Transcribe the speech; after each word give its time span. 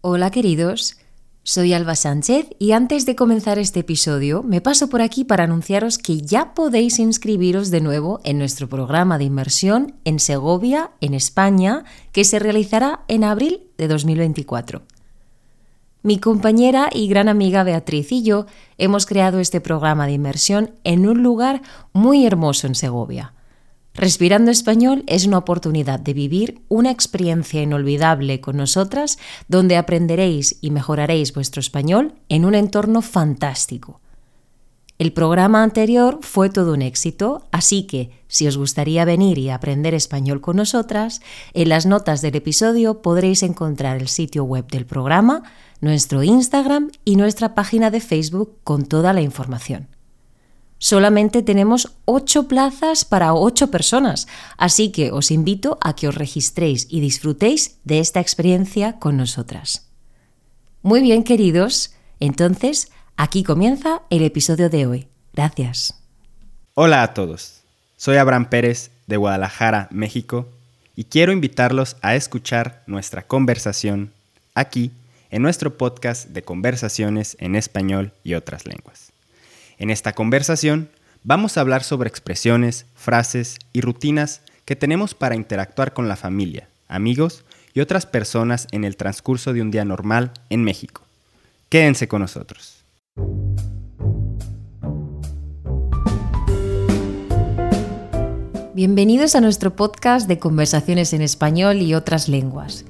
Hola 0.00 0.30
queridos, 0.30 0.96
soy 1.42 1.72
Alba 1.72 1.96
Sánchez 1.96 2.50
y 2.60 2.70
antes 2.70 3.04
de 3.04 3.16
comenzar 3.16 3.58
este 3.58 3.80
episodio 3.80 4.44
me 4.44 4.60
paso 4.60 4.88
por 4.88 5.02
aquí 5.02 5.24
para 5.24 5.42
anunciaros 5.42 5.98
que 5.98 6.20
ya 6.20 6.54
podéis 6.54 7.00
inscribiros 7.00 7.72
de 7.72 7.80
nuevo 7.80 8.20
en 8.22 8.38
nuestro 8.38 8.68
programa 8.68 9.18
de 9.18 9.24
inmersión 9.24 9.96
en 10.04 10.20
Segovia, 10.20 10.92
en 11.00 11.14
España, 11.14 11.82
que 12.12 12.22
se 12.22 12.38
realizará 12.38 13.00
en 13.08 13.24
abril 13.24 13.62
de 13.76 13.88
2024. 13.88 14.82
Mi 16.04 16.20
compañera 16.20 16.90
y 16.94 17.08
gran 17.08 17.28
amiga 17.28 17.64
Beatriz 17.64 18.12
y 18.12 18.22
yo 18.22 18.46
hemos 18.78 19.04
creado 19.04 19.40
este 19.40 19.60
programa 19.60 20.06
de 20.06 20.12
inmersión 20.12 20.70
en 20.84 21.08
un 21.08 21.24
lugar 21.24 21.60
muy 21.92 22.24
hermoso 22.24 22.68
en 22.68 22.76
Segovia 22.76 23.34
Respirando 23.98 24.52
Español 24.52 25.02
es 25.08 25.26
una 25.26 25.38
oportunidad 25.38 25.98
de 25.98 26.14
vivir 26.14 26.62
una 26.68 26.92
experiencia 26.92 27.62
inolvidable 27.62 28.40
con 28.40 28.56
nosotras 28.56 29.18
donde 29.48 29.76
aprenderéis 29.76 30.56
y 30.60 30.70
mejoraréis 30.70 31.34
vuestro 31.34 31.58
español 31.58 32.14
en 32.28 32.44
un 32.44 32.54
entorno 32.54 33.02
fantástico. 33.02 34.00
El 35.00 35.12
programa 35.12 35.64
anterior 35.64 36.20
fue 36.22 36.48
todo 36.48 36.74
un 36.74 36.82
éxito, 36.82 37.48
así 37.50 37.88
que 37.88 38.12
si 38.28 38.46
os 38.46 38.56
gustaría 38.56 39.04
venir 39.04 39.36
y 39.36 39.50
aprender 39.50 39.94
español 39.94 40.40
con 40.40 40.58
nosotras, 40.58 41.20
en 41.52 41.68
las 41.68 41.84
notas 41.84 42.22
del 42.22 42.36
episodio 42.36 43.02
podréis 43.02 43.42
encontrar 43.42 43.96
el 43.96 44.06
sitio 44.06 44.44
web 44.44 44.68
del 44.68 44.86
programa, 44.86 45.42
nuestro 45.80 46.22
Instagram 46.22 46.92
y 47.04 47.16
nuestra 47.16 47.56
página 47.56 47.90
de 47.90 48.00
Facebook 48.00 48.58
con 48.62 48.86
toda 48.86 49.12
la 49.12 49.22
información. 49.22 49.97
Solamente 50.78 51.42
tenemos 51.42 51.92
ocho 52.04 52.46
plazas 52.46 53.04
para 53.04 53.34
ocho 53.34 53.70
personas, 53.70 54.28
así 54.56 54.92
que 54.92 55.10
os 55.10 55.32
invito 55.32 55.76
a 55.80 55.96
que 55.96 56.06
os 56.06 56.14
registréis 56.14 56.86
y 56.88 57.00
disfrutéis 57.00 57.78
de 57.84 57.98
esta 57.98 58.20
experiencia 58.20 58.98
con 59.00 59.16
nosotras. 59.16 59.88
Muy 60.82 61.00
bien, 61.00 61.24
queridos, 61.24 61.94
entonces 62.20 62.92
aquí 63.16 63.42
comienza 63.42 64.02
el 64.10 64.22
episodio 64.22 64.70
de 64.70 64.86
hoy. 64.86 65.08
Gracias. 65.34 65.94
Hola 66.74 67.02
a 67.02 67.12
todos, 67.12 67.62
soy 67.96 68.16
Abraham 68.16 68.48
Pérez 68.48 68.92
de 69.08 69.16
Guadalajara, 69.16 69.88
México, 69.90 70.46
y 70.94 71.04
quiero 71.04 71.32
invitarlos 71.32 71.96
a 72.02 72.14
escuchar 72.14 72.84
nuestra 72.86 73.26
conversación 73.26 74.12
aquí 74.54 74.92
en 75.30 75.42
nuestro 75.42 75.76
podcast 75.76 76.28
de 76.28 76.42
conversaciones 76.42 77.36
en 77.40 77.56
español 77.56 78.12
y 78.22 78.34
otras 78.34 78.64
lenguas. 78.66 79.07
En 79.80 79.90
esta 79.90 80.12
conversación 80.12 80.90
vamos 81.22 81.56
a 81.56 81.60
hablar 81.60 81.84
sobre 81.84 82.08
expresiones, 82.08 82.86
frases 82.96 83.58
y 83.72 83.80
rutinas 83.80 84.42
que 84.64 84.74
tenemos 84.74 85.14
para 85.14 85.36
interactuar 85.36 85.94
con 85.94 86.08
la 86.08 86.16
familia, 86.16 86.68
amigos 86.88 87.44
y 87.74 87.80
otras 87.80 88.04
personas 88.04 88.66
en 88.72 88.82
el 88.82 88.96
transcurso 88.96 89.52
de 89.52 89.62
un 89.62 89.70
día 89.70 89.84
normal 89.84 90.32
en 90.50 90.64
México. 90.64 91.02
Quédense 91.68 92.08
con 92.08 92.22
nosotros. 92.22 92.84
Bienvenidos 98.74 99.36
a 99.36 99.40
nuestro 99.40 99.76
podcast 99.76 100.26
de 100.26 100.40
conversaciones 100.40 101.12
en 101.12 101.22
español 101.22 101.82
y 101.82 101.94
otras 101.94 102.28
lenguas. 102.28 102.84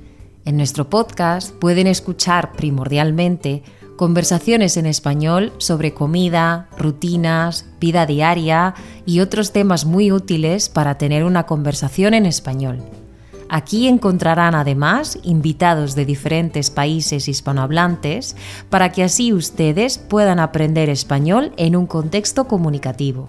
En 0.46 0.56
nuestro 0.56 0.88
podcast 0.88 1.54
pueden 1.54 1.86
escuchar 1.86 2.52
primordialmente 2.52 3.62
conversaciones 3.98 4.78
en 4.78 4.86
español 4.86 5.52
sobre 5.58 5.92
comida, 5.92 6.68
rutinas, 6.78 7.66
vida 7.80 8.06
diaria 8.06 8.74
y 9.04 9.20
otros 9.20 9.52
temas 9.52 9.84
muy 9.84 10.10
útiles 10.12 10.70
para 10.70 10.96
tener 10.96 11.24
una 11.24 11.44
conversación 11.44 12.14
en 12.14 12.24
español. 12.24 12.78
Aquí 13.50 13.88
encontrarán 13.88 14.54
además 14.54 15.18
invitados 15.22 15.94
de 15.94 16.04
diferentes 16.06 16.70
países 16.70 17.28
hispanohablantes 17.28 18.36
para 18.70 18.92
que 18.92 19.02
así 19.02 19.32
ustedes 19.32 19.98
puedan 19.98 20.38
aprender 20.38 20.88
español 20.88 21.52
en 21.56 21.74
un 21.74 21.86
contexto 21.86 22.46
comunicativo. 22.46 23.28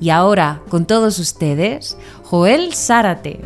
Y 0.00 0.10
ahora, 0.10 0.62
con 0.68 0.86
todos 0.86 1.18
ustedes, 1.18 1.98
Joel 2.22 2.74
Zárate. 2.74 3.40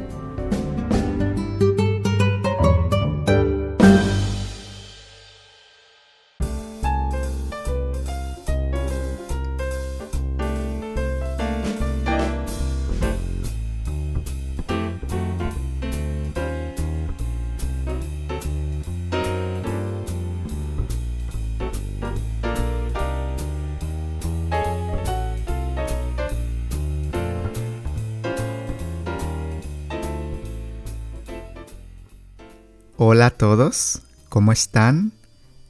Hola 33.28 33.34
a 33.34 33.39
todos, 33.39 34.00
¿cómo 34.31 34.53
están? 34.53 35.12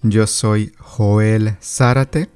Yo 0.03 0.29
soy 0.29 0.73
Joel 0.79 1.57
Zárate, 1.61 2.31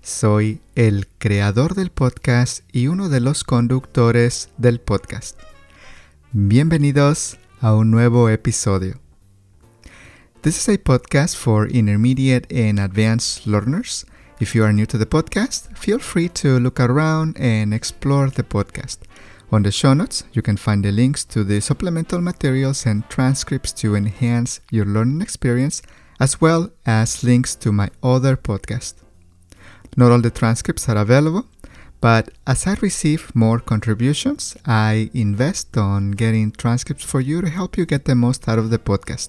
soy 0.00 0.62
el 0.74 1.06
creador 1.18 1.74
del 1.74 1.90
podcast 1.90 2.60
y 2.72 2.86
uno 2.86 3.10
de 3.10 3.20
los 3.20 3.44
conductores 3.44 4.48
del 4.56 4.80
podcast. 4.80 5.38
Bienvenidos 6.32 7.36
a 7.60 7.74
un 7.74 7.90
nuevo 7.90 8.30
episodio. 8.30 8.98
This 10.40 10.56
is 10.56 10.68
a 10.70 10.82
podcast 10.82 11.36
for 11.36 11.70
intermediate 11.70 12.48
and 12.50 12.80
advanced 12.80 13.46
learners. 13.46 14.06
If 14.40 14.54
you 14.54 14.64
are 14.64 14.72
new 14.72 14.86
to 14.86 14.96
the 14.96 15.04
podcast, 15.06 15.76
feel 15.76 15.98
free 15.98 16.30
to 16.42 16.58
look 16.58 16.80
around 16.80 17.36
and 17.38 17.74
explore 17.74 18.30
the 18.30 18.44
podcast. 18.44 19.00
On 19.54 19.62
the 19.62 19.70
show 19.70 19.94
notes, 19.94 20.24
you 20.32 20.42
can 20.42 20.56
find 20.56 20.84
the 20.84 20.90
links 20.90 21.24
to 21.26 21.44
the 21.44 21.60
supplemental 21.60 22.20
materials 22.20 22.86
and 22.86 23.08
transcripts 23.08 23.70
to 23.74 23.94
enhance 23.94 24.58
your 24.72 24.84
learning 24.84 25.20
experience, 25.20 25.80
as 26.18 26.40
well 26.40 26.72
as 26.84 27.22
links 27.22 27.54
to 27.54 27.70
my 27.70 27.88
other 28.02 28.36
podcast. 28.36 28.94
Not 29.96 30.10
all 30.10 30.20
the 30.20 30.32
transcripts 30.32 30.88
are 30.88 30.96
available, 30.96 31.46
but 32.00 32.30
as 32.48 32.66
I 32.66 32.74
receive 32.82 33.30
more 33.32 33.60
contributions, 33.60 34.56
I 34.66 35.08
invest 35.14 35.76
on 35.76 36.10
getting 36.10 36.50
transcripts 36.50 37.04
for 37.04 37.20
you 37.20 37.40
to 37.40 37.48
help 37.48 37.78
you 37.78 37.86
get 37.86 38.06
the 38.06 38.16
most 38.16 38.48
out 38.48 38.58
of 38.58 38.70
the 38.70 38.80
podcast. 38.80 39.28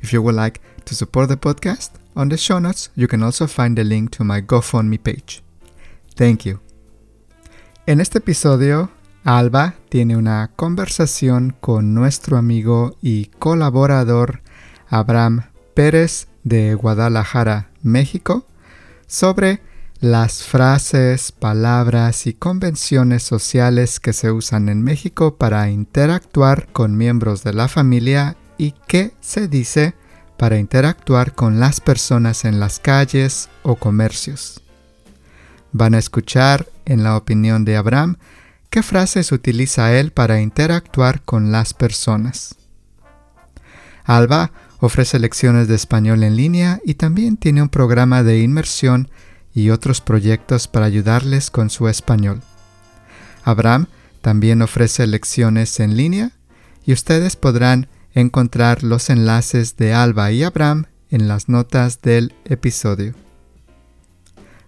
If 0.00 0.10
you 0.14 0.22
would 0.22 0.36
like 0.36 0.62
to 0.86 0.94
support 0.94 1.28
the 1.28 1.36
podcast, 1.36 1.90
on 2.16 2.30
the 2.30 2.38
show 2.38 2.60
notes, 2.60 2.88
you 2.96 3.06
can 3.06 3.22
also 3.22 3.46
find 3.46 3.76
the 3.76 3.84
link 3.84 4.10
to 4.12 4.24
my 4.24 4.40
GoFundMe 4.40 5.04
page. 5.04 5.42
Thank 6.16 6.46
you. 6.46 6.60
En 7.86 8.00
este 8.00 8.16
episodio 8.16 8.90
Alba 9.24 9.76
tiene 9.88 10.18
una 10.18 10.50
conversación 10.54 11.56
con 11.58 11.94
nuestro 11.94 12.36
amigo 12.36 12.98
y 13.00 13.26
colaborador 13.38 14.42
Abraham 14.88 15.44
Pérez 15.72 16.28
de 16.42 16.74
Guadalajara, 16.74 17.70
México, 17.82 18.46
sobre 19.06 19.62
las 19.98 20.42
frases, 20.42 21.32
palabras 21.32 22.26
y 22.26 22.34
convenciones 22.34 23.22
sociales 23.22 23.98
que 23.98 24.12
se 24.12 24.30
usan 24.30 24.68
en 24.68 24.82
México 24.82 25.36
para 25.36 25.70
interactuar 25.70 26.68
con 26.70 26.94
miembros 26.94 27.42
de 27.44 27.54
la 27.54 27.68
familia 27.68 28.36
y 28.58 28.74
qué 28.86 29.14
se 29.20 29.48
dice 29.48 29.94
para 30.36 30.58
interactuar 30.58 31.34
con 31.34 31.60
las 31.60 31.80
personas 31.80 32.44
en 32.44 32.60
las 32.60 32.78
calles 32.78 33.48
o 33.62 33.76
comercios. 33.76 34.60
Van 35.72 35.94
a 35.94 35.98
escuchar, 35.98 36.68
en 36.84 37.02
la 37.02 37.16
opinión 37.16 37.64
de 37.64 37.76
Abraham, 37.76 38.18
¿Qué 38.74 38.82
frases 38.82 39.30
utiliza 39.30 39.96
él 39.96 40.10
para 40.10 40.40
interactuar 40.40 41.22
con 41.22 41.52
las 41.52 41.74
personas? 41.74 42.56
Alba 44.02 44.50
ofrece 44.80 45.20
lecciones 45.20 45.68
de 45.68 45.76
español 45.76 46.24
en 46.24 46.34
línea 46.34 46.80
y 46.84 46.94
también 46.94 47.36
tiene 47.36 47.62
un 47.62 47.68
programa 47.68 48.24
de 48.24 48.40
inmersión 48.40 49.10
y 49.54 49.70
otros 49.70 50.00
proyectos 50.00 50.66
para 50.66 50.86
ayudarles 50.86 51.52
con 51.52 51.70
su 51.70 51.86
español. 51.86 52.42
Abraham 53.44 53.86
también 54.22 54.60
ofrece 54.60 55.06
lecciones 55.06 55.78
en 55.78 55.96
línea 55.96 56.32
y 56.84 56.94
ustedes 56.94 57.36
podrán 57.36 57.86
encontrar 58.12 58.82
los 58.82 59.08
enlaces 59.08 59.76
de 59.76 59.94
Alba 59.94 60.32
y 60.32 60.42
Abraham 60.42 60.86
en 61.10 61.28
las 61.28 61.48
notas 61.48 62.02
del 62.02 62.34
episodio. 62.44 63.14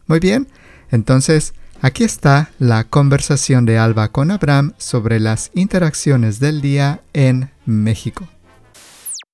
Muy 0.06 0.20
bien, 0.20 0.46
entonces 0.92 1.54
Aquí 1.82 2.04
está 2.04 2.50
la 2.58 2.84
conversación 2.84 3.66
de 3.66 3.78
Alba 3.78 4.08
con 4.08 4.30
Abraham 4.30 4.72
sobre 4.78 5.20
las 5.20 5.50
interacciones 5.54 6.40
del 6.40 6.62
día 6.62 7.00
en 7.12 7.50
México. 7.66 8.26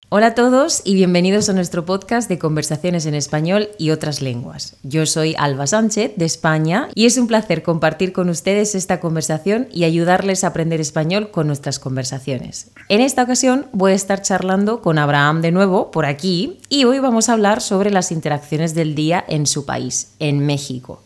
Hola 0.09 0.27
a 0.27 0.35
todos 0.35 0.83
y 0.85 0.95
bienvenidos 0.95 1.49
a 1.49 1.55
nuestro 1.55 1.87
podcast 1.87 2.29
de 2.29 2.39
conversaciones 2.39 3.07
en 3.07 3.15
español 3.15 3.71
y 3.79 3.93
otras 3.93 4.21
lenguas. 4.21 4.77
Yo 4.83 5.07
soy 5.07 5.35
Alba 5.39 5.67
Sánchez 5.67 6.13
de 6.17 6.27
España 6.27 6.89
y 6.95 7.07
es 7.07 7.17
un 7.17 7.29
placer 7.29 7.63
compartir 7.63 8.13
con 8.13 8.29
ustedes 8.29 8.75
esta 8.75 9.01
conversación 9.01 9.69
y 9.73 9.85
ayudarles 9.85 10.45
a 10.45 10.49
aprender 10.49 10.83
español 10.83 11.31
con 11.31 11.47
nuestras 11.47 11.79
conversaciones. 11.79 12.73
En 12.91 13.01
esta 13.01 13.23
ocasión 13.23 13.69
voy 13.73 13.93
a 13.93 13.95
estar 13.95 14.21
charlando 14.21 14.83
con 14.83 14.99
Abraham 14.99 15.41
de 15.41 15.53
nuevo 15.53 15.91
por 15.91 16.05
aquí 16.05 16.59
y 16.69 16.85
hoy 16.85 16.99
vamos 16.99 17.29
a 17.29 17.33
hablar 17.33 17.63
sobre 17.63 17.91
las 17.91 18.13
interacciones 18.13 18.75
del 18.75 18.95
día 18.95 19.25
en 19.27 19.47
su 19.47 19.65
país, 19.65 20.11
en 20.19 20.45
México. 20.45 21.03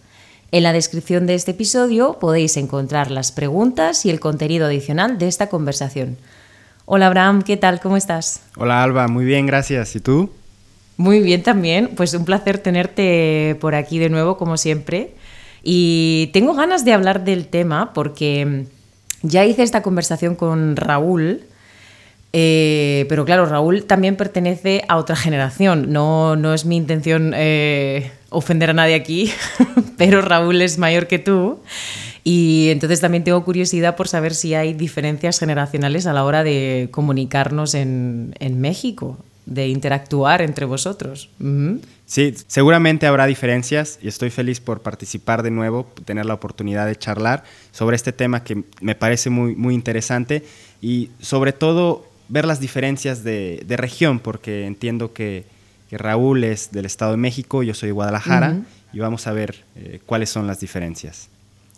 En 0.53 0.63
la 0.63 0.73
descripción 0.73 1.27
de 1.27 1.35
este 1.35 1.51
episodio 1.51 2.19
podéis 2.21 2.57
encontrar 2.57 3.11
las 3.11 3.33
preguntas 3.33 4.07
y 4.07 4.11
el 4.11 4.21
contenido 4.21 4.67
adicional 4.67 5.19
de 5.19 5.27
esta 5.27 5.49
conversación. 5.49 6.17
Hola 6.85 7.09
Abraham, 7.09 7.43
¿qué 7.43 7.57
tal? 7.57 7.81
¿Cómo 7.81 7.97
estás? 7.97 8.43
Hola 8.57 8.85
Alba, 8.85 9.09
muy 9.09 9.25
bien, 9.25 9.47
gracias. 9.47 9.97
¿Y 9.97 10.01
tú? 10.01 10.31
Muy 10.97 11.21
bien 11.21 11.43
también, 11.43 11.91
pues 11.97 12.15
un 12.15 12.25
placer 12.25 12.59
tenerte 12.59 13.57
por 13.61 13.75
aquí 13.75 13.99
de 13.99 14.09
nuevo, 14.09 14.37
como 14.37 14.57
siempre. 14.57 15.15
Y 15.65 16.31
tengo 16.33 16.55
ganas 16.55 16.85
de 16.85 16.93
hablar 16.93 17.25
del 17.25 17.49
tema 17.49 17.93
porque 17.93 18.67
ya 19.23 19.45
hice 19.45 19.65
esta 19.65 19.83
conversación 19.83 20.37
con 20.37 20.77
Raúl, 20.77 21.43
eh, 22.33 23.05
pero 23.09 23.25
claro, 23.25 23.47
Raúl 23.47 23.85
también 23.85 24.15
pertenece 24.15 24.85
a 24.89 24.97
otra 24.97 25.17
generación. 25.17 25.93
No, 25.93 26.37
no 26.37 26.55
es 26.55 26.65
mi 26.67 26.77
intención 26.77 27.33
eh, 27.35 28.13
ofender 28.37 28.71
a 28.71 28.73
nadie 28.75 28.95
aquí, 28.95 29.33
pero 29.97 30.21
Raúl 30.21 30.61
es 30.61 30.79
mayor 30.79 31.07
que 31.07 31.19
tú. 31.19 31.61
Y 32.23 32.69
entonces 32.71 33.01
también 33.01 33.25
tengo 33.25 33.45
curiosidad 33.45 33.97
por 33.97 34.09
saber 34.09 34.35
si 34.35 34.55
hay 34.55 34.75
diferencias 34.75 35.39
generacionales 35.39 36.07
a 36.07 36.13
la 36.13 36.25
hora 36.25 36.43
de 36.43 36.89
comunicarnos 36.91 37.75
en, 37.75 38.35
en 38.41 38.61
México, 38.61 39.17
de 39.47 39.69
interactuar 39.69 40.43
entre 40.43 40.67
vosotros. 40.67 41.31
Sí, 42.05 42.35
seguramente 42.49 43.07
habrá 43.07 43.27
diferencias 43.27 44.01
y 44.03 44.09
estoy 44.09 44.31
feliz 44.31 44.61
por 44.61 44.81
participar 44.81 45.45
de 45.45 45.53
nuevo, 45.53 45.87
tener 46.05 46.27
la 46.27 46.35
oportunidad 46.35 46.87
de 46.87 46.97
charlar 46.97 47.45
sobre 47.71 47.95
este 47.95 48.13
tema 48.13 48.43
que 48.43 48.65
me 48.81 48.97
parece 48.97 49.31
muy, 49.31 49.55
muy 49.55 49.75
interesante 49.75 50.45
y 50.83 51.11
sobre 51.21 51.53
todo 51.53 52.09
ver 52.29 52.45
las 52.45 52.59
diferencias 52.59 53.23
de, 53.23 53.63
de 53.65 53.77
región, 53.77 54.19
porque 54.19 54.67
entiendo 54.67 55.13
que, 55.13 55.45
que, 55.89 55.99
Raúl 55.99 56.45
es 56.45 56.73
del 56.73 56.87
Estado 56.87 57.13
de 57.13 57.17
México, 57.17 57.63
yo 57.63 57.75
soy 57.75 57.89
de 57.89 57.93
Guadalajara 57.93 58.57
y 58.93 58.99
vamos 58.99 59.27
a 59.27 59.33
ver 59.33 59.65
eh, 59.77 60.01
cuáles 60.07 60.31
son 60.31 60.47
las 60.47 60.61
diferencias. 60.61 61.29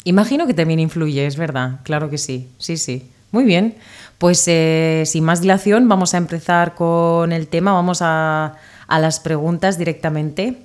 Imagino 0.04 0.46
que 0.46 0.54
también 0.54 0.80
influye, 0.80 1.26
es 1.26 1.36
verdad, 1.36 1.80
claro 1.82 2.08
que 2.10 2.18
sí, 2.18 2.48
sí, 2.58 2.76
sí. 2.76 3.08
Muy 3.30 3.44
bien, 3.44 3.74
pues 4.16 4.42
eh, 4.48 5.02
sin 5.04 5.22
más 5.22 5.42
dilación 5.42 5.86
vamos 5.86 6.14
a 6.14 6.16
empezar 6.16 6.74
con 6.74 7.30
el 7.32 7.46
tema, 7.46 7.72
vamos 7.72 7.98
a, 8.00 8.54
a 8.86 8.98
las 8.98 9.20
preguntas 9.20 9.78
directamente. 9.78 10.56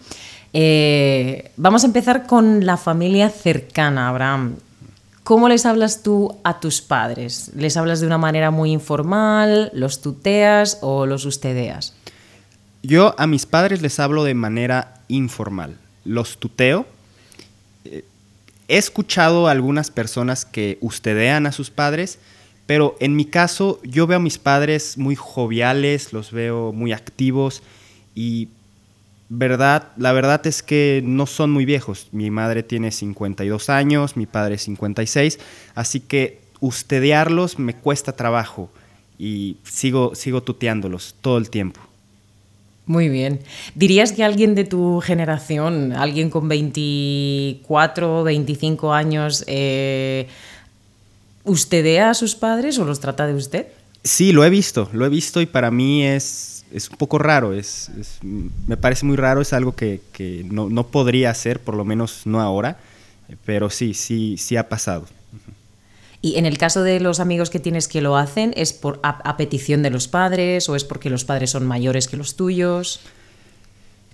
Eh, 0.54 1.52
vamos 1.58 1.84
a 1.84 1.88
empezar 1.88 2.26
con 2.28 2.66
la 2.66 2.78
familia 2.78 3.30
cercana, 3.30 4.08
Abraham. 4.08 4.56
¿Cómo 5.24 5.50
les 5.50 5.66
hablas 5.66 6.04
tú 6.04 6.38
a 6.44 6.60
tus 6.60 6.82
padres? 6.82 7.52
¿Les 7.56 7.76
hablas 7.78 8.02
de 8.02 8.08
una 8.08 8.18
manera 8.18 8.52
muy 8.52 8.72
informal, 8.72 9.72
los 9.74 10.02
tuteas 10.02 10.80
o 10.82 11.06
los 11.06 11.26
ustedeas? 11.26 11.94
Yo 12.84 13.16
a 13.18 13.26
mis 13.26 13.46
padres 13.46 13.82
les 13.82 14.00
hablo 14.00 14.24
de 14.24 14.36
manera 14.36 15.02
informal. 15.08 15.78
Los 16.06 16.38
tuteo 16.38 16.86
He 18.68 18.78
escuchado 18.78 19.48
a 19.48 19.52
algunas 19.52 19.92
personas 19.92 20.46
que 20.46 20.78
ustedean 20.80 21.46
a 21.46 21.52
sus 21.52 21.70
padres, 21.70 22.18
pero 22.66 22.96
en 23.00 23.16
mi 23.16 23.26
caso 23.26 23.82
yo 23.84 24.08
veo 24.08 24.18
a 24.18 24.22
mis 24.22 24.38
padres 24.38 24.98
muy 24.98 25.16
joviales, 25.16 26.14
los 26.14 26.32
veo 26.32 26.72
muy 26.72 26.94
activos 26.94 27.62
y 28.16 28.48
verdad, 29.28 29.92
la 29.98 30.14
verdad 30.14 30.48
es 30.48 30.64
que 30.64 31.02
no 31.04 31.26
son 31.26 31.52
muy 31.52 31.66
viejos. 31.66 32.08
Mi 32.14 32.32
madre 32.32 32.64
tiene 32.64 32.92
52 32.92 33.70
años, 33.70 34.16
mi 34.16 34.26
padre 34.26 34.58
56, 34.58 35.40
así 35.76 36.00
que 36.00 36.40
ustedearlos 36.62 37.60
me 37.60 37.76
cuesta 37.76 38.16
trabajo 38.16 38.72
y 39.20 39.58
sigo, 39.66 40.16
sigo 40.16 40.42
tuteándolos 40.42 41.16
todo 41.22 41.38
el 41.38 41.50
tiempo. 41.50 41.82
Muy 42.86 43.08
bien. 43.08 43.40
¿Dirías 43.76 44.12
que 44.12 44.24
alguien 44.24 44.56
de 44.56 44.66
tu 44.66 45.00
generación, 45.00 45.94
alguien 45.94 46.30
con 46.30 46.50
24, 46.50 48.24
25 48.24 48.94
años, 48.94 49.46
eh, 49.48 50.28
ustedea 51.46 52.10
a 52.10 52.14
sus 52.14 52.36
padres 52.36 52.78
o 52.80 52.86
los 52.86 53.00
trata 53.00 53.26
de 53.26 53.36
usted? 53.36 53.68
Sí, 54.04 54.34
lo 54.34 54.44
he 54.44 54.50
visto, 54.50 54.90
lo 54.92 55.06
he 55.06 55.10
visto 55.10 55.40
y 55.40 55.46
para 55.46 55.72
mí 55.72 56.04
es, 56.04 56.66
es 56.74 56.90
un 56.90 56.98
poco 56.98 57.20
raro, 57.20 57.54
es, 57.54 57.90
me 58.68 58.76
parece 58.76 59.06
muy 59.06 59.16
raro, 59.16 59.40
es 59.40 59.54
algo 59.54 59.76
que, 59.76 60.02
que 60.12 60.46
no, 60.50 60.70
no, 60.70 60.88
podría 60.88 61.30
hacer, 61.30 61.62
por 61.62 61.76
lo 61.76 61.86
menos 61.86 62.24
no 62.26 62.42
ahora, 62.42 62.78
pero 63.46 63.70
sí, 63.70 63.94
sí, 63.94 64.36
sí 64.38 64.58
ha 64.58 64.68
pasado. 64.68 65.06
Y 66.24 66.38
en 66.38 66.46
el 66.46 66.58
caso 66.58 66.84
de 66.84 67.02
los 67.02 67.20
amigos 67.20 67.50
que 67.50 67.60
tienes 67.60 67.90
que 67.90 68.00
lo 68.00 68.16
hacen, 68.16 68.54
¿es 68.56 68.72
por 68.72 69.02
a, 69.04 69.36
petición 69.36 69.84
de 69.84 69.90
los 69.90 70.08
padres 70.08 70.70
o 70.70 70.78
es 70.78 70.86
porque 70.86 71.10
los 71.10 71.26
padres 71.26 71.50
son 71.50 71.68
mayores 71.68 72.08
que 72.08 72.16
los 72.16 72.38
tuyos? 72.38 73.02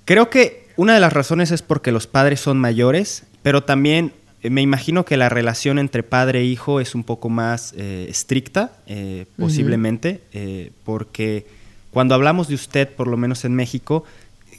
Creo 0.06 0.32
que 0.32 0.66
una 0.76 0.96
de 0.96 1.02
las 1.02 1.14
razones 1.14 1.52
es 1.52 1.62
porque 1.62 1.92
los 1.92 2.08
padres 2.08 2.40
son 2.40 2.58
mayores, 2.58 3.26
pero 3.44 3.64
también 3.64 4.12
eh, 4.42 4.50
me 4.50 4.64
imagino 4.64 5.06
que 5.06 5.18
la 5.18 5.30
relación 5.30 5.78
entre 5.78 6.02
padre 6.02 6.40
e 6.40 6.46
hijo 6.46 6.80
es 6.80 6.96
un 6.96 7.04
poco 7.04 7.30
más 7.30 7.76
eh, 7.78 8.08
estricta, 8.10 8.72
eh, 8.88 9.28
posiblemente, 9.38 10.22
eh, 10.34 10.72
porque 10.86 11.46
cuando 11.92 12.16
hablamos 12.16 12.48
de 12.48 12.56
usted, 12.56 12.90
por 12.90 13.06
lo 13.06 13.18
menos 13.18 13.46
en 13.46 13.54
México, 13.54 14.04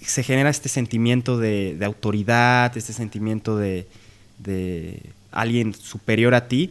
se 0.02 0.23
genera 0.23 0.50
este 0.50 0.69
sentimiento 0.69 1.37
de, 1.37 1.75
de 1.76 1.85
autoridad, 1.85 2.76
este 2.76 2.93
sentimiento 2.93 3.56
de, 3.56 3.88
de 4.38 5.02
alguien 5.32 5.75
superior 5.75 6.37
a 6.37 6.47
ti, 6.47 6.70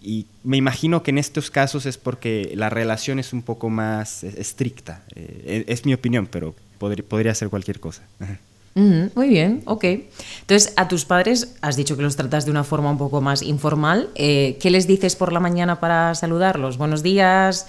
y 0.00 0.26
me 0.44 0.56
imagino 0.56 1.02
que 1.02 1.10
en 1.10 1.18
estos 1.18 1.50
casos 1.50 1.84
es 1.86 1.98
porque 1.98 2.52
la 2.54 2.70
relación 2.70 3.18
es 3.18 3.32
un 3.32 3.42
poco 3.42 3.68
más 3.68 4.24
estricta. 4.24 5.02
Eh, 5.14 5.64
es, 5.68 5.84
mi 5.84 5.92
opinión, 5.92 6.26
pero 6.26 6.54
podría, 6.78 7.04
podría 7.06 7.34
ser 7.34 7.50
cualquier 7.50 7.80
cosa. 7.80 8.02
muy 8.74 9.28
bien, 9.28 9.62
ok. 9.66 9.84
Entonces, 10.40 10.72
a 10.76 10.88
tus 10.88 11.04
padres 11.04 11.54
has 11.60 11.76
dicho 11.76 11.96
que 11.96 12.02
los 12.02 12.16
tratas 12.16 12.46
de 12.46 12.50
una 12.50 12.64
forma 12.64 12.90
un 12.90 12.98
poco 12.98 13.20
más 13.20 13.42
informal. 13.42 14.08
Eh, 14.14 14.56
¿Qué 14.60 14.70
les 14.70 14.86
dices 14.86 15.16
por 15.16 15.32
la 15.32 15.40
mañana 15.40 15.80
para 15.80 16.14
saludarlos? 16.14 16.78
Buenos 16.78 17.02
días, 17.02 17.66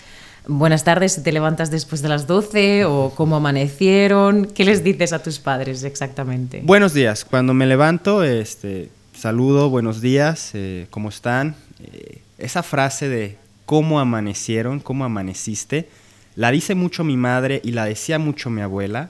buenas 0.47 0.83
tardes, 0.85 1.21
te 1.21 1.31
levantas 1.33 1.69
después 1.69 2.01
de 2.01 2.09
las 2.09 2.27
12 2.27 2.85
o 2.85 3.11
cómo 3.15 3.35
amanecieron. 3.35 4.45
¿Qué 4.45 4.63
les 4.63 4.83
dices 4.83 5.11
a 5.11 5.21
tus 5.21 5.39
padres 5.39 5.83
exactamente? 5.83 6.61
Buenos 6.63 6.93
días. 6.93 7.25
Cuando 7.25 7.53
me 7.53 7.65
levanto, 7.65 8.23
este, 8.23 8.89
saludo, 9.13 9.69
buenos 9.69 9.99
días, 9.99 10.51
eh, 10.53 10.87
¿cómo 10.91 11.09
están? 11.09 11.55
Eh, 11.83 12.20
esa 12.41 12.63
frase 12.63 13.07
de 13.09 13.37
cómo 13.65 13.99
amanecieron, 13.99 14.79
cómo 14.79 15.05
amaneciste, 15.05 15.87
la 16.35 16.51
dice 16.51 16.75
mucho 16.75 17.03
mi 17.03 17.17
madre 17.17 17.61
y 17.63 17.71
la 17.71 17.85
decía 17.85 18.19
mucho 18.19 18.49
mi 18.49 18.61
abuela. 18.61 19.09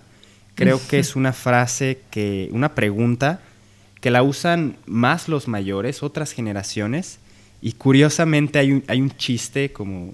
Creo 0.56 0.80
que 0.88 1.00
es 1.00 1.16
una 1.16 1.33
frase 1.33 2.01
que, 2.12 2.50
una 2.51 2.75
pregunta 2.75 3.41
que 4.00 4.12
la 4.12 4.24
usan 4.24 4.77
más 4.86 5.27
los 5.27 5.48
mayores, 5.48 6.03
otras 6.03 6.32
generaciones. 6.32 7.20
Y 7.62 7.74
curiosamente 7.74 8.60
hay 8.60 8.74
un, 8.74 8.84
hay 8.88 9.01
un 9.01 9.12
chiste 9.12 9.72
como 9.72 10.13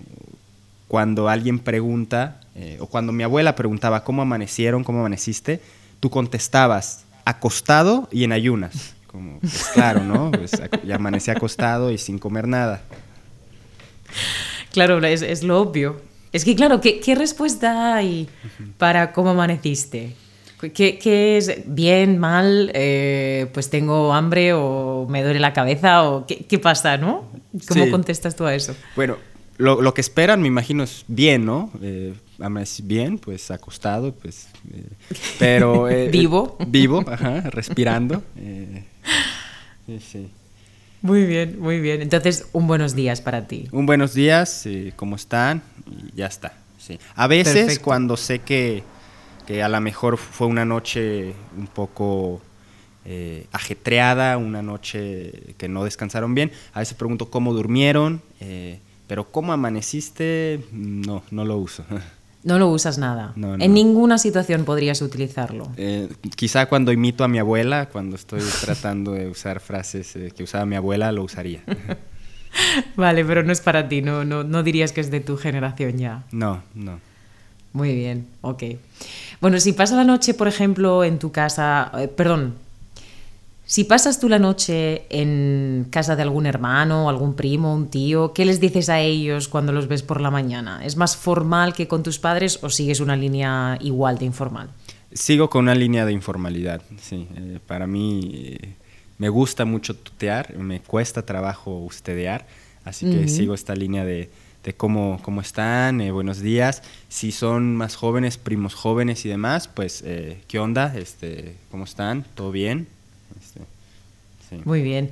cuando 0.87 1.29
alguien 1.29 1.59
pregunta, 1.59 2.41
eh, 2.55 2.77
o 2.79 2.87
cuando 2.87 3.11
mi 3.13 3.23
abuela 3.23 3.55
preguntaba 3.55 4.03
cómo 4.03 4.21
amanecieron, 4.21 4.83
cómo 4.83 4.99
amaneciste, 4.99 5.61
tú 5.99 6.09
contestabas 6.09 7.05
acostado 7.25 8.07
y 8.11 8.23
en 8.23 8.31
ayunas. 8.31 8.95
Como, 9.07 9.39
pues 9.39 9.69
claro, 9.73 10.03
¿no? 10.03 10.31
Pues 10.31 10.51
ya 10.85 10.95
amanecí 10.95 11.31
acostado 11.31 11.91
y 11.91 11.97
sin 11.97 12.19
comer 12.19 12.47
nada. 12.47 12.81
Claro, 14.71 15.03
es, 15.05 15.21
es 15.21 15.43
lo 15.43 15.61
obvio. 15.61 16.01
Es 16.33 16.45
que, 16.45 16.55
claro, 16.55 16.81
¿qué, 16.81 16.99
qué 16.99 17.15
respuesta 17.15 17.95
hay 17.95 18.27
para 18.77 19.11
cómo 19.13 19.31
amaneciste? 19.31 20.13
¿Qué, 20.73 20.97
¿Qué, 20.97 21.37
es 21.37 21.63
bien, 21.65 22.17
mal? 22.17 22.71
Eh, 22.73 23.47
pues 23.53 23.69
tengo 23.69 24.13
hambre 24.13 24.53
o 24.53 25.05
me 25.07 25.23
duele 25.23 25.39
la 25.39 25.53
cabeza 25.53 26.03
o 26.03 26.25
qué, 26.25 26.45
qué 26.47 26.57
pasa, 26.57 26.97
¿no? 26.97 27.25
¿Cómo 27.67 27.85
sí. 27.85 27.91
contestas 27.91 28.35
tú 28.35 28.45
a 28.45 28.55
eso? 28.55 28.75
Bueno, 28.95 29.17
lo, 29.57 29.81
lo, 29.81 29.93
que 29.93 30.01
esperan, 30.01 30.41
me 30.41 30.47
imagino, 30.47 30.83
es 30.83 31.05
bien, 31.07 31.45
¿no? 31.45 31.71
Eh, 31.81 32.13
bien, 32.83 33.17
pues 33.17 33.51
acostado, 33.51 34.13
pues. 34.13 34.49
Eh, 34.71 34.83
pero. 35.39 35.89
Eh, 35.97 36.09
vivo. 36.11 36.57
vivo, 36.67 37.03
ajá, 37.07 37.41
respirando. 37.49 38.23
Eh, 38.37 38.83
sí. 39.99 40.29
Muy 41.07 41.25
bien, 41.25 41.57
muy 41.57 41.79
bien. 41.79 42.01
Entonces, 42.01 42.49
un 42.51 42.67
buenos 42.67 42.93
días 42.93 43.21
para 43.21 43.47
ti. 43.47 43.69
Un 43.71 43.85
buenos 43.85 44.13
días, 44.13 44.67
¿cómo 44.97 45.15
están? 45.15 45.63
Y 45.89 46.17
ya 46.17 46.25
está. 46.25 46.51
Sí. 46.77 46.99
A 47.15 47.27
veces, 47.27 47.53
Perfecto. 47.53 47.85
cuando 47.85 48.17
sé 48.17 48.39
que, 48.39 48.83
que 49.45 49.63
a 49.63 49.69
lo 49.69 49.79
mejor 49.79 50.17
fue 50.17 50.47
una 50.47 50.65
noche 50.65 51.33
un 51.57 51.67
poco. 51.67 52.41
Eh, 53.05 53.47
ajetreada, 53.53 54.37
una 54.37 54.61
noche 54.61 55.55
que 55.57 55.69
no 55.69 55.85
descansaron 55.85 56.35
bien. 56.35 56.51
A 56.73 56.79
veces 56.79 56.93
pregunto 56.93 57.29
cómo 57.29 57.53
durmieron, 57.53 58.21
eh, 58.41 58.81
pero 59.07 59.31
cómo 59.31 59.53
amaneciste, 59.53 60.59
no, 60.73 61.23
no 61.31 61.45
lo 61.45 61.55
uso. 61.55 61.85
No 62.47 62.59
lo 62.59 62.69
usas 62.69 62.97
nada. 62.97 63.33
No, 63.35 63.57
no. 63.57 63.63
En 63.63 63.73
ninguna 63.73 64.17
situación 64.17 64.63
podrías 64.63 65.01
utilizarlo. 65.01 65.67
Eh, 65.75 66.07
quizá 66.33 66.67
cuando 66.67 66.93
imito 66.93 67.25
a 67.25 67.27
mi 67.27 67.39
abuela, 67.39 67.89
cuando 67.89 68.15
estoy 68.15 68.39
tratando 68.61 69.11
de 69.11 69.27
usar 69.27 69.59
frases 69.59 70.15
eh, 70.15 70.31
que 70.33 70.43
usaba 70.43 70.65
mi 70.65 70.77
abuela, 70.77 71.11
lo 71.11 71.23
usaría. 71.23 71.61
Vale, 72.95 73.25
pero 73.25 73.43
no 73.43 73.51
es 73.51 73.59
para 73.59 73.89
ti, 73.89 74.01
no, 74.01 74.23
no, 74.23 74.45
no 74.45 74.63
dirías 74.63 74.93
que 74.93 75.01
es 75.01 75.11
de 75.11 75.19
tu 75.19 75.35
generación 75.35 75.97
ya. 75.97 76.23
No, 76.31 76.63
no. 76.73 77.01
Muy 77.73 77.93
bien, 77.93 78.27
ok. 78.39 78.63
Bueno, 79.41 79.59
si 79.59 79.73
pasas 79.73 79.97
la 79.97 80.05
noche, 80.05 80.33
por 80.33 80.47
ejemplo, 80.47 81.03
en 81.03 81.19
tu 81.19 81.33
casa, 81.33 81.91
eh, 81.99 82.07
perdón, 82.07 82.55
si 83.67 83.83
pasas 83.83 84.21
tú 84.21 84.29
la 84.29 84.39
noche 84.39 85.05
en 85.09 85.87
casa 85.89 86.15
de 86.15 86.21
algún 86.21 86.45
hermano, 86.45 87.09
algún 87.09 87.35
primo, 87.35 87.75
un 87.75 87.89
tío, 87.89 88.31
¿qué 88.31 88.45
les 88.45 88.61
dices 88.61 88.87
a 88.87 89.01
ellos 89.01 89.49
cuando 89.49 89.73
los 89.73 89.89
ves 89.89 90.03
por 90.03 90.21
la 90.21 90.31
mañana? 90.31 90.85
¿Es 90.85 90.95
más 90.95 91.17
formal 91.17 91.73
que 91.73 91.85
con 91.85 92.01
tus 92.01 92.17
padres 92.17 92.59
o 92.63 92.69
sigues 92.69 93.01
una 93.01 93.17
línea 93.17 93.77
igual 93.81 94.17
de 94.19 94.25
informal? 94.25 94.69
Sigo 95.11 95.49
con 95.49 95.63
una 95.63 95.75
línea 95.75 96.05
de 96.05 96.13
informalidad, 96.13 96.81
sí. 97.01 97.27
Eh, 97.35 97.59
para 97.67 97.87
mí 97.87 98.31
eh, 98.33 98.75
me 99.17 99.27
gusta 99.27 99.65
mucho 99.65 99.97
tutear, 99.97 100.55
me 100.55 100.79
cuesta 100.79 101.25
trabajo 101.25 101.77
ustedear, 101.77 102.47
así 102.85 103.05
que 103.11 103.27
sigo 103.27 103.53
esta 103.53 103.75
línea 103.75 104.05
de, 104.05 104.29
de 104.63 104.75
cómo, 104.75 105.19
cómo 105.23 105.41
están, 105.41 105.99
eh, 105.99 106.11
buenos 106.11 106.39
días. 106.39 106.83
Si 107.09 107.33
son 107.33 107.75
más 107.75 107.97
jóvenes, 107.97 108.37
primos 108.37 108.75
jóvenes 108.75 109.25
y 109.25 109.29
demás, 109.29 109.67
pues, 109.67 110.05
¿qué 110.47 110.57
onda? 110.57 110.93
Este, 110.95 111.57
¿Cómo 111.69 111.83
están? 111.83 112.25
¿Todo 112.33 112.53
bien? 112.53 112.87
Sí. 114.49 114.57
Muy 114.65 114.81
bien. 114.81 115.11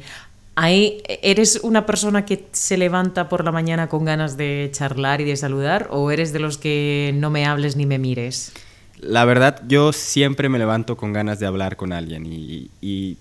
Ahí, 0.57 1.03
¿Eres 1.21 1.59
una 1.63 1.85
persona 1.85 2.23
que 2.25 2.45
se 2.53 2.77
levanta 2.77 3.27
por 3.27 3.43
la 3.43 3.51
mañana 3.51 3.89
con 3.89 4.05
ganas 4.05 4.37
de 4.37 4.69
charlar 4.71 5.19
y 5.19 5.25
de 5.25 5.35
saludar 5.35 5.89
o 5.91 6.11
eres 6.11 6.31
de 6.31 6.39
los 6.39 6.57
que 6.57 7.11
no 7.15 7.29
me 7.29 7.45
hables 7.45 7.75
ni 7.75 7.85
me 7.85 7.99
mires? 7.99 8.53
La 9.01 9.25
verdad, 9.25 9.61
yo 9.67 9.91
siempre 9.91 10.47
me 10.47 10.57
levanto 10.57 10.95
con 10.95 11.11
ganas 11.11 11.39
de 11.39 11.45
hablar 11.45 11.75
con 11.75 11.91
alguien 11.91 12.25
y, 12.25 12.69
y 12.81 13.17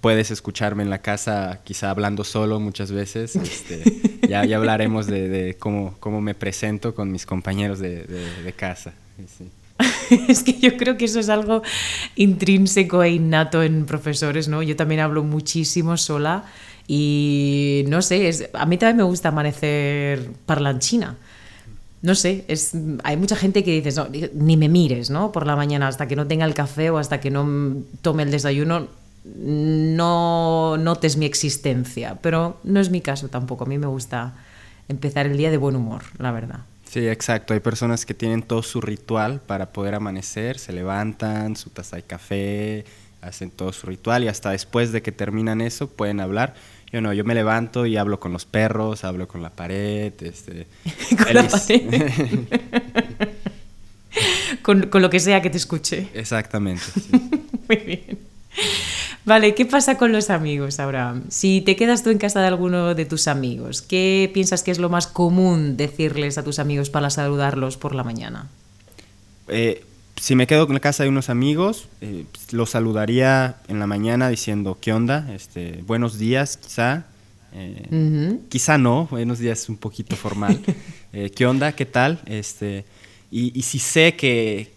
puedes 0.00 0.30
escucharme 0.30 0.82
en 0.82 0.88
la 0.88 1.02
casa 1.02 1.60
quizá 1.62 1.90
hablando 1.90 2.24
solo 2.24 2.58
muchas 2.58 2.90
veces. 2.90 3.36
Este, 3.42 3.82
ya, 4.26 4.46
ya 4.46 4.56
hablaremos 4.56 5.06
de, 5.06 5.28
de 5.28 5.54
cómo, 5.58 5.94
cómo 6.00 6.22
me 6.22 6.34
presento 6.34 6.94
con 6.94 7.12
mis 7.12 7.26
compañeros 7.26 7.80
de, 7.80 8.04
de- 8.04 8.42
de 8.42 8.52
casa. 8.54 8.94
Sí. 9.36 9.50
es 10.28 10.42
que 10.42 10.58
yo 10.58 10.76
creo 10.76 10.96
que 10.96 11.06
eso 11.06 11.20
es 11.20 11.28
algo 11.28 11.62
intrínseco 12.16 13.02
e 13.02 13.10
innato 13.10 13.62
en 13.62 13.86
profesores, 13.86 14.48
¿no? 14.48 14.62
Yo 14.62 14.76
también 14.76 15.00
hablo 15.00 15.22
muchísimo 15.24 15.96
sola 15.96 16.44
y 16.86 17.84
no 17.88 18.02
sé, 18.02 18.28
es, 18.28 18.48
a 18.52 18.66
mí 18.66 18.76
también 18.76 18.98
me 18.98 19.02
gusta 19.04 19.28
amanecer 19.28 20.30
parlanchina. 20.46 21.16
No 22.02 22.16
sé, 22.16 22.44
hay 23.04 23.16
mucha 23.16 23.36
gente 23.36 23.62
que 23.62 23.80
dice, 23.80 23.92
no, 24.00 24.08
ni 24.34 24.56
me 24.56 24.68
mires, 24.68 25.08
¿no? 25.08 25.30
Por 25.30 25.46
la 25.46 25.54
mañana 25.54 25.86
hasta 25.86 26.08
que 26.08 26.16
no 26.16 26.26
tenga 26.26 26.44
el 26.44 26.54
café 26.54 26.90
o 26.90 26.98
hasta 26.98 27.20
que 27.20 27.30
no 27.30 27.76
tome 28.00 28.24
el 28.24 28.32
desayuno, 28.32 28.88
no 29.24 30.76
notes 30.78 31.16
mi 31.16 31.26
existencia. 31.26 32.18
Pero 32.20 32.58
no 32.64 32.80
es 32.80 32.90
mi 32.90 33.00
caso 33.00 33.28
tampoco. 33.28 33.64
A 33.64 33.68
mí 33.68 33.78
me 33.78 33.86
gusta 33.86 34.34
empezar 34.88 35.26
el 35.26 35.36
día 35.36 35.52
de 35.52 35.58
buen 35.58 35.76
humor, 35.76 36.02
la 36.18 36.32
verdad. 36.32 36.60
Sí, 36.92 37.08
exacto. 37.08 37.54
Hay 37.54 37.60
personas 37.60 38.04
que 38.04 38.12
tienen 38.12 38.42
todo 38.42 38.62
su 38.62 38.82
ritual 38.82 39.40
para 39.40 39.72
poder 39.72 39.94
amanecer, 39.94 40.58
se 40.58 40.72
levantan, 40.72 41.56
su 41.56 41.70
taza 41.70 41.96
de 41.96 42.02
café, 42.02 42.84
hacen 43.22 43.50
todo 43.50 43.72
su 43.72 43.86
ritual 43.86 44.24
y 44.24 44.28
hasta 44.28 44.50
después 44.50 44.92
de 44.92 45.00
que 45.00 45.10
terminan 45.10 45.62
eso 45.62 45.88
pueden 45.88 46.20
hablar. 46.20 46.54
Yo 46.92 47.00
no, 47.00 47.14
yo 47.14 47.24
me 47.24 47.34
levanto 47.34 47.86
y 47.86 47.96
hablo 47.96 48.20
con 48.20 48.34
los 48.34 48.44
perros, 48.44 49.04
hablo 49.04 49.26
con 49.26 49.40
la 49.40 49.48
pared, 49.48 50.12
este, 50.20 50.66
Con 51.16 51.34
la 51.34 51.48
feliz. 51.48 51.86
pared. 51.88 52.40
con, 54.62 54.82
con 54.88 55.00
lo 55.00 55.08
que 55.08 55.18
sea 55.18 55.40
que 55.40 55.48
te 55.48 55.56
escuche. 55.56 56.08
Exactamente. 56.12 56.82
sí. 56.82 57.10
Muy 57.68 57.76
bien. 57.78 58.18
Vale, 59.24 59.54
¿qué 59.54 59.66
pasa 59.66 59.98
con 59.98 60.10
los 60.10 60.30
amigos, 60.30 60.80
Abraham? 60.80 61.24
Si 61.28 61.60
te 61.60 61.76
quedas 61.76 62.02
tú 62.02 62.10
en 62.10 62.18
casa 62.18 62.40
de 62.40 62.48
alguno 62.48 62.94
de 62.94 63.04
tus 63.04 63.28
amigos, 63.28 63.80
¿qué 63.80 64.28
piensas 64.34 64.64
que 64.64 64.72
es 64.72 64.78
lo 64.78 64.88
más 64.88 65.06
común 65.06 65.76
decirles 65.76 66.38
a 66.38 66.42
tus 66.42 66.58
amigos 66.58 66.90
para 66.90 67.08
saludarlos 67.08 67.76
por 67.76 67.94
la 67.94 68.02
mañana? 68.02 68.48
Eh, 69.46 69.84
si 70.16 70.34
me 70.34 70.48
quedo 70.48 70.66
en 70.66 70.74
la 70.74 70.80
casa 70.80 71.04
de 71.04 71.08
unos 71.08 71.30
amigos, 71.30 71.88
eh, 72.00 72.24
los 72.50 72.70
saludaría 72.70 73.56
en 73.68 73.78
la 73.78 73.86
mañana 73.86 74.28
diciendo, 74.28 74.78
¿qué 74.80 74.92
onda? 74.92 75.28
Este, 75.32 75.84
buenos 75.86 76.18
días, 76.18 76.56
quizá. 76.56 77.04
Eh. 77.54 78.38
Quizá 78.48 78.76
no, 78.76 79.06
buenos 79.08 79.38
días 79.38 79.62
es 79.62 79.68
un 79.68 79.76
poquito 79.76 80.16
formal. 80.16 80.60
Eh, 81.14 81.28
¿Qué 81.28 81.44
onda? 81.44 81.72
¿Qué 81.72 81.84
tal? 81.84 82.20
Este, 82.24 82.86
y, 83.30 83.52
y 83.54 83.64
si 83.64 83.78
sé 83.78 84.16
que 84.16 84.72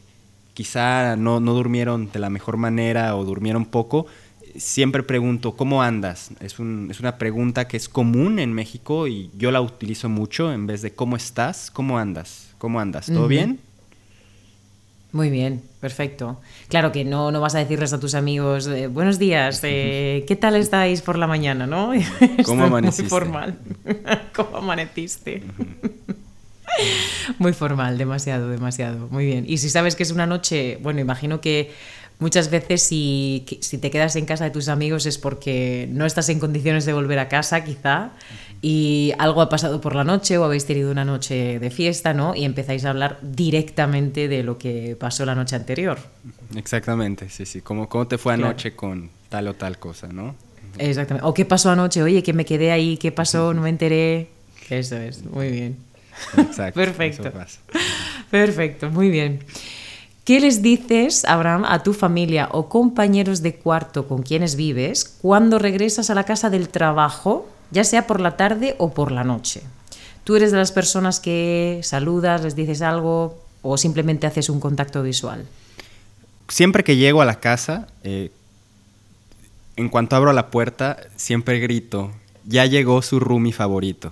quizá 0.53 1.15
no, 1.15 1.39
no 1.39 1.53
durmieron 1.53 2.11
de 2.11 2.19
la 2.19 2.29
mejor 2.29 2.57
manera 2.57 3.15
o 3.15 3.23
durmieron 3.23 3.63
poco, 3.63 4.05
siempre 4.57 5.03
pregunto, 5.03 5.55
¿cómo 5.55 5.81
andas? 5.83 6.31
Es, 6.39 6.59
un- 6.59 6.87
es 6.91 6.99
una 6.99 7.17
pregunta 7.17 7.67
que 7.67 7.77
es 7.77 7.89
común 7.89 8.39
en 8.39 8.53
México 8.53 9.07
y 9.07 9.29
yo 9.37 9.51
la 9.51 9.61
utilizo 9.61 10.09
mucho 10.09 10.51
en 10.53 10.67
vez 10.67 10.81
de 10.81 10.91
¿cómo 10.93 11.15
estás? 11.15 11.71
¿Cómo 11.71 11.97
andas? 11.99 12.49
¿Cómo 12.57 12.79
andas? 12.79 13.07
¿Todo 13.07 13.27
bien? 13.27 13.59
Muy 15.11 15.29
bien, 15.29 15.61
perfecto. 15.79 16.41
Claro 16.67 16.91
que 16.91 17.05
no, 17.05 17.31
no 17.31 17.39
vas 17.39 17.55
a 17.55 17.59
decirles 17.59 17.93
a 17.93 17.99
tus 18.01 18.15
amigos, 18.15 18.67
eh, 18.67 18.87
buenos 18.87 19.17
días, 19.17 19.61
eh, 19.63 20.23
¿qué 20.27 20.35
tal 20.35 20.55
estáis 20.57 21.01
por 21.01 21.17
la 21.17 21.25
mañana? 21.27 21.65
¿no? 21.67 21.93
Es 22.37 22.49
amaneciste? 22.49 23.03
Muy 23.03 23.09
formal. 23.09 23.57
¿Cómo 24.35 24.57
amaneciste? 24.57 25.41
Muy 27.39 27.53
formal, 27.53 27.97
demasiado, 27.97 28.49
demasiado. 28.49 29.07
Muy 29.09 29.25
bien. 29.25 29.45
Y 29.47 29.57
si 29.59 29.69
sabes 29.69 29.95
que 29.95 30.03
es 30.03 30.11
una 30.11 30.25
noche, 30.25 30.77
bueno, 30.81 30.99
imagino 30.99 31.39
que 31.39 31.71
muchas 32.19 32.49
veces 32.49 32.81
si, 32.81 33.45
si 33.61 33.77
te 33.77 33.91
quedas 33.91 34.15
en 34.15 34.25
casa 34.25 34.45
de 34.45 34.51
tus 34.51 34.67
amigos 34.69 35.05
es 35.05 35.17
porque 35.17 35.87
no 35.91 36.05
estás 36.05 36.29
en 36.29 36.39
condiciones 36.39 36.85
de 36.85 36.93
volver 36.93 37.19
a 37.19 37.27
casa, 37.27 37.63
quizá, 37.63 38.11
y 38.61 39.13
algo 39.19 39.41
ha 39.41 39.49
pasado 39.49 39.81
por 39.81 39.95
la 39.95 40.03
noche 40.03 40.37
o 40.37 40.43
habéis 40.43 40.65
tenido 40.65 40.91
una 40.91 41.05
noche 41.05 41.59
de 41.59 41.69
fiesta, 41.69 42.13
¿no? 42.13 42.33
Y 42.35 42.45
empezáis 42.45 42.85
a 42.85 42.89
hablar 42.89 43.19
directamente 43.21 44.27
de 44.27 44.43
lo 44.43 44.57
que 44.57 44.95
pasó 44.99 45.25
la 45.25 45.35
noche 45.35 45.55
anterior. 45.55 45.99
Exactamente, 46.55 47.29
sí, 47.29 47.45
sí. 47.45 47.61
¿Cómo, 47.61 47.87
cómo 47.89 48.07
te 48.07 48.17
fue 48.17 48.33
Claro. 48.35 48.49
anoche 48.49 48.75
con 48.75 49.09
tal 49.29 49.47
o 49.49 49.53
tal 49.53 49.77
cosa, 49.77 50.07
no? 50.07 50.35
Exactamente. 50.77 51.27
O 51.27 51.33
qué 51.33 51.45
pasó 51.45 51.69
anoche, 51.69 52.01
oye, 52.01 52.23
que 52.23 52.33
me 52.33 52.43
quedé 52.45 52.71
ahí, 52.71 52.97
qué 52.97 53.11
pasó, 53.11 53.53
no 53.53 53.61
me 53.61 53.69
enteré. 53.69 54.29
Eso 54.69 54.97
es, 54.97 55.23
muy 55.23 55.51
bien. 55.51 55.77
Exacto. 56.37 56.79
Perfecto. 56.79 57.31
Perfecto, 58.31 58.89
muy 58.89 59.09
bien. 59.09 59.39
¿Qué 60.25 60.39
les 60.39 60.63
dices, 60.63 61.23
Abraham, 61.25 61.65
a 61.65 61.83
tu 61.83 61.93
familia 61.93 62.49
o 62.51 62.67
compañeros 62.67 63.43
de 63.43 63.57
cuarto 63.57 64.07
con 64.07 64.23
quienes 64.23 64.55
vives 64.55 65.17
cuando 65.21 65.59
regresas 65.59 66.09
a 66.09 66.15
la 66.15 66.23
casa 66.23 66.49
del 66.49 66.67
trabajo, 66.67 67.47
ya 67.69 67.83
sea 67.83 68.07
por 68.07 68.19
la 68.19 68.35
tarde 68.35 68.73
o 68.79 68.91
por 68.91 69.11
la 69.11 69.23
noche? 69.23 69.61
¿Tú 70.23 70.35
eres 70.35 70.51
de 70.51 70.57
las 70.57 70.71
personas 70.71 71.19
que 71.19 71.79
saludas, 71.83 72.41
les 72.41 72.55
dices 72.55 72.81
algo 72.81 73.37
o 73.61 73.77
simplemente 73.77 74.25
haces 74.25 74.49
un 74.49 74.59
contacto 74.59 75.03
visual? 75.03 75.45
Siempre 76.47 76.83
que 76.83 76.97
llego 76.97 77.21
a 77.21 77.25
la 77.25 77.39
casa, 77.39 77.87
eh, 78.03 78.31
en 79.75 79.89
cuanto 79.89 80.15
abro 80.15 80.33
la 80.33 80.49
puerta, 80.49 80.97
siempre 81.17 81.59
grito, 81.59 82.09
ya 82.45 82.65
llegó 82.65 83.03
su 83.03 83.19
roomie 83.19 83.53
favorito. 83.53 84.11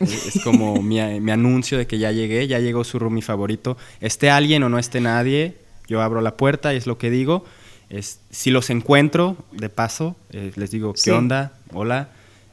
Es 0.00 0.36
es 0.36 0.42
como 0.42 0.82
mi, 0.82 1.00
mi 1.20 1.30
anuncio 1.30 1.78
de 1.78 1.86
que 1.86 1.98
ya 1.98 2.12
llegué, 2.12 2.46
ya 2.46 2.58
llegó 2.58 2.84
su 2.84 2.98
roomie 2.98 3.22
favorito. 3.22 3.76
Esté 4.00 4.30
alguien 4.30 4.62
o 4.62 4.68
no 4.68 4.78
esté 4.78 5.00
nadie, 5.00 5.56
yo 5.88 6.02
abro 6.02 6.20
la 6.20 6.36
puerta 6.36 6.74
y 6.74 6.76
es 6.76 6.86
lo 6.86 6.98
que 6.98 7.10
digo. 7.10 7.44
Es, 7.88 8.20
si 8.30 8.50
los 8.50 8.70
encuentro, 8.70 9.36
de 9.52 9.68
paso, 9.68 10.16
eh, 10.30 10.52
les 10.56 10.70
digo, 10.70 10.92
¿qué 10.94 11.00
Sí. 11.00 11.10
onda? 11.10 11.52
Hola. 11.72 12.08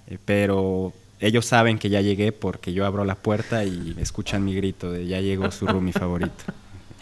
Eh, 0.08 0.18
pero 0.24 0.94
ellos 1.20 1.46
saben 1.46 1.80
que 1.80 1.90
ya 1.90 2.02
llegué 2.02 2.32
porque 2.32 2.74
yo 2.74 2.86
abro 2.86 3.04
la 3.06 3.16
puerta 3.16 3.64
y 3.64 3.96
escuchan 4.00 4.44
mi 4.46 4.54
grito 4.54 4.92
de 4.92 5.08
ya 5.08 5.22
llegó 5.22 5.50
su 5.52 5.66
roomie 5.66 5.94
favorito. 6.00 6.44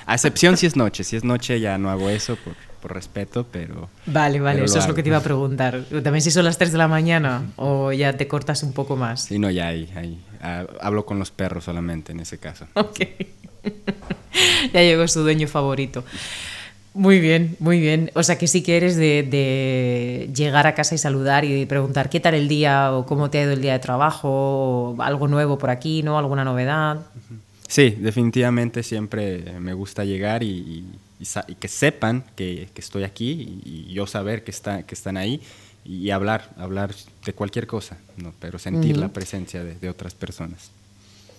A 0.05 0.15
excepción 0.15 0.58
si 0.58 0.65
es 0.65 0.75
noche. 0.75 1.03
Si 1.03 1.15
es 1.15 1.24
noche 1.24 1.60
ya 1.60 1.77
no 1.77 1.89
hago 1.89 2.10
eso 2.10 2.36
por, 2.36 2.55
por 2.81 2.93
respeto, 2.93 3.46
pero... 3.51 3.89
Vale, 4.05 4.39
vale, 4.39 4.55
Pero 4.55 4.65
eso 4.65 4.79
es 4.79 4.88
lo 4.88 4.96
que 4.96 5.03
te 5.03 5.10
iba 5.10 5.17
a 5.17 5.24
preguntar. 5.24 5.84
También 6.03 6.22
si 6.22 6.31
son 6.31 6.46
las 6.46 6.58
3 6.58 6.72
de 6.72 6.77
la 6.77 6.88
mañana 6.88 7.43
o 7.55 7.91
ya 7.91 8.17
te 8.17 8.27
cortas 8.27 8.63
un 8.63 8.74
poco 8.74 8.96
más. 8.96 9.24
Sí, 9.24 9.39
no, 9.39 9.50
ya 9.50 9.67
ahí, 9.67 9.89
ahí. 9.96 10.20
Ah, 10.41 10.65
hablo 10.81 11.05
con 11.05 11.20
los 11.20 11.31
perros 11.31 11.65
solamente 11.65 12.12
en 12.12 12.20
ese 12.20 12.38
caso. 12.38 12.67
Ok. 12.74 13.00
ya 14.74 14.81
llegó 14.81 15.08
su 15.08 15.22
dueño 15.22 15.48
favorito. 15.48 16.03
Muy 16.93 17.20
bien, 17.20 17.55
muy 17.60 17.79
bien. 17.79 18.12
O 18.15 18.24
sea 18.24 18.38
que 18.38 18.48
sí 18.48 18.63
que 18.63 18.75
eres 18.75 18.98
de, 18.98 19.24
de 19.24 20.29
llegar 20.36 20.67
a 20.67 20.75
casa 20.75 20.93
y 20.96 20.98
saludar 20.98 21.46
y 21.46 21.65
preguntar 21.65 22.10
qué 22.10 22.20
tal 22.20 22.34
el 22.34 22.50
día 22.50 22.91
o 22.91 23.05
cómo 23.05 23.29
te 23.29 23.38
ha 23.38 23.43
ido 23.43 23.53
el 23.53 23.62
día 23.62 23.74
de 23.74 23.79
trabajo 23.79 24.29
o 24.29 25.01
algo 25.01 25.29
nuevo 25.29 25.58
por 25.58 25.70
aquí, 25.70 26.03
¿no? 26.03 26.17
¿Alguna 26.17 26.43
novedad? 26.43 26.98
Sí, 27.72 27.92
definitivamente 27.92 28.84
siempre 28.84 29.58
me 29.62 29.72
gusta 29.74 30.04
llegar 30.04 30.44
y, 30.44 30.50
y- 30.50 30.86
y 31.22 31.25
sa- 31.25 31.46
y 31.48 31.56
que 31.56 31.70
sepan 31.70 32.25
que, 32.36 32.68
que 32.74 32.82
estoy 32.82 33.04
aquí 33.06 33.62
y, 33.63 33.94
yo 33.94 34.06
saber 34.08 34.44
que, 34.44 34.51
está, 34.51 34.84
que 34.84 34.94
están 34.94 35.16
ahí 35.16 35.40
y, 35.86 36.10
hablar, 36.10 36.50
hablar 36.58 36.94
de 37.25 37.32
cualquier 37.32 37.68
cosa, 37.68 37.96
¿no? 38.18 38.34
pero 38.42 38.60
sentir 38.60 38.98
la 38.98 39.08
presencia 39.08 39.63
de, 39.63 39.75
de 39.75 39.90
otras 39.90 40.13
personas. 40.16 40.70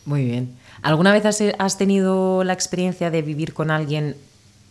Muy 0.07 0.25
bien. 0.25 0.55
¿Alguna 0.81 1.13
vez 1.13 1.27
has, 1.27 1.39
has 1.59 1.77
tenido 1.77 2.45
la 2.45 2.55
experiencia 2.55 3.11
de 3.11 3.21
vivir 3.21 3.53
con 3.53 3.71
alguien 3.71 4.17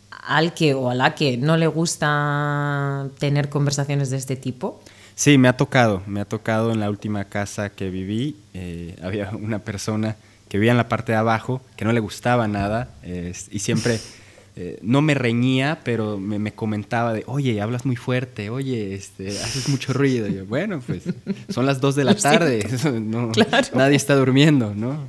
al 0.09 0.55
que 0.55 0.73
o 0.73 0.89
a 0.89 0.95
la 0.95 1.13
que 1.13 1.37
no 1.37 1.57
le 1.57 1.67
gusta 1.67 3.07
tener 3.19 3.49
conversaciones 3.49 4.09
de 4.09 4.17
este 4.17 4.35
tipo? 4.35 4.81
Sí, 5.13 5.37
me 5.37 5.47
ha 5.47 5.57
tocado, 5.57 6.01
me 6.07 6.21
ha 6.21 6.25
tocado 6.25 6.71
en 6.71 6.79
la 6.79 6.89
última 6.89 7.25
casa 7.25 7.69
que 7.69 7.91
viví, 7.91 8.35
eh, 8.55 8.95
había 9.03 9.29
una 9.31 9.59
persona 9.59 10.15
que 10.51 10.57
vivía 10.57 10.71
en 10.71 10.77
la 10.77 10.89
parte 10.89 11.13
de 11.13 11.17
abajo, 11.17 11.61
que 11.77 11.85
no 11.85 11.93
le 11.93 12.01
gustaba 12.01 12.45
nada 12.45 12.89
eh, 13.03 13.31
y 13.51 13.59
siempre 13.59 14.01
eh, 14.57 14.79
no 14.81 15.01
me 15.01 15.13
reñía, 15.13 15.79
pero 15.85 16.17
me, 16.17 16.39
me, 16.39 16.51
comentaba 16.51 17.13
de, 17.13 17.23
oye, 17.25 17.61
hablas 17.61 17.85
muy 17.85 17.95
fuerte, 17.95 18.49
oye, 18.49 18.93
este, 18.93 19.29
haces 19.29 19.69
mucho 19.69 19.93
ruido. 19.93 20.27
Y 20.27 20.33
yo, 20.33 20.45
bueno, 20.45 20.83
pues 20.85 21.03
son 21.47 21.65
las 21.65 21.79
dos 21.79 21.95
de 21.95 22.03
la 22.03 22.15
tarde, 22.21 22.67
no, 22.99 23.31
claro. 23.31 23.65
nadie 23.75 23.95
está 23.95 24.13
durmiendo, 24.13 24.75
¿no? 24.75 25.07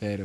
Pero, 0.00 0.24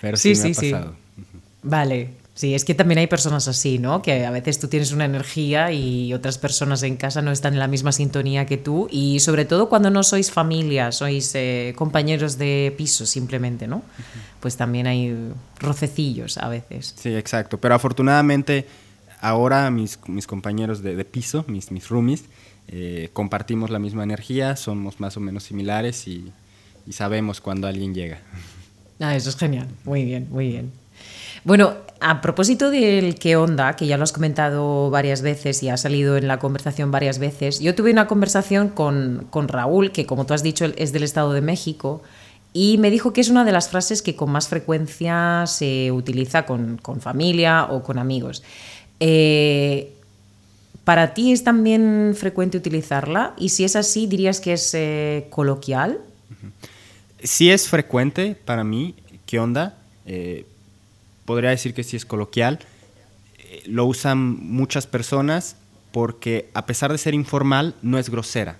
pero 0.00 0.16
sí, 0.16 0.36
sí, 0.36 0.42
me 0.44 0.50
ha 0.50 0.54
pasado. 0.54 0.94
Sí. 1.16 1.24
Vale, 1.64 2.10
Sí, 2.34 2.54
es 2.54 2.64
que 2.64 2.74
también 2.74 2.98
hay 2.98 3.08
personas 3.08 3.46
así, 3.46 3.78
¿no? 3.78 4.00
Que 4.00 4.24
a 4.24 4.30
veces 4.30 4.58
tú 4.58 4.66
tienes 4.68 4.92
una 4.92 5.04
energía 5.04 5.70
y 5.70 6.14
otras 6.14 6.38
personas 6.38 6.82
en 6.82 6.96
casa 6.96 7.20
no 7.20 7.30
están 7.30 7.52
en 7.52 7.58
la 7.58 7.68
misma 7.68 7.92
sintonía 7.92 8.46
que 8.46 8.56
tú 8.56 8.88
y 8.90 9.20
sobre 9.20 9.44
todo 9.44 9.68
cuando 9.68 9.90
no 9.90 10.02
sois 10.02 10.30
familia, 10.30 10.92
sois 10.92 11.34
eh, 11.34 11.74
compañeros 11.76 12.38
de 12.38 12.74
piso 12.76 13.04
simplemente, 13.04 13.66
¿no? 13.66 13.82
Pues 14.40 14.56
también 14.56 14.86
hay 14.86 15.14
rocecillos 15.60 16.38
a 16.38 16.48
veces. 16.48 16.94
Sí, 16.96 17.14
exacto. 17.14 17.58
Pero 17.58 17.74
afortunadamente 17.74 18.66
ahora 19.20 19.70
mis, 19.70 19.98
mis 20.06 20.26
compañeros 20.26 20.82
de, 20.82 20.96
de, 20.96 21.04
piso, 21.04 21.44
mis, 21.48 21.70
mis 21.70 21.86
roomies, 21.90 22.24
eh, 22.68 23.10
compartimos 23.12 23.68
la 23.68 23.78
misma 23.78 24.04
energía, 24.04 24.56
somos 24.56 25.00
más 25.00 25.18
o 25.18 25.20
menos 25.20 25.42
similares 25.44 26.08
y, 26.08 26.32
y 26.86 26.92
sabemos 26.94 27.42
cuando 27.42 27.68
alguien 27.68 27.94
llega. 27.94 28.20
Ah, 29.00 29.16
eso 29.16 29.28
es 29.28 29.36
genial. 29.36 29.68
Muy 29.84 30.04
bien, 30.04 30.28
muy 30.30 30.48
bien. 30.48 30.72
Bueno, 31.44 31.74
a 32.02 32.20
propósito 32.20 32.70
del 32.70 33.14
qué 33.14 33.36
onda, 33.36 33.76
que 33.76 33.86
ya 33.86 33.96
lo 33.96 34.04
has 34.04 34.12
comentado 34.12 34.90
varias 34.90 35.22
veces 35.22 35.62
y 35.62 35.68
ha 35.68 35.76
salido 35.76 36.16
en 36.16 36.28
la 36.28 36.38
conversación 36.38 36.90
varias 36.90 37.18
veces, 37.18 37.60
yo 37.60 37.74
tuve 37.74 37.92
una 37.92 38.06
conversación 38.06 38.68
con, 38.68 39.26
con 39.30 39.48
Raúl, 39.48 39.92
que 39.92 40.06
como 40.06 40.26
tú 40.26 40.34
has 40.34 40.42
dicho 40.42 40.66
es 40.76 40.92
del 40.92 41.04
Estado 41.04 41.32
de 41.32 41.40
México, 41.40 42.02
y 42.52 42.76
me 42.78 42.90
dijo 42.90 43.12
que 43.12 43.20
es 43.20 43.30
una 43.30 43.44
de 43.44 43.52
las 43.52 43.70
frases 43.70 44.02
que 44.02 44.14
con 44.14 44.30
más 44.30 44.48
frecuencia 44.48 45.44
se 45.46 45.90
utiliza 45.90 46.44
con, 46.44 46.76
con 46.76 47.00
familia 47.00 47.64
o 47.70 47.82
con 47.82 47.98
amigos. 47.98 48.42
Eh, 49.00 49.94
¿Para 50.84 51.14
ti 51.14 51.32
es 51.32 51.44
también 51.44 52.14
frecuente 52.16 52.58
utilizarla? 52.58 53.34
Y 53.38 53.50
si 53.50 53.64
es 53.64 53.76
así, 53.76 54.06
¿dirías 54.06 54.40
que 54.40 54.54
es 54.54 54.74
eh, 54.74 55.28
coloquial? 55.30 56.00
Sí 57.22 57.50
es 57.50 57.68
frecuente 57.68 58.36
para 58.44 58.64
mí. 58.64 58.96
¿Qué 59.24 59.38
onda? 59.38 59.78
Eh, 60.06 60.44
podría 61.32 61.48
decir 61.48 61.72
que 61.72 61.82
sí 61.82 61.96
es 61.96 62.04
coloquial. 62.04 62.58
Eh, 63.38 63.62
lo 63.64 63.86
usan 63.86 64.18
muchas 64.18 64.86
personas 64.86 65.56
porque 65.90 66.50
a 66.52 66.66
pesar 66.66 66.92
de 66.92 66.98
ser 66.98 67.14
informal, 67.14 67.74
no 67.80 67.98
es 67.98 68.10
grosera. 68.10 68.58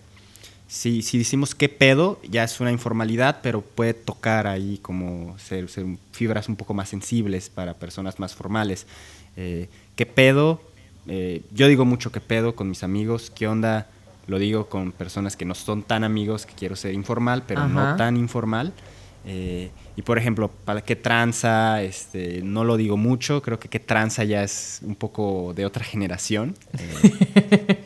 Si, 0.68 1.02
si 1.02 1.18
decimos 1.18 1.54
qué 1.54 1.68
pedo, 1.68 2.18
ya 2.26 2.44
es 2.44 2.58
una 2.60 2.72
informalidad, 2.72 3.40
pero 3.42 3.60
puede 3.60 3.92
tocar 3.92 4.46
ahí 4.46 4.78
como 4.80 5.38
ser, 5.38 5.68
fibras 6.12 6.48
un 6.48 6.56
poco 6.56 6.72
más 6.72 6.88
sensibles 6.88 7.50
para 7.50 7.74
personas 7.74 8.18
más 8.18 8.34
formales. 8.34 8.86
Eh, 9.36 9.68
¿Qué 9.94 10.06
pedo? 10.06 10.62
Eh, 11.08 11.42
yo 11.52 11.68
digo 11.68 11.84
mucho 11.84 12.10
qué 12.10 12.22
pedo 12.22 12.54
con 12.54 12.70
mis 12.70 12.82
amigos. 12.84 13.30
¿Qué 13.30 13.46
onda? 13.48 13.86
Lo 14.26 14.38
digo 14.38 14.70
con 14.70 14.92
personas 14.92 15.36
que 15.36 15.44
no 15.44 15.54
son 15.54 15.82
tan 15.82 16.04
amigos, 16.04 16.46
que 16.46 16.54
quiero 16.54 16.74
ser 16.76 16.94
informal, 16.94 17.42
pero 17.46 17.68
no 17.68 17.96
tan 17.96 18.16
informal. 18.16 18.72
Eh, 19.24 19.70
y 19.96 20.02
por 20.02 20.18
ejemplo, 20.18 20.48
para 20.48 20.82
qué 20.82 20.96
tranza, 20.96 21.82
este, 21.82 22.42
no 22.42 22.64
lo 22.64 22.76
digo 22.76 22.96
mucho, 22.96 23.42
creo 23.42 23.58
que 23.58 23.68
qué 23.68 23.78
tranza 23.78 24.24
ya 24.24 24.42
es 24.42 24.80
un 24.82 24.94
poco 24.94 25.52
de 25.54 25.64
otra 25.64 25.84
generación. 25.84 26.56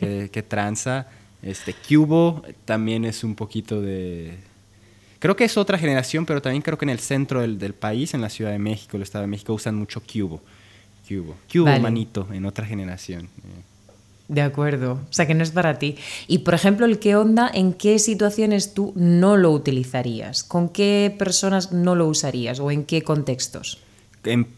Eh, 0.01 0.29
qué, 0.31 0.43
tranza. 0.43 1.07
Este, 1.41 1.73
Cubo 1.73 2.43
también 2.65 3.05
es 3.05 3.23
un 3.23 3.35
poquito 3.35 3.81
de... 3.81 4.37
Creo 5.19 5.35
que 5.35 5.45
es 5.45 5.57
otra 5.57 5.77
generación, 5.77 6.25
pero 6.25 6.41
también 6.41 6.61
creo 6.61 6.77
que 6.77 6.85
en 6.85 6.89
el 6.89 6.99
centro 6.99 7.41
del, 7.41 7.57
del 7.57 7.73
país, 7.73 8.13
en 8.13 8.21
la 8.21 8.29
Ciudad 8.29 8.51
de 8.51 8.59
México, 8.59 8.97
el 8.97 9.03
Estado 9.03 9.23
de 9.23 9.27
México, 9.27 9.53
usan 9.53 9.75
mucho 9.75 10.01
Cubo. 10.01 10.41
Cubo, 11.07 11.35
cubo 11.51 11.79
manito, 11.79 12.27
en 12.31 12.45
otra 12.45 12.65
generación. 12.65 13.25
Eh. 13.25 13.66
De 14.27 14.41
acuerdo, 14.41 14.99
o 15.09 15.13
sea 15.13 15.25
que 15.25 15.33
no 15.33 15.43
es 15.43 15.51
para 15.51 15.79
ti. 15.79 15.95
Y 16.27 16.39
por 16.39 16.53
ejemplo, 16.53 16.85
el 16.85 16.99
qué 16.99 17.15
onda, 17.15 17.49
¿en 17.53 17.73
qué 17.73 17.97
situaciones 17.97 18.73
tú 18.73 18.91
no 18.95 19.37
lo 19.37 19.51
utilizarías? 19.51 20.43
¿Con 20.43 20.67
qué 20.67 21.15
personas 21.17 21.71
no 21.71 21.95
lo 21.95 22.07
usarías 22.07 22.59
o 22.59 22.69
en 22.71 22.83
qué 22.83 23.03
contextos? 23.03 23.79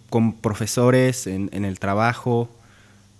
con 0.10 0.34
profesores, 0.34 1.28
en, 1.28 1.50
el 1.54 1.80
trabajo, 1.80 2.50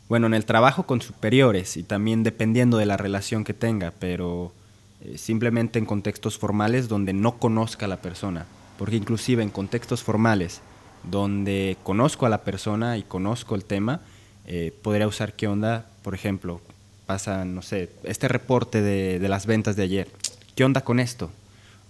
bueno, 0.08 0.28
en 0.28 0.34
el 0.34 0.46
trabajo 0.46 0.84
con 0.84 1.02
superiores 1.02 1.78
y 1.78 1.84
también 1.84 2.24
dependiendo 2.24 2.78
de 2.78 2.86
la 2.86 2.98
relación 2.98 3.44
que 3.44 3.54
tenga, 3.54 3.94
pero 4.00 4.52
eh, 5.02 5.18
simplemente 5.18 5.78
en 5.78 5.86
contextos 5.86 6.38
formales 6.38 6.88
donde 6.88 7.14
no 7.14 7.38
conozca 7.38 7.86
a 7.86 7.90
la 7.90 8.02
persona, 8.02 8.46
porque 8.78 8.96
inclusive 8.96 9.44
en 9.44 9.50
contextos 9.50 10.02
formales 10.02 10.62
donde 11.04 11.78
conozco 11.84 12.26
a 12.26 12.30
la 12.30 12.42
persona 12.42 12.98
y 12.98 13.04
conozco 13.04 13.56
el 13.56 13.64
tema, 13.64 14.02
eh, 14.50 14.74
podría 14.82 15.08
usar 15.08 15.34
qué 15.34 15.48
onda, 15.48 15.86
por 16.02 16.16
ejemplo, 16.16 16.60
pasa, 17.06 17.46
no 17.46 17.62
sé, 17.62 17.92
este 18.04 18.28
reporte 18.28 18.82
de, 18.82 19.20
de 19.20 19.30
las 19.30 19.46
ventas 19.46 19.76
de 19.76 19.84
ayer, 19.84 20.08
¿qué 20.56 20.64
onda 20.64 20.82
con 20.82 21.00
esto? 21.00 21.30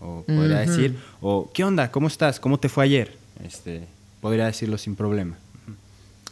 O 0.02 0.24
podría 0.28 0.60
decir, 0.60 0.98
o 1.22 1.50
¿qué 1.54 1.64
onda? 1.64 1.90
¿Cómo 1.90 2.08
estás? 2.08 2.40
¿Cómo 2.40 2.60
te 2.60 2.70
fue 2.70 2.84
ayer? 2.84 3.16
Este, 3.44 3.88
podría 4.22 4.46
decirlo 4.46 4.78
sin 4.78 4.96
problema. 4.96 5.38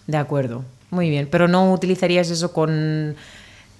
De 0.05 0.17
acuerdo, 0.17 0.63
muy 0.89 1.09
bien, 1.09 1.29
pero 1.31 1.47
no 1.47 1.71
utilizarías 1.71 2.29
eso 2.29 2.51
con, 2.51 3.15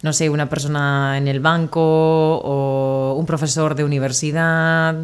no 0.02 0.14
sé, 0.14 0.30
una 0.30 0.50
persona 0.50 1.18
en 1.18 1.28
el 1.28 1.42
banco 1.42 1.82
o 1.82 3.16
un 3.18 3.26
profesor 3.26 3.76
de 3.76 3.84
universidad. 3.84 4.96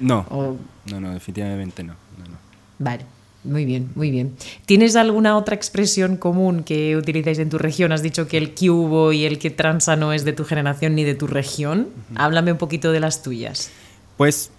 No, 0.00 0.58
no, 0.86 1.00
no, 1.00 1.12
definitivamente 1.12 1.82
no, 1.82 1.94
no, 2.18 2.24
no. 2.24 2.36
Vale. 2.78 3.04
Muy 3.42 3.64
bien, 3.64 3.90
muy 3.94 4.10
bien. 4.10 4.36
¿Tienes 4.66 4.96
alguna 4.96 5.36
otra 5.36 5.54
expresión 5.54 6.16
común 6.18 6.62
que 6.62 6.96
utilizáis 6.96 7.38
en 7.38 7.48
tu 7.48 7.56
región? 7.56 7.90
Has 7.90 8.02
dicho 8.02 8.28
que 8.28 8.36
el 8.36 8.54
cubo 8.54 9.12
y 9.12 9.24
el 9.24 9.38
que 9.38 9.50
transa 9.50 9.96
no 9.96 10.12
es 10.12 10.24
de 10.24 10.34
tu 10.34 10.44
generación 10.44 10.94
ni 10.94 11.04
de 11.04 11.14
tu 11.14 11.26
región. 11.26 11.88
Háblame 12.16 12.52
un 12.52 12.58
poquito 12.58 12.92
de 12.92 13.00
las 13.00 13.22
tuyas. 13.22 13.70
Pues, 14.18 14.50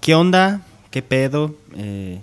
¿qué 0.00 0.16
onda? 0.16 0.62
¿Qué 0.90 1.00
pedo? 1.02 1.54
Eh, 1.76 2.20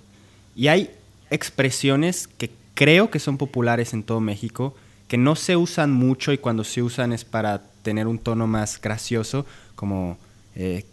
y 0.54 0.68
hay 0.68 0.90
expresiones 1.30 2.28
que 2.28 2.50
creo 2.74 3.10
que 3.10 3.18
son 3.18 3.38
populares 3.38 3.94
en 3.94 4.02
todo 4.02 4.20
México, 4.20 4.74
que 5.08 5.16
no 5.16 5.34
se 5.34 5.56
usan 5.56 5.92
mucho 5.92 6.32
y 6.32 6.38
cuando 6.38 6.62
se 6.62 6.82
usan 6.82 7.12
es 7.12 7.24
para 7.24 7.62
tener 7.82 8.06
un 8.06 8.18
tono 8.18 8.46
más 8.46 8.80
gracioso, 8.80 9.46
como 9.74 10.18
eh, 10.54 10.84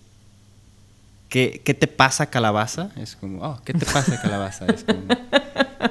¿qué, 1.33 1.73
te 1.73 1.87
pasa 1.87 2.27
calabaza? 2.27 2.91
Es 2.95 3.15
como, 3.15 3.41
oh, 3.43 3.59
¿qué 3.65 3.73
te 3.73 3.85
pasa 3.85 4.21
calabaza? 4.21 4.67
Es 4.67 4.83
como, 4.83 5.01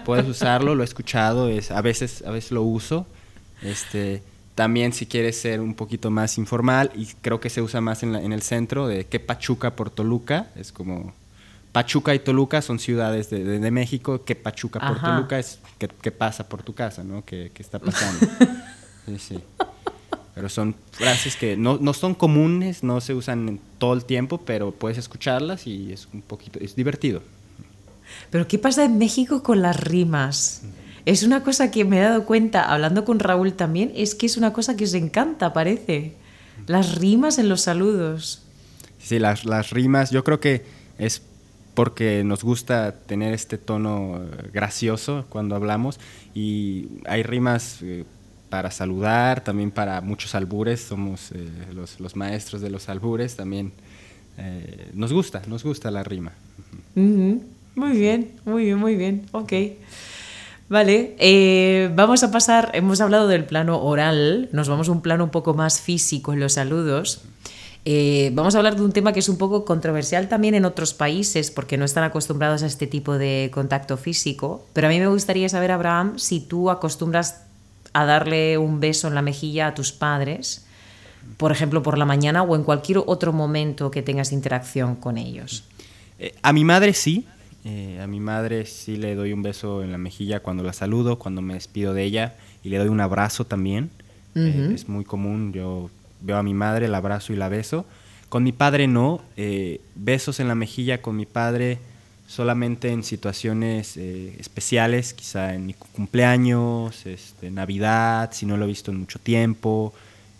puedes 0.05 0.27
usarlo, 0.29 0.77
lo 0.77 0.83
he 0.83 0.85
escuchado, 0.85 1.49
es, 1.49 1.73
a, 1.73 1.81
veces, 1.81 2.23
a 2.25 2.31
veces 2.31 2.53
lo 2.53 2.63
uso. 2.63 3.07
Este, 3.61 4.23
también 4.55 4.93
si 4.93 5.07
quieres 5.07 5.41
ser 5.41 5.61
un 5.61 5.75
poquito 5.75 6.11
más 6.13 6.39
informal, 6.39 6.93
y 6.95 7.07
creo 7.23 7.41
que 7.41 7.51
se 7.51 7.61
usa 7.61 7.81
más 7.81 8.05
en, 8.05 8.15
el 8.15 8.43
centro, 8.43 8.87
de 8.87 9.07
qué 9.07 9.19
Pachuca 9.19 9.75
por 9.75 9.91
Toluca, 9.91 10.47
es 10.55 10.71
como... 10.71 11.13
Pachuca 11.73 12.15
y 12.15 12.19
Toluca 12.19 12.61
son 12.61 12.79
ciudades 12.79 13.31
de, 13.31 13.71
México, 13.71 14.25
que 14.25 14.37
Pachuca 14.37 14.79
por 14.79 15.01
Toluca 15.01 15.39
es 15.39 15.59
qué, 15.79 16.13
pasa 16.13 16.47
por 16.47 16.63
tu 16.63 16.75
casa, 16.75 17.03
¿no? 17.03 17.25
¿Qué, 17.25 17.51
qué 17.53 17.63
está 17.63 17.79
pasando? 17.79 18.27
sí, 19.07 19.19
sí. 19.19 19.39
Pero 20.35 20.49
son 20.49 20.75
frases 20.93 21.37
que 21.37 21.57
no, 21.57 21.79
no, 21.79 21.93
son 21.93 22.15
comunes, 22.15 22.83
no 22.83 23.01
se 23.01 23.15
usan 23.15 23.61
todo 23.79 23.93
el 23.93 24.05
tiempo, 24.05 24.39
pero 24.39 24.73
puedes 24.73 24.97
escucharlas 24.97 25.67
y 25.67 25.93
es 25.93 26.09
un 26.13 26.23
poquito, 26.23 26.59
es 26.61 26.75
divertido. 26.75 27.23
Pero 28.31 28.49
¿qué 28.49 28.59
pasa 28.59 28.85
en 28.85 28.99
México 28.99 29.43
con 29.43 29.61
las 29.61 29.79
rimas? 29.79 30.63
Es 31.05 31.23
una 31.23 31.43
cosa 31.43 31.71
que 31.71 31.85
me 31.85 31.99
he 31.99 32.03
dado 32.03 32.25
cuenta, 32.25 32.73
hablando 32.73 33.05
con 33.05 33.19
Raúl 33.19 33.55
también, 33.55 33.93
es 33.95 34.15
que 34.15 34.27
es 34.27 34.37
una 34.37 34.53
cosa 34.53 34.77
que 34.77 34.85
os 34.85 34.95
encanta, 34.95 35.53
parece. 35.53 36.15
Las 36.67 36.95
rimas 36.95 37.39
en 37.39 37.49
los 37.49 37.63
saludos. 37.63 38.43
Sí, 38.99 39.19
las, 39.19 39.45
las 39.45 39.71
rimas, 39.71 40.11
yo 40.11 40.23
creo 40.23 40.41
que 40.41 40.65
es 40.99 41.23
porque 41.75 42.23
nos 42.23 42.45
gusta 42.45 42.93
tener 42.93 43.33
este 43.35 43.59
tono 43.59 44.21
gracioso 44.53 45.25
cuando 45.29 45.57
hablamos 45.57 45.99
y 46.35 46.89
hay 47.07 47.23
rimas 47.23 47.79
eh, 47.83 48.05
para 48.53 48.71
saludar, 48.71 49.43
también 49.43 49.71
para 49.71 50.03
muchos 50.03 50.35
albures, 50.35 50.83
somos 50.83 51.33
eh, 51.33 51.49
los, 51.73 52.17
maestros 52.17 52.61
de 52.61 52.69
los 52.69 52.87
albures, 52.91 53.35
también 53.35 53.73
eh, 54.37 54.91
nos 54.93 55.11
gusta, 55.11 55.41
nos 55.47 55.65
gusta 55.65 55.91
la 55.91 56.05
rima. 56.05 56.33
Muy 56.95 57.97
bien, 57.97 58.33
muy 58.45 58.65
bien, 58.65 58.79
muy 58.79 58.97
bien, 58.97 59.27
ok. 59.33 59.53
Vale, 60.69 61.17
eh, 61.19 61.91
vamos 61.95 62.23
a 62.25 62.31
pasar, 62.31 62.73
hemos 62.75 63.01
hablado 63.01 63.27
del 63.27 63.47
plano 63.47 63.83
oral, 63.83 64.51
nos 64.53 64.69
vamos 64.69 64.91
a 64.91 64.93
un 64.93 65.01
plano 65.01 65.25
un 65.25 65.31
poco 65.31 65.55
más 65.55 65.81
físico 65.81 66.35
en 66.35 66.41
los 66.41 66.53
saludos. 66.53 67.23
Eh, 67.87 68.33
vamos 68.35 68.55
a 68.55 68.59
hablar 68.59 68.77
de 68.77 68.83
un 68.83 68.93
tema 68.93 69.15
que 69.15 69.21
es 69.21 69.31
un 69.31 69.39
poco 69.39 69.65
controversial 69.65 70.29
también 70.29 70.55
en 70.55 70.67
otros 70.67 70.93
países 70.93 71.51
porque 71.51 71.79
no 71.79 71.87
están 71.87 72.05
acostumbrados 72.05 72.63
a 72.63 72.67
este 72.67 72.87
tipo 72.87 73.17
de 73.17 73.51
contacto 73.51 73.97
físico. 73.97 74.67
Pero 74.75 74.89
a 74.89 74.91
mí 74.91 75.01
me 75.01 75.07
gustaría 75.07 75.49
saber, 75.49 75.71
Abraham, 75.71 76.19
si 76.19 76.41
tú 76.41 76.69
acostumbras 76.69 77.47
a 77.93 78.05
darle 78.05 78.59
un 78.59 78.81
beso 78.81 79.09
en 79.09 79.15
la 79.15 79.23
mejilla 79.23 79.69
a 79.69 79.75
tus 79.75 79.93
padres, 79.93 80.67
por 81.37 81.53
ejemplo, 81.53 81.83
por 81.83 81.99
la 81.99 82.05
mañana 82.05 82.43
o 82.43 82.57
en 82.57 82.65
cualquier 82.65 82.99
otro 83.07 83.33
momento 83.33 83.91
que 83.91 84.03
tengas 84.03 84.33
interacción 84.33 84.97
con 84.97 85.19
ellos. 85.19 85.65
Eh, 86.19 86.35
a 86.43 86.53
mi 86.53 86.65
madre 86.65 86.95
sí. 86.95 87.27
Eh, 87.65 88.01
a 88.03 88.09
mi 88.09 88.19
madre 88.19 88.67
sí 88.67 88.97
le 88.97 89.15
doy 89.15 89.33
un 89.33 89.43
beso 89.43 89.85
en 89.85 89.93
la 89.93 89.99
mejilla 89.99 90.41
cuando 90.41 90.65
la 90.65 90.73
saludo, 90.73 91.19
cuando 91.19 91.43
me 91.43 91.55
despido 91.55 91.95
de 91.95 92.03
ella 92.03 92.35
y 92.65 92.71
le 92.71 92.79
doy 92.79 92.89
un 92.89 93.01
abrazo 93.01 93.45
también. 93.45 93.91
es 94.35 94.89
muy 94.89 95.05
común, 95.05 95.53
yo 95.53 95.91
veo 96.23 96.39
a 96.39 96.43
mi 96.43 96.55
madre, 96.55 96.89
la 96.89 96.99
abrazo 96.99 97.33
y 97.33 97.37
la 97.37 97.49
beso. 97.49 97.85
Con 98.29 98.45
mi 98.45 98.53
padre 98.53 98.87
no, 98.87 99.21
eh, 99.37 99.81
besos 99.95 100.41
en 100.41 100.49
la 100.49 100.55
mejilla 100.55 101.03
con 101.03 101.17
mi 101.17 101.27
padre 101.27 101.79
solamente 102.33 102.91
en 102.91 103.03
situaciones 103.03 103.99
eh, 103.99 104.35
especiales, 104.39 105.13
quizá 105.13 105.55
en 105.55 105.67
mi 105.67 105.75
cumpleaños, 105.75 107.05
este, 107.05 107.51
Navidad, 107.51 108.31
si 108.33 108.47
no 108.47 108.57
lo 108.57 108.65
he 108.65 108.69
visto 108.69 108.91
en 108.91 109.01
mucho 109.01 109.19
tiempo, 109.19 109.93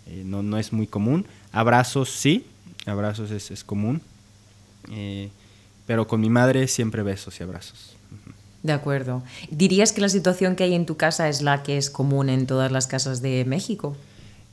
eh, 0.07 0.23
no, 0.25 0.41
no, 0.41 0.57
es 0.57 0.73
muy 0.73 0.87
común. 0.87 1.27
Abrazos 1.51 2.09
sí, 2.09 2.47
abrazos 2.87 3.29
es, 3.29 3.51
es 3.51 3.63
común, 3.63 4.01
pero 5.85 6.07
con 6.07 6.19
mi 6.19 6.29
madre 6.29 6.67
siempre 6.67 7.03
besos 7.03 7.39
y 7.39 7.43
abrazos. 7.43 7.95
De 8.63 8.73
acuerdo. 8.73 9.21
¿Dirías 9.51 9.91
que 9.91 10.01
la 10.01 10.09
situación 10.09 10.55
que 10.55 10.63
hay 10.63 10.73
en 10.73 10.87
tu 10.87 10.97
casa 10.97 11.29
es 11.29 11.41
la 11.41 11.61
que 11.61 11.77
es 11.77 11.91
común 11.91 12.29
en 12.29 12.47
todas 12.47 12.71
las 12.71 12.87
casas 12.87 13.21
de 13.21 13.45
México? 13.45 13.95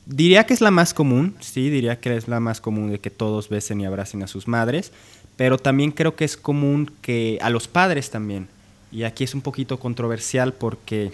Diría 0.04 0.44
que 0.44 0.54
es 0.54 0.60
la 0.60 0.72
más 0.72 0.92
común, 0.92 1.36
sí, 1.40 1.70
diría 1.70 2.00
que 2.00 2.16
es 2.16 2.26
la 2.26 2.40
más 2.40 2.60
común 2.60 2.90
de 2.90 2.98
que 2.98 3.10
todos 3.10 3.48
besen 3.48 3.80
y 3.80 3.86
abracen 3.86 4.24
a 4.24 4.26
sus 4.26 4.48
madres, 4.48 4.92
pero 5.40 5.56
también 5.56 5.90
creo 5.90 6.16
que 6.16 6.26
es 6.26 6.36
común 6.36 6.92
que 7.00 7.38
a 7.40 7.48
los 7.48 7.66
padres 7.66 8.10
también. 8.10 8.46
Y 8.92 9.04
aquí 9.04 9.24
es 9.24 9.34
un 9.34 9.40
poquito 9.40 9.80
controversial 9.80 10.52
porque 10.52 11.12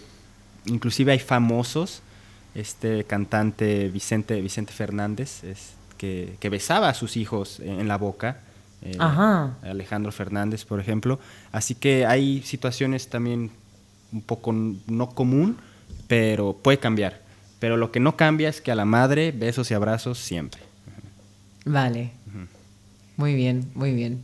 inclusive 0.64 1.12
hay 1.12 1.20
famosos, 1.20 2.02
este 2.52 3.04
cantante 3.04 3.88
Vicente, 3.88 4.40
Vicente 4.40 4.72
Fernández, 4.72 5.44
es, 5.44 5.74
que, 5.96 6.36
besaba 6.50 6.88
a 6.88 6.94
sus 6.94 7.16
hijos 7.16 7.60
en 7.60 7.86
la 7.86 7.98
boca, 7.98 8.40
eh, 8.82 8.98
Alejandro 8.98 10.10
Fernández, 10.10 10.64
por 10.64 10.80
ejemplo. 10.80 11.20
Así 11.52 11.76
que 11.76 12.04
hay 12.04 12.42
situaciones 12.42 13.06
también 13.06 13.52
un 14.10 14.22
poco 14.22 14.52
no 14.52 15.10
común, 15.10 15.56
pero 16.08 16.52
puede 16.52 16.78
cambiar. 16.78 17.20
Pero 17.60 17.76
lo 17.76 17.92
que 17.92 18.00
no 18.00 18.16
cambia 18.16 18.48
es 18.48 18.60
que 18.60 18.72
a 18.72 18.74
la 18.74 18.86
madre 18.86 19.30
besos 19.30 19.70
y 19.70 19.74
abrazos 19.74 20.18
siempre. 20.18 20.62
Vale. 21.64 22.10
Muy 23.16 23.34
bien, 23.34 23.70
muy 23.74 23.92
bien. 23.92 24.22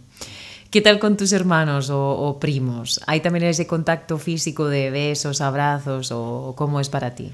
¿Qué 0.71 0.81
tal 0.81 0.99
con 0.99 1.17
tus 1.17 1.33
hermanos 1.33 1.91
o, 1.91 2.39
primos? 2.41 3.01
¿Hay 3.07 3.21
también 3.21 3.45
ese 3.45 3.67
contacto 3.67 4.19
físico 4.19 4.69
de 4.69 4.91
besos, 4.91 5.41
abrazos 5.41 6.11
o 6.13 6.55
cómo 6.57 6.81
es 6.81 6.89
para 6.89 7.15
ti? 7.15 7.31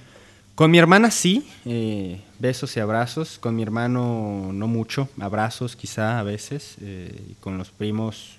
Con 0.59 0.73
mi 0.73 0.79
hermana 0.79 1.13
sí, 1.13 1.47
eh, 1.65 2.21
besos 2.41 2.77
y 2.77 2.81
abrazos. 2.81 3.39
Con 3.39 3.55
mi 3.55 3.63
hermano 3.63 4.51
no 4.53 4.67
mucho, 4.67 5.09
abrazos 5.21 5.77
quizá 5.77 6.19
a 6.19 6.25
veces. 6.25 6.75
Eh, 6.81 7.17
con 7.39 7.59
los 7.59 7.71
primos, 7.71 8.39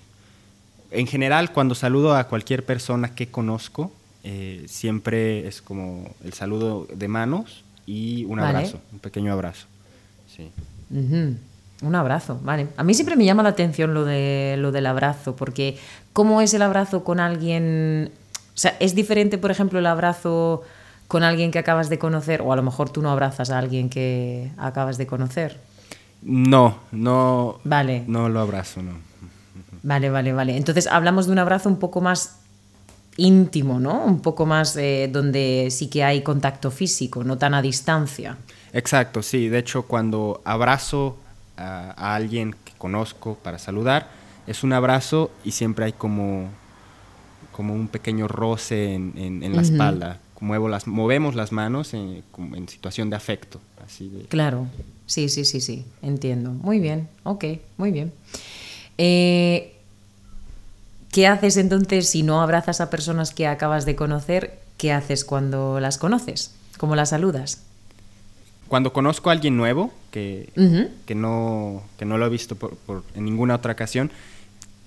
en 0.90 1.06
general, 1.06 1.50
cuando 1.50 1.74
saludo 1.74 2.14
a 2.14 2.24
cualquier 2.28 2.66
persona 2.66 3.14
que 3.14 3.28
conozco, 3.28 3.90
eh, 4.22 4.64
siempre 4.68 5.48
es 5.48 5.62
como 5.62 6.14
el 6.22 6.34
saludo 6.34 6.86
de 6.92 7.08
manos 7.08 7.64
y 7.86 8.26
un 8.26 8.38
abrazo, 8.40 8.82
un 8.92 8.98
pequeño 8.98 9.32
abrazo. 9.32 9.66
Sí. 10.36 10.50
Un 11.82 11.94
abrazo, 11.94 12.38
vale. 12.42 12.68
A 12.76 12.84
mí 12.84 12.92
siempre 12.94 13.16
me 13.16 13.24
llama 13.24 13.42
la 13.42 13.50
atención 13.50 13.94
lo, 13.94 14.04
de, 14.04 14.56
lo 14.58 14.70
del 14.70 14.86
abrazo, 14.86 15.34
porque 15.34 15.78
¿cómo 16.12 16.40
es 16.42 16.52
el 16.52 16.62
abrazo 16.62 17.04
con 17.04 17.20
alguien? 17.20 18.12
O 18.54 18.58
sea, 18.58 18.76
¿es 18.80 18.94
diferente, 18.94 19.38
por 19.38 19.50
ejemplo, 19.50 19.78
el 19.78 19.86
abrazo 19.86 20.62
con 21.08 21.22
alguien 21.22 21.50
que 21.50 21.58
acabas 21.58 21.88
de 21.88 21.98
conocer? 21.98 22.42
O 22.42 22.52
a 22.52 22.56
lo 22.56 22.62
mejor 22.62 22.90
tú 22.90 23.00
no 23.00 23.10
abrazas 23.10 23.50
a 23.50 23.58
alguien 23.58 23.88
que 23.88 24.50
acabas 24.58 24.98
de 24.98 25.06
conocer. 25.06 25.58
No, 26.22 26.76
no. 26.92 27.60
Vale. 27.64 28.04
No 28.06 28.28
lo 28.28 28.40
abrazo, 28.40 28.82
no. 28.82 28.92
Vale, 29.82 30.10
vale, 30.10 30.34
vale. 30.34 30.56
Entonces 30.58 30.86
hablamos 30.86 31.26
de 31.26 31.32
un 31.32 31.38
abrazo 31.38 31.70
un 31.70 31.78
poco 31.78 32.02
más 32.02 32.40
íntimo, 33.16 33.80
¿no? 33.80 34.04
Un 34.04 34.20
poco 34.20 34.44
más 34.44 34.76
eh, 34.76 35.08
donde 35.10 35.68
sí 35.70 35.88
que 35.88 36.04
hay 36.04 36.22
contacto 36.22 36.70
físico, 36.70 37.24
no 37.24 37.38
tan 37.38 37.54
a 37.54 37.62
distancia. 37.62 38.36
Exacto, 38.74 39.22
sí. 39.22 39.48
De 39.48 39.58
hecho, 39.58 39.84
cuando 39.84 40.42
abrazo 40.44 41.16
a, 41.60 42.14
alguien 42.14 42.54
que 42.64 42.72
conozco 42.78 43.36
para 43.36 43.58
saludar, 43.58 44.08
es 44.46 44.64
un 44.64 44.72
abrazo 44.72 45.30
y 45.44 45.52
siempre 45.52 45.84
hay 45.84 45.92
como, 45.92 46.48
como 47.52 47.74
un 47.74 47.88
pequeño 47.88 48.28
roce 48.28 48.94
en, 48.94 49.54
la 49.54 49.62
espalda. 49.62 50.18
Muevo 50.40 50.70
las, 50.70 50.86
movemos 50.86 51.34
las 51.34 51.52
manos 51.52 51.92
en, 51.92 52.22
situación 52.68 53.10
de 53.10 53.16
afecto. 53.16 53.60
Así 53.84 54.26
Claro, 54.30 54.68
sí, 55.04 55.28
sí, 55.28 55.44
sí, 55.44 55.60
sí, 55.60 55.84
entiendo. 56.00 56.50
Muy 56.50 56.80
bien, 56.80 57.08
ok, 57.24 57.44
muy 57.76 57.90
bien. 57.90 58.12
Eh, 58.96 59.76
¿Qué 61.12 61.26
haces 61.26 61.56
entonces 61.56 62.08
si 62.08 62.22
no 62.22 62.40
abrazas 62.40 62.80
a 62.80 62.88
personas 62.88 63.34
que 63.34 63.46
acabas 63.46 63.84
de 63.84 63.96
conocer? 63.96 64.58
¿Qué 64.78 64.92
haces 64.92 65.24
cuando 65.24 65.80
las 65.80 65.98
conoces? 65.98 66.54
¿Cómo 66.78 66.96
las 66.96 67.10
saludas? 67.10 67.62
Cuando 68.70 68.92
conozco 68.92 69.30
a 69.30 69.32
alguien 69.32 69.56
nuevo, 69.56 69.92
que, 70.12 70.52
que, 71.04 71.16
no, 71.16 71.82
que 71.98 72.04
no 72.04 72.18
lo 72.18 72.26
he 72.26 72.28
visto 72.28 72.54
por, 72.54 73.02
en 73.16 73.24
ninguna 73.24 73.56
otra 73.56 73.72
ocasión, 73.72 74.12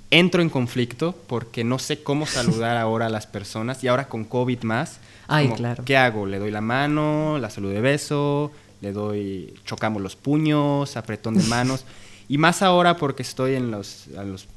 entro 0.10 0.42
en 0.42 0.50
conflicto 0.50 1.14
porque 1.28 1.66
no 1.66 1.80
sé 1.80 2.02
cómo 2.02 2.26
saludar 2.38 2.78
ahora 2.78 3.08
a 3.08 3.10
las 3.10 3.28
personas 3.28 3.84
y 3.84 3.90
ahora 3.90 4.08
con 4.08 4.24
COVID 4.24 4.64
más. 4.64 5.02
Ay, 5.28 5.50
claro. 5.50 5.84
¿Qué 5.84 5.98
hago? 5.98 6.26
¿Le 6.26 6.40
doy 6.40 6.50
la 6.50 6.62
mano, 6.62 7.38
la 7.40 7.50
salud 7.50 7.74
de 7.74 7.82
beso, 7.82 8.54
le 8.80 8.94
doy, 8.94 9.54
chocamos 9.66 10.02
los 10.02 10.16
puños, 10.16 10.96
apretón 10.96 11.36
de 11.36 11.44
manos? 11.44 11.84
Y 12.30 12.38
más 12.38 12.62
ahora 12.62 12.96
porque 12.96 13.22
estoy 13.22 13.56
en 13.56 13.70
los, 13.70 14.08
a, 14.18 14.24
los, 14.24 14.48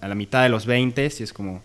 a 0.00 0.08
la 0.08 0.14
mitad 0.16 0.42
de 0.42 0.48
los 0.48 0.66
20 0.66 1.12
y 1.20 1.22
es 1.22 1.32
como, 1.32 1.62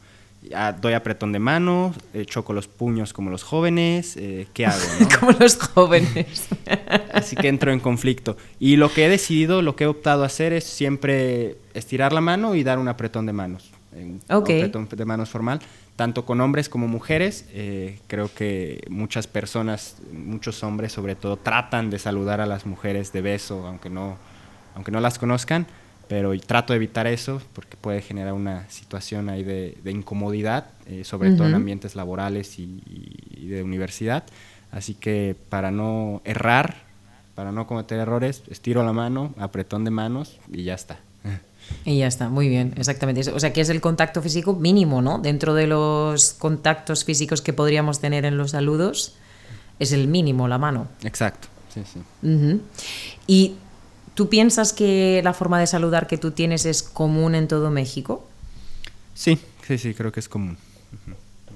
doy 0.81 0.93
apretón 0.93 1.31
de 1.31 1.39
mano, 1.39 1.93
eh, 2.13 2.25
choco 2.25 2.53
los 2.53 2.67
puños 2.67 3.13
como 3.13 3.29
los 3.29 3.43
jóvenes, 3.43 4.15
eh, 4.17 4.47
¿qué 4.53 4.65
hago? 4.65 4.79
como 5.19 5.31
los 5.33 5.57
jóvenes. 5.57 6.47
Así 7.13 7.35
que 7.35 7.47
entro 7.47 7.71
en 7.71 7.79
conflicto. 7.79 8.37
Y 8.59 8.77
lo 8.77 8.91
que 8.91 9.05
he 9.05 9.09
decidido, 9.09 9.61
lo 9.61 9.75
que 9.75 9.83
he 9.83 9.87
optado 9.87 10.23
a 10.23 10.27
hacer 10.27 10.53
es 10.53 10.63
siempre 10.63 11.57
estirar 11.73 12.13
la 12.13 12.21
mano 12.21 12.55
y 12.55 12.63
dar 12.63 12.79
un 12.79 12.87
apretón 12.87 13.25
de 13.25 13.33
manos. 13.33 13.71
Un 13.91 14.21
apretón 14.29 14.87
de 14.89 15.05
manos 15.05 15.29
formal, 15.29 15.59
tanto 15.95 16.25
con 16.25 16.39
hombres 16.41 16.69
como 16.69 16.87
mujeres. 16.87 17.45
Eh, 17.51 17.99
creo 18.07 18.33
que 18.33 18.81
muchas 18.89 19.27
personas, 19.27 19.97
muchos 20.13 20.63
hombres 20.63 20.93
sobre 20.93 21.15
todo, 21.15 21.37
tratan 21.37 21.89
de 21.89 21.99
saludar 21.99 22.39
a 22.39 22.45
las 22.45 22.65
mujeres 22.65 23.11
de 23.11 23.21
beso, 23.21 23.65
aunque 23.67 23.89
no 23.89 24.17
aunque 24.75 24.91
no 24.91 25.01
las 25.01 25.19
conozcan, 25.19 25.67
pero 26.09 26.37
trato 26.39 26.73
de 26.73 26.77
evitar 26.77 27.05
eso 27.05 27.39
porque 27.53 27.77
puede 27.77 28.01
generar 28.01 28.33
una 28.33 28.67
situación 28.67 29.29
ahí 29.29 29.43
de, 29.43 29.77
incomodidad, 29.85 30.65
eh, 30.87 31.03
sobre 31.05 31.31
todo 31.31 31.47
en 31.47 31.53
ambientes 31.53 31.95
laborales 31.95 32.57
y, 32.57 33.47
de 33.47 33.63
universidad. 33.63 34.23
Así 34.71 34.95
que 34.95 35.35
para 35.49 35.69
no 35.69 36.21
errar, 36.25 36.77
para 37.35 37.51
no 37.51 37.67
cometer 37.67 37.99
errores, 37.99 38.41
estiro 38.49 38.83
la 38.83 38.91
mano, 38.91 39.35
apretón 39.37 39.85
de 39.85 39.91
manos 39.91 40.39
y 40.51 40.63
ya 40.63 40.73
está. 40.73 40.97
Y 41.85 41.99
ya 41.99 42.07
está, 42.07 42.29
muy 42.29 42.49
bien, 42.49 42.73
exactamente. 42.77 43.29
O 43.31 43.39
sea, 43.39 43.53
que 43.53 43.61
es 43.61 43.69
el 43.69 43.79
contacto 43.79 44.23
físico 44.23 44.55
mínimo, 44.55 45.03
¿no? 45.03 45.19
Dentro 45.19 45.53
de 45.53 45.67
los 45.67 46.33
contactos 46.33 47.05
físicos 47.05 47.43
que 47.43 47.53
podríamos 47.53 47.99
tener 47.99 48.25
en 48.25 48.35
los 48.35 48.51
saludos, 48.51 49.15
es 49.77 49.91
el 49.91 50.07
mínimo, 50.07 50.47
la 50.47 50.57
mano. 50.57 50.87
Exacto, 51.03 51.47
sí, 51.71 51.83
sí. 51.85 52.61
Y 53.27 53.53
¿Tú 54.19 54.27
piensas 54.27 54.73
que 54.73 55.21
la 55.23 55.33
forma 55.33 55.61
de 55.61 55.65
saludar 55.65 56.05
que 56.05 56.17
tú 56.17 56.31
tienes 56.31 56.65
es 56.65 56.83
común 56.83 57.35
en 57.35 57.47
todo 57.47 57.71
México? 57.71 58.27
Sí, 59.15 59.39
sí, 59.65 59.77
sí, 59.77 59.93
creo 59.93 60.11
que 60.11 60.19
es 60.19 60.27
común. 60.27 60.57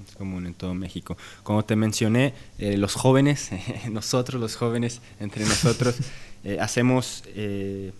Es 0.07 0.15
común 0.15 0.45
en 0.45 0.53
todo 0.53 0.73
México. 0.73 1.17
Como 1.43 1.65
te 1.65 1.75
mencioné, 1.75 2.33
eh, 2.59 2.77
los 2.77 2.93
jóvenes, 2.93 3.49
nosotros 3.91 4.39
los 4.39 4.55
jóvenes, 4.55 5.01
entre 5.19 5.43
nosotros, 5.43 5.95
eh, 6.45 6.57
hacemos... 6.61 7.25
Eh, 7.35 7.91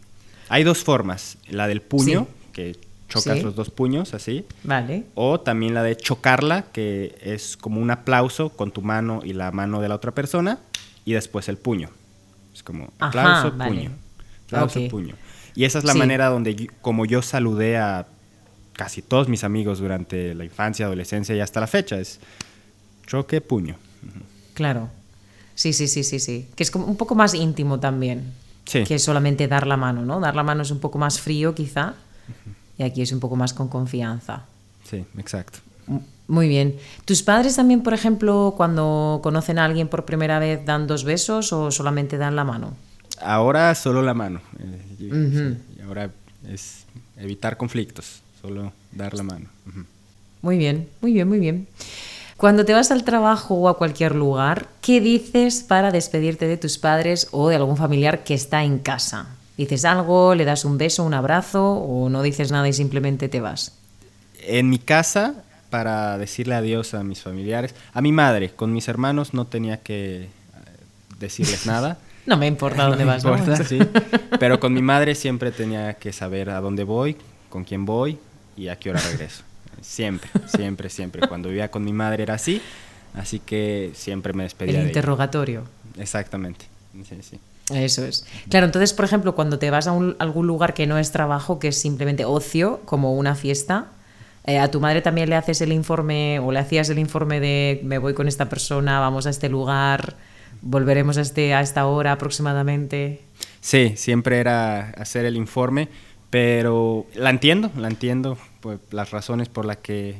hay 0.48 0.64
dos 0.64 0.82
formas. 0.82 1.38
La 1.50 1.68
del 1.68 1.82
puño, 1.82 2.26
que 2.54 2.80
chocas 3.10 3.44
los 3.44 3.56
dos 3.56 3.70
puños 3.70 4.14
así. 4.14 4.46
Vale. 4.64 5.04
O 5.14 5.42
también 5.42 5.74
la 5.74 5.84
de 5.84 5.98
chocarla, 5.98 6.68
que 6.72 7.18
es 7.22 7.58
como 7.58 7.82
un 7.82 7.92
aplauso 7.92 8.48
con 8.48 8.72
tu 8.72 8.82
mano 8.82 9.20
y 9.26 9.34
la 9.34 9.52
mano 9.52 9.82
de 9.82 9.90
la 9.90 9.96
otra 9.96 10.14
persona, 10.14 10.60
y 11.04 11.12
después 11.12 11.50
el 11.50 11.58
puño. 11.58 11.90
Es 12.54 12.64
como 12.64 12.94
aplauso, 12.98 13.58
puño 13.58 13.92
puño. 14.90 15.16
Y 15.56 15.66
esa 15.66 15.80
es 15.80 15.86
la 15.86 15.94
manera 15.94 16.30
donde, 16.30 16.70
como 16.82 17.06
yo 17.06 17.22
saludé 17.22 17.78
a 17.78 18.08
casi 18.74 19.02
todos 19.02 19.28
mis 19.28 19.44
amigos 19.44 19.80
durante 19.80 20.34
la 20.34 20.46
infancia, 20.46 20.86
adolescencia 20.86 21.36
y 21.36 21.40
hasta 21.40 21.60
la 21.60 21.68
fecha, 21.68 22.00
es 22.00 22.20
choque, 23.06 23.40
puño. 23.42 23.76
Claro. 24.54 24.90
Sí, 25.56 25.74
sí, 25.74 25.88
sí, 25.88 26.04
sí, 26.04 26.20
sí. 26.20 26.48
Que 26.56 26.64
es 26.64 26.72
como 26.72 26.86
un 26.86 26.98
poco 26.98 27.14
más 27.16 27.34
íntimo 27.34 27.80
también. 27.80 28.34
Sí. 28.66 28.86
que 28.86 28.98
solamente 28.98 29.50
dar 29.50 29.68
la 29.68 29.76
mano, 29.76 30.06
¿no? 30.06 30.22
Dar 30.22 30.38
la 30.38 30.44
mano 30.44 30.62
es 30.62 30.72
un 30.72 30.80
poco 30.80 30.98
más 30.98 31.20
frío 31.20 31.54
quizá 31.54 31.96
y 32.78 32.84
aquí 32.84 33.02
es 33.02 33.12
un 33.12 33.20
poco 33.20 33.36
más 33.36 33.54
con 33.54 33.68
confianza. 33.68 34.46
Sí, 34.90 35.06
exacto. 35.18 35.60
Muy 36.28 36.48
bien. 36.48 36.78
¿Tus 37.06 37.22
padres 37.24 37.56
también, 37.58 37.84
por 37.84 37.94
ejemplo, 37.94 38.54
cuando 38.56 39.20
conocen 39.22 39.60
a 39.60 39.66
alguien 39.66 39.90
por 39.90 40.06
primera 40.06 40.40
vez, 40.40 40.66
dan 40.66 40.88
dos 40.88 41.04
besos 41.04 41.52
o 41.52 41.72
solamente 41.72 42.18
dan 42.18 42.36
la 42.36 42.46
mano? 42.46 42.74
Ahora 43.24 43.74
solo 43.76 44.02
la 44.02 44.14
mano. 44.14 44.42
eh, 44.60 44.82
sí, 44.98 45.82
ahora 45.86 46.12
es 46.48 46.86
evitar 47.18 47.58
conflictos, 47.58 48.22
solo 48.42 48.74
dar 48.92 49.14
la 49.14 49.24
mano. 49.24 49.50
Muy 50.42 50.58
bien, 50.58 50.90
muy 51.02 51.14
bien, 51.14 51.28
muy 51.28 51.40
bien. 51.40 51.68
Cuando 52.38 52.66
te 52.66 52.74
vas 52.74 52.92
al 52.92 53.04
trabajo 53.04 53.56
o 53.56 53.70
a 53.70 53.78
cualquier 53.78 54.16
lugar, 54.16 54.68
¿qué 54.82 55.00
dices 55.00 55.64
para 55.64 55.92
despedirte 55.92 56.48
de 56.48 56.58
tus 56.58 56.78
padres 56.78 57.28
o 57.32 57.48
de 57.48 57.56
algún 57.56 57.78
familiar 57.78 58.24
que 58.24 58.34
está 58.34 58.64
en 58.64 58.80
casa? 58.80 59.28
¿Dices 59.56 59.86
algo, 59.86 60.36
le 60.36 60.46
das 60.46 60.66
un 60.66 60.78
beso, 60.78 61.04
un 61.04 61.14
abrazo 61.14 61.74
o 61.74 62.10
no 62.10 62.24
dices 62.24 62.52
nada 62.52 62.68
y 62.68 62.74
simplemente 62.74 63.30
te 63.30 63.40
vas? 63.40 63.72
En 64.42 64.70
mi 64.70 64.80
casa, 64.80 65.36
para 65.70 66.18
decirle 66.18 66.56
adiós 66.56 66.94
a 66.96 67.04
mis 67.04 67.22
familiares, 67.22 67.76
a 67.94 68.02
mi 68.02 68.12
madre, 68.12 68.50
con 68.50 68.74
mis 68.74 68.88
hermanos 68.88 69.34
no 69.34 69.46
tenía 69.46 69.78
que 69.78 70.24
eh, 70.24 70.30
decirles 71.20 71.66
nada. 71.68 71.98
No 72.26 72.38
me 72.38 72.48
importa 72.48 72.84
dónde 72.84 73.04
No 73.06 73.12
me 73.12 73.14
vas, 73.14 73.24
¿no? 73.24 73.38
importa, 73.38 73.64
sí. 73.64 73.80
Pero 74.40 74.60
con 74.60 74.74
mi 74.74 74.82
madre 74.82 75.16
siempre 75.16 75.52
tenía 75.52 75.96
que 75.96 76.14
saber 76.14 76.50
a 76.50 76.62
dónde 76.62 76.84
voy, 76.84 77.18
con 77.50 77.64
quién 77.64 77.86
voy 77.86 78.18
y 78.56 78.68
a 78.70 78.78
qué 78.78 78.90
hora 78.92 79.00
regreso. 79.12 79.44
Siempre, 79.82 80.30
siempre, 80.48 80.90
siempre. 80.90 81.28
Cuando 81.28 81.50
vivía 81.50 81.70
con 81.70 81.84
mi 81.84 81.92
madre 81.94 82.24
era 82.24 82.36
así, 82.36 82.62
así 83.16 83.40
que 83.40 83.92
siempre 83.94 84.32
me 84.34 84.44
despedía 84.44 84.72
El 84.72 84.76
de 84.78 84.82
ella. 84.84 84.90
interrogatorio. 84.90 85.64
Exactamente. 85.98 86.66
Sí, 87.08 87.18
sí. 87.22 87.40
Eso 87.74 88.06
es. 88.06 88.26
Claro, 88.50 88.66
entonces, 88.66 88.94
por 88.94 89.06
ejemplo, 89.06 89.36
cuando 89.36 89.58
te 89.60 89.70
vas 89.72 89.88
a 89.88 89.92
un- 89.94 90.16
algún 90.20 90.48
lugar 90.48 90.74
que 90.74 90.86
no 90.88 90.98
es 90.98 91.12
trabajo, 91.12 91.60
que 91.60 91.70
es 91.70 91.78
simplemente 91.80 92.26
ocio, 92.26 92.82
como 92.86 93.14
una 93.16 93.36
fiesta, 93.36 93.88
eh, 94.46 94.60
a 94.60 94.70
tu 94.70 94.80
madre 94.82 95.02
también 95.02 95.30
le 95.30 95.36
haces 95.38 95.62
el 95.62 95.72
informe 95.72 96.40
o 96.40 96.52
le 96.52 96.60
hacías 96.60 96.90
el 96.90 97.00
informe 97.00 97.40
de 97.40 97.80
me 97.84 97.98
voy 97.98 98.14
con 98.14 98.28
esta 98.28 98.50
persona, 98.50 99.00
vamos 99.00 99.26
a 99.28 99.30
este 99.30 99.48
lugar, 99.48 100.16
volveremos 100.64 101.18
a, 101.18 101.22
este, 101.22 101.54
a 101.54 101.62
esta 101.62 101.86
hora 101.86 102.14
aproximadamente. 102.14 103.22
Sí, 103.62 103.94
siempre 103.96 104.40
era 104.40 104.90
hacer 104.92 105.26
el 105.26 105.38
informe, 105.38 105.90
pero 106.30 107.06
la 107.14 107.30
entiendo, 107.30 107.72
la 107.78 107.88
entiendo, 107.88 108.38
pues 108.62 108.80
las 108.92 109.12
razones 109.12 109.50
por 109.50 109.66
las 109.66 109.78
que 109.78 110.16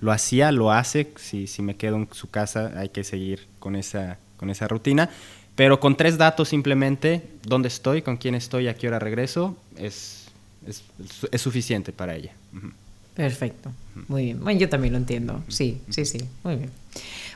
lo 0.00 0.12
hacía, 0.12 0.52
lo 0.52 0.70
hace, 0.70 1.08
si, 1.16 1.46
si 1.46 1.60
me 1.60 1.76
quedo 1.76 1.96
en 1.96 2.08
su 2.12 2.30
casa 2.30 2.72
hay 2.76 2.88
que 2.88 3.04
seguir 3.04 3.46
con 3.58 3.76
esa, 3.76 4.18
con 4.36 4.48
esa 4.48 4.68
rutina, 4.68 5.10
pero 5.56 5.80
con 5.80 5.96
tres 5.96 6.16
datos 6.16 6.48
simplemente, 6.48 7.24
dónde 7.42 7.68
estoy, 7.68 8.02
con 8.02 8.16
quién 8.16 8.36
estoy, 8.36 8.68
a 8.68 8.74
qué 8.74 8.86
hora 8.86 9.00
regreso, 9.00 9.56
es, 9.76 10.28
es, 10.66 10.84
es 11.30 11.42
suficiente 11.42 11.92
para 11.92 12.14
ella. 12.14 12.32
Ujú. 12.56 12.70
Perfecto, 13.18 13.72
muy 14.06 14.26
bien. 14.26 14.44
Bueno, 14.44 14.60
yo 14.60 14.68
también 14.68 14.92
lo 14.92 14.98
entiendo. 14.98 15.42
Sí, 15.48 15.80
sí, 15.88 16.04
sí, 16.04 16.20
muy 16.44 16.54
bien. 16.54 16.70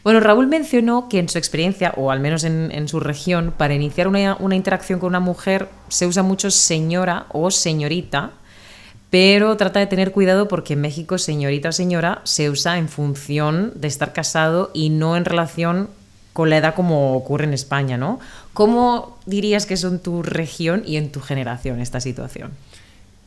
Bueno, 0.04 0.20
Raúl 0.20 0.46
mencionó 0.46 1.08
que 1.08 1.18
en 1.18 1.28
su 1.28 1.38
experiencia, 1.38 1.92
o 1.96 2.12
al 2.12 2.20
menos 2.20 2.44
en, 2.44 2.70
en 2.70 2.86
su 2.86 3.00
región, 3.00 3.52
para 3.56 3.74
iniciar 3.74 4.06
una, 4.06 4.36
una 4.38 4.54
interacción 4.54 5.00
con 5.00 5.08
una 5.08 5.18
mujer 5.18 5.68
se 5.88 6.06
usa 6.06 6.22
mucho 6.22 6.52
señora 6.52 7.26
o 7.30 7.50
señorita, 7.50 8.30
pero 9.10 9.56
trata 9.56 9.80
de 9.80 9.88
tener 9.88 10.12
cuidado 10.12 10.46
porque 10.46 10.74
en 10.74 10.82
México 10.82 11.18
señorita 11.18 11.70
o 11.70 11.72
señora 11.72 12.20
se 12.22 12.48
usa 12.48 12.78
en 12.78 12.88
función 12.88 13.72
de 13.74 13.88
estar 13.88 14.12
casado 14.12 14.70
y 14.74 14.90
no 14.90 15.16
en 15.16 15.24
relación 15.24 15.88
con 16.32 16.48
la 16.48 16.58
edad 16.58 16.76
como 16.76 17.16
ocurre 17.16 17.46
en 17.46 17.54
España, 17.54 17.96
¿no? 17.96 18.20
¿Cómo 18.52 19.18
dirías 19.26 19.66
que 19.66 19.74
es 19.74 19.82
en 19.82 19.98
tu 19.98 20.22
región 20.22 20.84
y 20.86 20.96
en 20.96 21.10
tu 21.10 21.20
generación 21.20 21.80
esta 21.80 22.00
situación? 22.00 22.52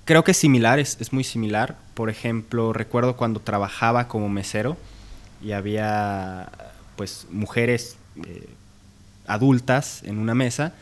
Creo 0.06 0.24
que 0.24 0.32
es 0.32 0.38
similar, 0.38 0.80
es, 0.80 0.98
es 1.02 1.12
muy 1.14 1.24
similar. 1.24 1.76
Por 1.96 2.10
ejemplo, 2.10 2.74
recuerdo 2.74 3.16
cuando 3.18 3.40
trabajaba 3.40 4.08
como 4.08 4.30
mesero 4.30 4.78
y 5.44 5.52
había 5.52 6.50
pues 6.96 7.28
mujeres 7.32 7.98
eh, 8.26 8.48
adultas 9.28 10.02
en 10.04 10.18
una 10.18 10.36
mesa 10.36 10.74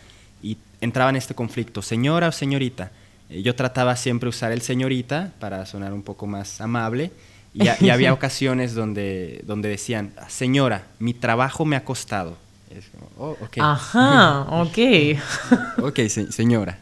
y 0.42 0.58
entraba 0.82 1.10
en 1.10 1.16
este 1.16 1.34
conflicto, 1.36 1.82
señora 1.82 2.28
o 2.28 2.32
señorita. 2.32 2.92
Eh, 3.30 3.42
yo 3.42 3.56
trataba 3.56 3.96
siempre 3.96 4.28
usar 4.30 4.52
el 4.52 4.62
señorita 4.62 5.32
para 5.40 5.66
sonar 5.66 5.94
un 5.94 6.04
poco 6.04 6.28
más 6.28 6.60
amable 6.62 7.12
y, 7.54 7.68
ha- 7.70 7.78
y 7.80 7.90
había 7.90 8.12
ocasiones 8.14 8.74
donde, 8.76 9.42
donde 9.46 9.70
decían, 9.70 10.14
señora, 10.28 10.84
mi 11.00 11.14
trabajo 11.14 11.64
me 11.66 11.76
ha 11.76 11.86
costado. 11.86 12.38
Como, 12.92 13.10
"Oh, 13.18 13.38
ok. 13.40 13.58
Ajá, 13.60 14.42
ok. 14.62 14.78
Ok, 15.84 16.00
se- 16.10 16.32
señora. 16.32 16.80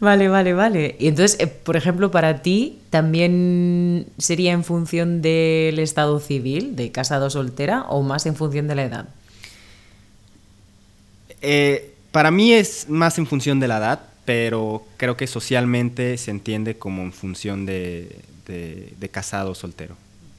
Vale, 0.00 0.28
vale, 0.28 0.54
vale. 0.54 0.94
Y 1.00 1.08
entonces, 1.08 1.40
eh, 1.40 1.48
por 1.48 1.76
ejemplo, 1.76 2.10
para 2.12 2.40
ti 2.40 2.78
también 2.90 4.06
sería 4.18 4.52
en 4.52 4.62
función 4.62 5.22
del 5.22 5.80
estado 5.80 6.20
civil, 6.20 6.76
de 6.76 6.92
casado 6.92 7.26
o 7.26 7.30
soltera, 7.30 7.82
o 7.88 8.02
más 8.02 8.24
en 8.26 8.36
función 8.36 8.68
de 8.68 8.74
la 8.76 8.84
edad. 8.84 9.08
Eh, 11.42 11.94
para 12.12 12.30
mí 12.30 12.52
es 12.52 12.88
más 12.88 13.18
en 13.18 13.26
función 13.26 13.60
de 13.60 13.68
la 13.68 13.78
edad, 13.78 14.00
pero 14.24 14.84
creo 14.96 15.16
que 15.16 15.26
socialmente 15.26 16.16
se 16.18 16.30
entiende 16.30 16.76
como 16.78 17.02
en 17.02 17.12
función 17.12 17.66
de, 17.66 18.20
de- 18.46 19.08
casado 19.10 19.54
soltero 19.54 19.96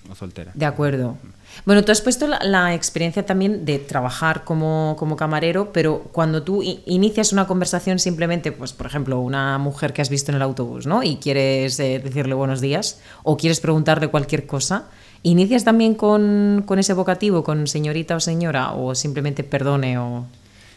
o 0.09 0.15
soltera. 0.15 0.51
De 0.53 0.65
acuerdo. 0.65 1.17
Bueno, 1.65 1.83
tú 1.83 1.91
has 1.91 2.01
puesto 2.01 2.27
la, 2.27 2.39
la 2.43 2.73
experiencia 2.73 3.25
también 3.25 3.65
de 3.65 3.79
trabajar 3.79 4.43
como, 4.43 4.95
como 4.97 5.15
camarero, 5.15 5.71
pero 5.73 6.03
cuando 6.11 6.43
tú 6.43 6.61
inicias 6.63 7.33
una 7.33 7.47
conversación 7.47 7.99
simplemente, 7.99 8.51
pues 8.51 8.73
por 8.73 8.85
ejemplo, 8.85 9.19
una 9.19 9.57
mujer 9.57 9.93
que 9.93 10.01
has 10.01 10.09
visto 10.09 10.31
en 10.31 10.35
el 10.35 10.41
autobús, 10.41 10.85
¿no? 10.85 11.03
Y 11.03 11.17
quieres 11.17 11.79
eh, 11.79 11.99
decirle 11.99 12.33
buenos 12.33 12.61
días 12.61 12.99
o 13.23 13.37
quieres 13.37 13.59
preguntarle 13.59 14.07
cualquier 14.09 14.45
cosa, 14.45 14.85
¿inicias 15.23 15.63
también 15.63 15.95
con, 15.95 16.63
con 16.65 16.79
ese 16.79 16.93
vocativo, 16.93 17.43
con 17.43 17.67
señorita 17.67 18.15
o 18.15 18.19
señora, 18.19 18.73
o 18.73 18.95
simplemente 18.95 19.43
perdone 19.43 19.97
o... 19.97 20.25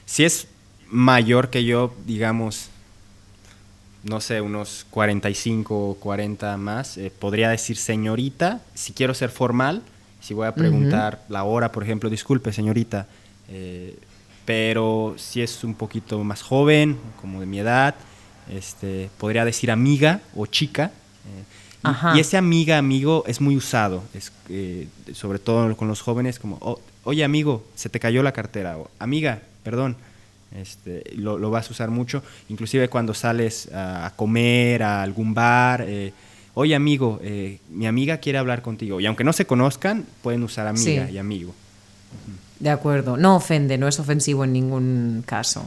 Si 0.07 0.25
es 0.25 0.49
mayor 0.91 1.49
que 1.49 1.65
yo, 1.65 1.93
digamos, 2.07 2.69
no 4.05 4.21
sé, 4.21 4.41
unos 4.41 4.85
45 4.91 5.91
o 5.91 5.95
40 5.95 6.57
más, 6.57 6.99
eh, 6.99 7.13
podría 7.17 7.49
decir 7.51 7.77
señorita, 7.77 8.61
si 8.75 8.93
quiero 8.93 9.15
ser 9.15 9.31
formal, 9.31 9.83
si 10.21 10.35
voy 10.35 10.47
a 10.47 10.55
preguntar 10.55 11.23
la 11.29 11.45
hora, 11.45 11.73
por 11.73 11.83
ejemplo, 11.83 12.11
disculpe 12.11 12.53
señorita, 12.53 13.07
eh, 13.49 13.97
pero 14.45 15.15
si 15.19 15.41
es 15.43 15.63
un 15.65 15.75
poquito 15.75 16.23
más 16.25 16.43
joven, 16.43 16.99
como 17.21 17.41
de 17.41 17.47
mi 17.47 17.61
edad, 17.61 17.95
este, 18.51 19.09
podría 19.19 19.45
decir 19.45 19.71
amiga 19.71 20.21
o 20.35 20.47
chica. 20.47 20.91
eh, 21.25 21.45
y- 21.85 21.89
Ajá. 21.89 22.17
y, 22.17 22.21
ese 22.21 22.37
amiga, 22.37 22.79
amigo 22.79 23.25
es 23.29 23.41
muy 23.41 23.57
usado, 23.57 24.03
es, 24.15 24.33
sobre 25.15 25.39
todo 25.39 25.77
con 25.77 25.87
los 25.89 26.01
jóvenes, 26.01 26.39
como, 26.41 26.59
"Oh, 26.61 26.81
oye 27.05 27.23
amigo, 27.25 27.65
se 27.77 27.89
te 27.89 27.99
cayó 28.01 28.23
la 28.25 28.33
cartera, 28.33 28.79
o 28.79 28.91
amiga, 28.99 29.43
perdón. 29.65 29.97
Este, 30.57 31.03
lo, 31.17 31.39
lo 31.39 31.51
vas 31.51 31.69
a 31.69 31.71
usar 31.73 31.91
mucho, 31.91 32.23
inclusive 32.49 32.89
cuando 32.89 33.15
sales 33.15 33.71
a, 33.73 34.07
a 34.07 34.11
comer 34.17 34.83
a 34.83 35.03
algún 35.03 35.35
bar. 35.35 35.85
eh, 35.87 36.13
Oye 36.55 36.75
amigo, 36.75 37.19
eh, 37.23 37.61
mi 37.71 37.87
amiga 37.87 38.19
quiere 38.19 38.39
hablar 38.39 38.61
contigo. 38.61 39.01
Y 39.01 39.07
aunque 39.07 39.25
no 39.25 39.33
se 39.33 39.47
conozcan, 39.47 40.05
pueden 40.23 40.43
usar 40.43 40.67
amiga 40.67 41.07
Sí. 41.07 41.15
y 41.15 41.19
amigo. 41.19 41.55
De 42.61 42.69
acuerdo, 42.69 43.17
no 43.17 43.37
ofende, 43.37 43.79
no 43.79 43.89
es 43.89 43.99
ofensivo 43.99 44.45
en 44.45 44.53
ningún 44.53 45.23
caso. 45.27 45.67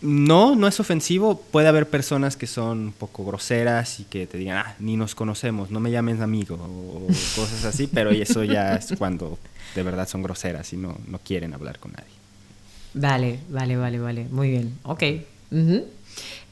No, 0.00 0.56
no 0.56 0.66
es 0.66 0.80
ofensivo. 0.80 1.38
Puede 1.38 1.68
haber 1.68 1.86
personas 1.90 2.34
que 2.38 2.46
son 2.46 2.78
un 2.86 2.92
poco 2.92 3.26
groseras 3.26 4.00
y 4.00 4.04
que 4.04 4.26
te 4.26 4.38
digan, 4.38 4.56
ah, 4.64 4.74
ni 4.78 4.96
nos 4.96 5.14
conocemos, 5.14 5.70
no 5.70 5.78
me 5.80 5.90
llames 5.90 6.20
amigo 6.22 6.54
o 6.56 7.06
cosas 7.36 7.66
así, 7.66 7.86
pero 7.86 8.10
eso 8.10 8.42
ya 8.42 8.76
es 8.76 8.94
cuando 8.96 9.38
de 9.74 9.82
verdad 9.82 10.08
son 10.08 10.22
groseras 10.22 10.72
y 10.72 10.78
no, 10.78 10.96
no 11.06 11.18
quieren 11.18 11.52
hablar 11.52 11.78
con 11.78 11.92
nadie. 11.92 12.08
Vale, 12.94 13.38
vale, 13.48 13.76
vale, 13.76 13.98
vale. 13.98 14.26
Muy 14.30 14.50
bien. 14.50 14.78
Ok. 14.84 15.02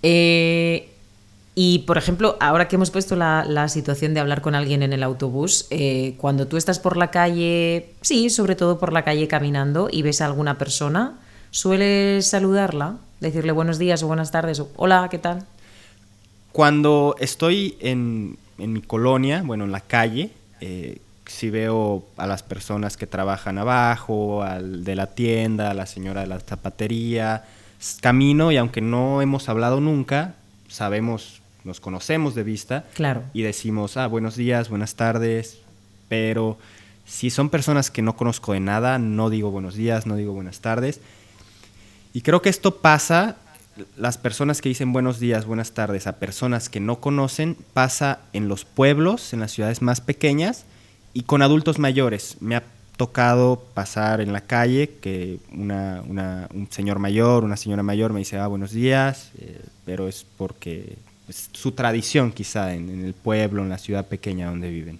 Eh, 0.02 0.88
y, 1.54 1.80
por 1.80 1.98
ejemplo, 1.98 2.36
ahora 2.38 2.68
que 2.68 2.76
hemos 2.76 2.90
puesto 2.90 3.16
la, 3.16 3.44
la 3.44 3.68
situación 3.68 4.14
de 4.14 4.20
hablar 4.20 4.42
con 4.42 4.54
alguien 4.54 4.84
en 4.84 4.92
el 4.92 5.02
autobús, 5.02 5.66
eh, 5.70 6.14
cuando 6.18 6.46
tú 6.46 6.56
estás 6.56 6.78
por 6.78 6.96
la 6.96 7.10
calle, 7.10 7.90
sí, 8.00 8.30
sobre 8.30 8.54
todo 8.54 8.78
por 8.78 8.92
la 8.92 9.02
calle 9.02 9.26
caminando 9.26 9.88
y 9.90 10.02
ves 10.02 10.20
a 10.20 10.26
alguna 10.26 10.56
persona, 10.56 11.18
¿sueles 11.50 12.28
saludarla? 12.28 12.98
Decirle 13.18 13.50
buenos 13.50 13.78
días 13.78 14.04
o 14.04 14.06
buenas 14.06 14.30
tardes 14.30 14.60
o 14.60 14.70
hola, 14.76 15.08
¿qué 15.10 15.18
tal? 15.18 15.46
Cuando 16.52 17.16
estoy 17.18 17.76
en, 17.80 18.38
en 18.58 18.72
mi 18.72 18.80
colonia, 18.80 19.42
bueno, 19.44 19.64
en 19.64 19.72
la 19.72 19.80
calle, 19.80 20.30
eh, 20.60 20.98
si 21.30 21.50
veo 21.50 22.04
a 22.16 22.26
las 22.26 22.42
personas 22.42 22.96
que 22.96 23.06
trabajan 23.06 23.58
abajo, 23.58 24.42
al 24.42 24.84
de 24.84 24.96
la 24.96 25.08
tienda, 25.08 25.70
a 25.70 25.74
la 25.74 25.86
señora 25.86 26.22
de 26.22 26.26
la 26.26 26.40
zapatería, 26.40 27.44
camino 28.00 28.50
y 28.50 28.56
aunque 28.56 28.80
no 28.80 29.22
hemos 29.22 29.48
hablado 29.48 29.80
nunca, 29.80 30.34
sabemos, 30.68 31.40
nos 31.64 31.80
conocemos 31.80 32.34
de 32.34 32.42
vista 32.42 32.84
Claro. 32.94 33.22
y 33.34 33.42
decimos, 33.42 33.96
ah, 33.96 34.06
buenos 34.06 34.36
días, 34.36 34.68
buenas 34.70 34.94
tardes, 34.94 35.58
pero 36.08 36.58
si 37.06 37.30
son 37.30 37.50
personas 37.50 37.90
que 37.90 38.02
no 38.02 38.16
conozco 38.16 38.52
de 38.54 38.60
nada, 38.60 38.98
no 38.98 39.30
digo 39.30 39.50
buenos 39.50 39.74
días, 39.74 40.06
no 40.06 40.16
digo 40.16 40.32
buenas 40.32 40.60
tardes. 40.60 41.00
Y 42.14 42.22
creo 42.22 42.42
que 42.42 42.48
esto 42.48 42.76
pasa, 42.76 43.36
las 43.96 44.18
personas 44.18 44.60
que 44.60 44.70
dicen 44.70 44.92
buenos 44.92 45.20
días, 45.20 45.44
buenas 45.44 45.72
tardes 45.72 46.06
a 46.06 46.16
personas 46.16 46.68
que 46.68 46.80
no 46.80 47.00
conocen, 47.00 47.56
pasa 47.74 48.20
en 48.32 48.48
los 48.48 48.64
pueblos, 48.64 49.32
en 49.32 49.40
las 49.40 49.52
ciudades 49.52 49.82
más 49.82 50.00
pequeñas 50.00 50.64
y 51.12 51.22
con 51.22 51.42
adultos 51.42 51.78
mayores. 51.78 52.36
Me 52.40 52.56
ha 52.56 52.62
tocado 52.96 53.62
pasar 53.74 54.20
en 54.20 54.32
la 54.32 54.40
calle 54.40 54.90
que 55.00 55.38
una, 55.52 56.02
una, 56.06 56.48
un 56.52 56.70
señor 56.70 56.98
mayor, 56.98 57.44
una 57.44 57.56
señora 57.56 57.82
mayor 57.82 58.12
me 58.12 58.18
dice, 58.18 58.38
ah, 58.38 58.48
buenos 58.48 58.72
días, 58.72 59.30
eh, 59.38 59.60
pero 59.84 60.08
es 60.08 60.26
porque 60.36 60.96
es 61.28 61.48
su 61.52 61.72
tradición 61.72 62.32
quizá 62.32 62.74
en, 62.74 62.90
en 62.90 63.04
el 63.04 63.14
pueblo, 63.14 63.62
en 63.62 63.68
la 63.68 63.78
ciudad 63.78 64.06
pequeña 64.06 64.50
donde 64.50 64.70
viven. 64.70 64.98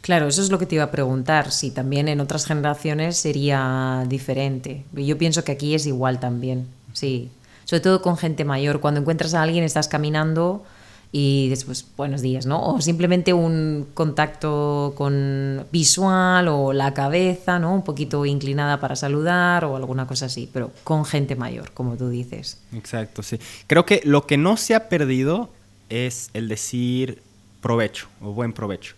Claro, 0.00 0.28
eso 0.28 0.40
es 0.40 0.50
lo 0.50 0.58
que 0.58 0.66
te 0.66 0.76
iba 0.76 0.84
a 0.84 0.90
preguntar, 0.90 1.50
si 1.50 1.70
también 1.70 2.08
en 2.08 2.20
otras 2.20 2.46
generaciones 2.46 3.16
sería 3.16 4.04
diferente. 4.06 4.84
Yo 4.92 5.18
pienso 5.18 5.44
que 5.44 5.52
aquí 5.52 5.74
es 5.74 5.86
igual 5.86 6.20
también, 6.20 6.66
sí. 6.92 7.30
Sobre 7.64 7.80
todo 7.80 8.00
con 8.00 8.16
gente 8.16 8.44
mayor, 8.44 8.80
cuando 8.80 9.00
encuentras 9.00 9.34
a 9.34 9.42
alguien 9.42 9.64
estás 9.64 9.88
caminando 9.88 10.64
y 11.10 11.48
después 11.48 11.86
buenos 11.96 12.20
días, 12.20 12.44
¿no? 12.44 12.74
O 12.74 12.80
simplemente 12.80 13.32
un 13.32 13.88
contacto 13.94 14.92
con 14.96 15.64
visual 15.72 16.48
o 16.48 16.72
la 16.72 16.92
cabeza, 16.92 17.58
¿no? 17.58 17.74
Un 17.74 17.82
poquito 17.82 18.26
inclinada 18.26 18.78
para 18.78 18.94
saludar 18.94 19.64
o 19.64 19.76
alguna 19.76 20.06
cosa 20.06 20.26
así, 20.26 20.50
pero 20.52 20.70
con 20.84 21.04
gente 21.04 21.34
mayor, 21.34 21.72
como 21.72 21.96
tú 21.96 22.10
dices. 22.10 22.60
Exacto, 22.72 23.22
sí. 23.22 23.38
Creo 23.66 23.86
que 23.86 24.02
lo 24.04 24.26
que 24.26 24.36
no 24.36 24.56
se 24.56 24.74
ha 24.74 24.88
perdido 24.88 25.48
es 25.88 26.30
el 26.34 26.48
decir 26.48 27.22
provecho 27.60 28.08
o 28.20 28.32
buen 28.32 28.52
provecho. 28.52 28.94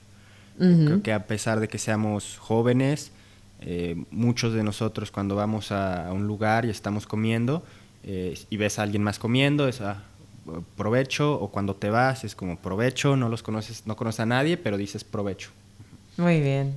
Creo 0.59 1.03
que 1.03 1.15
a 1.15 1.27
pesar 1.27 1.59
de 1.59 1.69
que 1.69 1.79
seamos 1.79 2.37
jóvenes, 2.39 3.13
eh, 3.63 4.05
muchos 4.11 4.53
de 4.53 4.63
nosotros 4.63 5.11
cuando 5.11 5.35
vamos 5.35 5.73
a, 5.73 6.13
un 6.13 6.27
lugar 6.27 6.67
y 6.67 6.71
estamos 6.71 7.07
comiendo 7.07 7.63
eh, 8.05 8.39
y 8.51 8.57
ves 8.59 8.79
a 8.79 8.83
alguien 8.83 9.03
más 9.03 9.19
comiendo, 9.19 9.69
es 9.69 9.81
ah, 9.81 10.03
provecho, 10.77 11.35
o 11.41 11.49
cuando 11.49 11.75
te 11.75 11.91
vas 11.91 12.25
es 12.25 12.35
como 12.35 12.57
provecho, 12.57 13.17
no 13.17 13.29
los 13.29 13.43
conoces, 13.43 13.87
no 13.87 13.97
conoces 13.97 14.21
a 14.21 14.27
nadie, 14.27 14.57
pero 14.57 14.77
dices 14.77 15.05
provecho. 15.05 15.51
Muy 16.17 16.41
bien. 16.41 16.75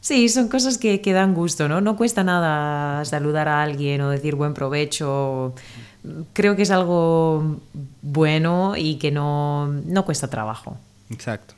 Sí, 0.00 0.28
son 0.28 0.48
cosas 0.48 0.78
que, 0.78 1.00
que 1.00 1.12
dan 1.12 1.34
gusto, 1.34 1.68
¿no? 1.68 1.80
No 1.80 1.96
cuesta 1.96 2.24
nada 2.24 3.04
saludar 3.04 3.48
a 3.48 3.62
alguien 3.62 4.00
o 4.00 4.10
decir 4.10 4.34
buen 4.34 4.54
provecho. 4.54 5.54
Creo 6.32 6.56
que 6.56 6.62
es 6.62 6.70
algo 6.70 7.60
bueno 8.00 8.74
y 8.76 8.96
que 8.96 9.10
no, 9.10 9.66
no 9.66 10.04
cuesta 10.04 10.28
trabajo. 10.28 10.78
Exacto. 11.10 11.54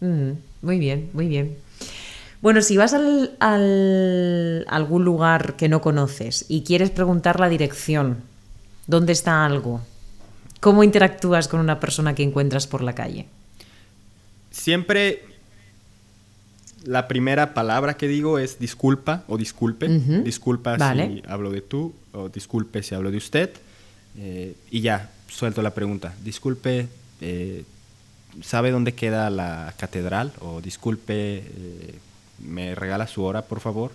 muy 0.00 0.78
bien, 0.78 1.10
muy 1.12 1.28
bien. 1.28 1.56
Bueno, 2.42 2.60
si 2.60 2.76
vas 2.76 2.92
al, 2.92 3.36
al, 3.38 4.66
a 4.68 4.76
algún 4.76 5.04
lugar 5.04 5.54
que 5.56 5.68
no 5.68 5.80
conoces 5.80 6.44
y 6.48 6.62
quieres 6.62 6.90
preguntar 6.90 7.40
la 7.40 7.48
dirección, 7.48 8.18
¿dónde 8.86 9.12
está 9.12 9.46
algo? 9.46 9.80
¿Cómo 10.64 10.82
interactúas 10.82 11.46
con 11.46 11.60
una 11.60 11.78
persona 11.78 12.14
que 12.14 12.22
encuentras 12.22 12.66
por 12.66 12.80
la 12.80 12.94
calle? 12.94 13.26
Siempre 14.50 15.22
la 16.84 17.06
primera 17.06 17.52
palabra 17.52 17.98
que 17.98 18.08
digo 18.08 18.38
es 18.38 18.58
disculpa 18.58 19.24
o 19.28 19.36
disculpe. 19.36 19.88
Disculpa 19.88 20.78
si 20.78 21.22
hablo 21.28 21.50
de 21.50 21.60
tú 21.60 21.92
o 22.14 22.30
disculpe 22.30 22.82
si 22.82 22.94
hablo 22.94 23.10
de 23.10 23.18
usted. 23.18 23.50
Eh, 24.16 24.56
y 24.70 24.80
ya, 24.80 25.10
suelto 25.28 25.60
la 25.60 25.74
pregunta. 25.74 26.14
Disculpe, 26.24 26.88
eh, 27.20 27.64
¿sabe 28.40 28.70
dónde 28.70 28.94
queda 28.94 29.28
la 29.28 29.74
catedral? 29.76 30.32
O 30.40 30.62
disculpe, 30.62 31.44
eh, 31.44 31.94
¿me 32.38 32.74
regala 32.74 33.06
su 33.06 33.22
hora, 33.22 33.42
por 33.42 33.60
favor? 33.60 33.92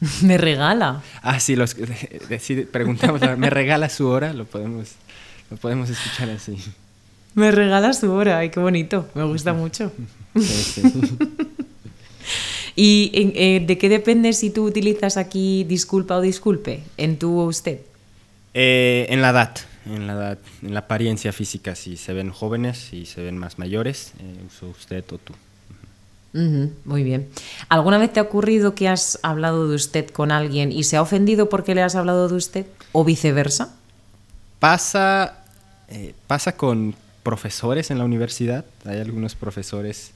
¿Me 0.22 0.38
regala? 0.38 1.02
Ah, 1.20 1.40
sí, 1.40 1.56
los, 1.56 1.74
preguntamos, 2.70 3.20
¿me 3.36 3.50
regala 3.50 3.88
su 3.88 4.06
hora? 4.06 4.32
Lo 4.32 4.44
podemos 4.44 4.94
lo 5.50 5.56
podemos 5.56 5.90
escuchar 5.90 6.30
así. 6.30 6.56
Me 7.34 7.50
regala 7.50 7.92
su 7.92 8.10
hora, 8.10 8.38
ay, 8.38 8.50
qué 8.50 8.60
bonito, 8.60 9.08
me 9.14 9.24
gusta 9.24 9.52
mucho. 9.52 9.92
¿Y 12.76 13.10
eh, 13.14 13.62
de 13.64 13.78
qué 13.78 13.88
depende 13.88 14.32
si 14.32 14.50
tú 14.50 14.64
utilizas 14.64 15.16
aquí 15.16 15.64
disculpa 15.64 16.16
o 16.16 16.20
disculpe? 16.20 16.82
¿En 16.96 17.18
tú 17.18 17.38
o 17.40 17.44
usted? 17.44 17.80
Eh, 18.54 19.06
en 19.10 19.22
la 19.22 19.30
edad, 19.30 19.56
en 19.86 20.06
la 20.06 20.12
edad, 20.14 20.38
en 20.62 20.74
la 20.74 20.80
apariencia 20.80 21.32
física, 21.32 21.74
si 21.74 21.96
se 21.96 22.12
ven 22.12 22.30
jóvenes, 22.30 22.78
si 22.78 23.06
se 23.06 23.22
ven 23.22 23.38
más 23.38 23.58
mayores, 23.58 24.12
eh, 24.20 24.44
uso 24.46 24.68
usted 24.68 25.04
o 25.12 25.18
tú. 25.18 25.34
muy 26.84 27.02
bien. 27.02 27.28
¿Alguna 27.68 27.98
vez 27.98 28.12
te 28.12 28.20
ha 28.20 28.22
ocurrido 28.24 28.74
que 28.74 28.88
has 28.88 29.18
hablado 29.22 29.68
de 29.68 29.74
usted 29.74 30.08
con 30.08 30.32
alguien 30.32 30.72
y 30.72 30.84
se 30.84 30.96
ha 30.96 31.02
ofendido 31.02 31.48
porque 31.48 31.74
le 31.74 31.82
has 31.82 31.94
hablado 31.94 32.28
de 32.28 32.34
usted? 32.34 32.66
¿O 32.92 33.04
viceversa? 33.04 33.74
Pasa 34.58 35.39
eh, 35.90 36.14
pasa 36.26 36.56
con 36.56 36.94
profesores 37.22 37.90
en 37.90 37.98
la 37.98 38.04
universidad. 38.04 38.64
Hay 38.84 38.98
algunos 38.98 39.34
profesores 39.34 40.12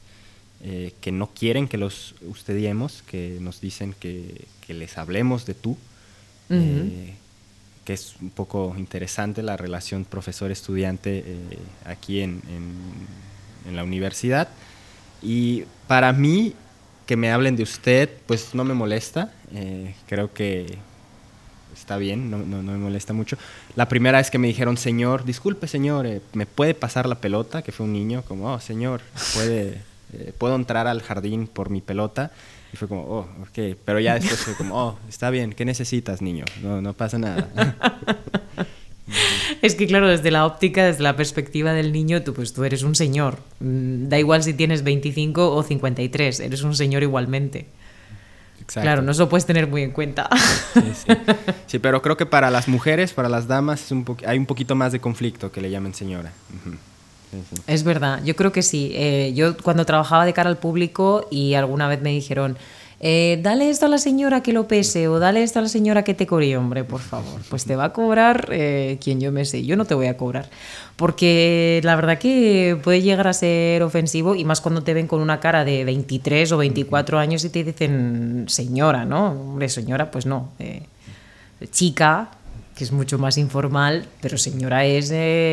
eh, 0.62 0.92
que 1.00 1.10
no 1.10 1.30
quieren 1.34 1.68
que 1.68 1.78
los 1.78 2.14
estudiemos, 2.32 3.02
que 3.02 3.38
nos 3.40 3.60
dicen 3.60 3.94
que, 3.98 4.46
les 4.68 4.96
hablemos 4.98 5.46
de 5.46 5.54
tú, 5.54 5.76
eh, 6.48 7.14
que 7.84 7.92
es 7.92 8.14
un 8.20 8.30
poco 8.30 8.74
interesante 8.78 9.42
la 9.42 9.56
relación 9.56 10.04
profesor-estudiante 10.04 11.24
aquí 11.84 12.20
en, 12.20 12.40
en, 13.66 13.76
la 13.76 13.82
universidad. 13.82 14.48
Y 15.22 15.64
para 15.88 16.12
mí, 16.12 16.54
que 17.06 17.16
me 17.16 17.30
hablen 17.30 17.56
de 17.56 17.64
usted, 17.64 18.08
pues 18.26 18.54
no 18.54 18.64
me 18.64 18.74
molesta. 18.74 19.32
creo 20.06 20.32
que 20.32 20.78
está 21.84 21.98
bien, 21.98 22.30
no, 22.30 22.38
no, 22.38 22.62
me 22.62 22.78
molesta 22.78 23.12
mucho. 23.12 23.36
La 23.76 23.88
primera 23.90 24.16
vez 24.16 24.30
que 24.30 24.38
me 24.38 24.48
dijeron, 24.48 24.78
señor, 24.78 25.26
disculpe 25.26 25.68
señor, 25.68 26.06
eh, 26.06 26.22
¿me 26.32 26.46
puede 26.46 26.72
pasar 26.72 27.06
la 27.06 27.16
pelota? 27.16 27.60
Que 27.60 27.72
fue 27.72 27.84
un 27.84 27.92
niño, 27.92 28.22
como, 28.26 28.50
oh, 28.54 28.58
señor, 28.58 29.02
¿puede, 29.34 29.82
eh, 30.14 30.32
¿puedo 30.38 30.54
entrar 30.56 30.86
al 30.86 31.02
jardín 31.02 31.46
por 31.46 31.68
mi 31.68 31.82
pelota? 31.82 32.32
Y 32.72 32.78
fue 32.78 32.88
como, 32.88 33.02
oh, 33.02 33.28
ok. 33.42 33.76
Pero 33.84 34.00
ya 34.00 34.14
después 34.14 34.40
fue 34.40 34.54
como, 34.54 34.74
oh, 34.82 34.98
está 35.10 35.28
bien, 35.28 35.52
¿qué 35.52 35.66
necesitas, 35.66 36.22
niño? 36.22 36.46
No, 36.62 36.80
no 36.80 36.94
pasa 36.94 37.18
nada. 37.18 37.50
Es 39.60 39.74
que 39.74 39.86
claro, 39.86 40.08
desde 40.08 40.30
la 40.30 40.46
óptica, 40.46 40.84
desde 40.86 41.02
la 41.02 41.16
perspectiva 41.16 41.72
del 41.72 41.92
niño, 41.92 42.22
tú 42.22 42.32
pues 42.32 42.54
tú 42.54 42.64
eres 42.64 42.82
un 42.82 42.94
señor. 42.94 43.38
Mm, 43.60 44.08
da 44.08 44.18
igual 44.18 44.42
si 44.42 44.54
tienes 44.54 44.82
25 44.82 45.54
o 45.54 45.62
53, 45.62 46.40
eres 46.40 46.62
un 46.62 46.74
señor 46.74 47.02
igualmente. 47.02 47.66
Claro, 48.66 49.03
no 49.03 49.12
eso 49.12 49.24
lo 49.24 49.29
puedes 49.29 49.46
tener 49.46 49.66
muy 49.66 49.83
en 49.83 49.90
cuenta. 49.90 50.29
Sí, 51.66 51.79
pero 51.81 52.03
creo 52.03 52.16
que 52.16 52.27
para 52.27 52.50
las 52.50 52.68
mujeres, 52.68 53.12
para 53.12 53.29
las 53.29 53.48
damas, 53.48 53.92
hay 54.27 54.38
un 54.38 54.46
poquito 54.46 54.74
más 54.74 54.92
de 54.92 55.00
conflicto 55.00 55.50
que 55.50 55.61
le 55.61 55.70
llamen 55.70 55.92
señora. 55.92 56.33
Es 57.66 57.83
verdad, 57.83 58.22
yo 58.24 58.37
creo 58.37 58.53
que 58.53 58.62
sí. 58.62 58.92
Eh, 58.94 59.33
yo 59.35 59.57
cuando 59.57 59.85
trabajaba 59.85 60.24
de 60.24 60.33
cara 60.33 60.50
al 60.50 60.59
público 60.59 61.27
y 61.31 61.55
alguna 61.55 61.88
vez 61.88 62.00
me 62.00 62.11
dijeron, 62.11 62.57
eh, 63.00 63.38
dale 63.42 63.70
esto 63.70 63.87
a 63.87 63.88
la 63.88 63.98
señora 63.98 64.42
que 64.42 64.52
lo 64.52 64.68
pese 64.68 65.09
o 65.09 65.18
dale 65.18 65.42
esto 65.42 65.59
a 65.59 65.62
la 65.62 65.68
señora 65.68 66.04
que 66.04 66.14
te 66.14 66.26
cobre, 66.26 66.57
hombre, 66.57 66.85
por 66.85 67.00
favor. 67.00 67.40
Pues 67.48 67.64
te 67.64 67.76
va 67.76 67.85
a 67.85 67.92
cobrar 67.92 68.48
eh, 68.50 68.98
quien 69.02 69.20
yo 69.20 69.33
me 69.33 69.44
sé, 69.44 69.64
yo 69.64 69.76
no 69.76 69.85
te 69.85 69.94
voy 69.94 70.07
a 70.07 70.16
cobrar. 70.16 70.48
Porque 70.96 71.80
la 71.83 71.96
verdad 71.96 72.18
que 72.18 72.78
puede 72.83 73.02
llegar 73.02 73.26
a 73.26 73.33
ser 73.33 73.83
ofensivo 73.83 74.35
y 74.35 74.44
más 74.44 74.61
cuando 74.61 74.83
te 74.83 74.94
ven 74.94 75.07
con 75.09 75.20
una 75.20 75.40
cara 75.40 75.64
de 75.64 75.85
23 75.85 76.52
o 76.52 76.59
24 76.59 77.18
años 77.18 77.44
y 77.44 77.50
te 77.50 77.64
dicen 77.64 78.44
señora, 78.48 79.04
¿no? 79.04 79.33
Hombre, 79.33 79.68
señora, 79.68 80.11
pues 80.11 80.24
no. 80.24 80.52
Eh, 80.61 80.85
chica, 81.72 82.30
que 82.76 82.85
es 82.85 82.92
mucho 82.92 83.18
más 83.18 83.38
informal, 83.38 84.07
pero 84.20 84.38
señora 84.38 84.85
es 84.85 85.11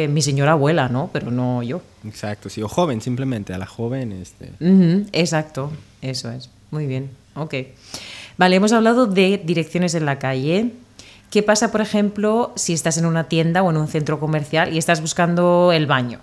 mi 0.09 0.21
señora 0.21 0.53
abuela, 0.53 0.89
¿no? 0.89 1.09
Pero 1.11 1.31
no 1.31 1.63
yo. 1.63 1.81
Exacto, 2.05 2.49
sí, 2.49 2.61
o 2.61 2.67
joven 2.67 3.01
simplemente, 3.01 3.53
a 3.53 3.57
la 3.57 3.65
joven. 3.65 4.11
Este... 4.11 4.51
exacto, 5.11 5.71
eso 6.01 6.31
es. 6.31 6.49
Muy 6.69 6.85
bien. 6.85 7.20
Ok. 7.35 7.55
Vale, 8.37 8.55
hemos 8.55 8.71
hablado 8.71 9.07
de 9.07 9.41
direcciones 9.43 9.93
en 9.95 10.05
la 10.05 10.19
calle. 10.19 10.71
¿Qué 11.29 11.43
pasa, 11.43 11.71
por 11.71 11.81
ejemplo, 11.81 12.51
si 12.55 12.73
estás 12.73 12.97
en 12.97 13.05
una 13.05 13.25
tienda 13.25 13.63
o 13.63 13.69
en 13.69 13.77
un 13.77 13.87
centro 13.87 14.19
comercial 14.19 14.73
y 14.73 14.77
estás 14.77 14.99
buscando 14.99 15.71
el 15.71 15.85
baño 15.85 16.19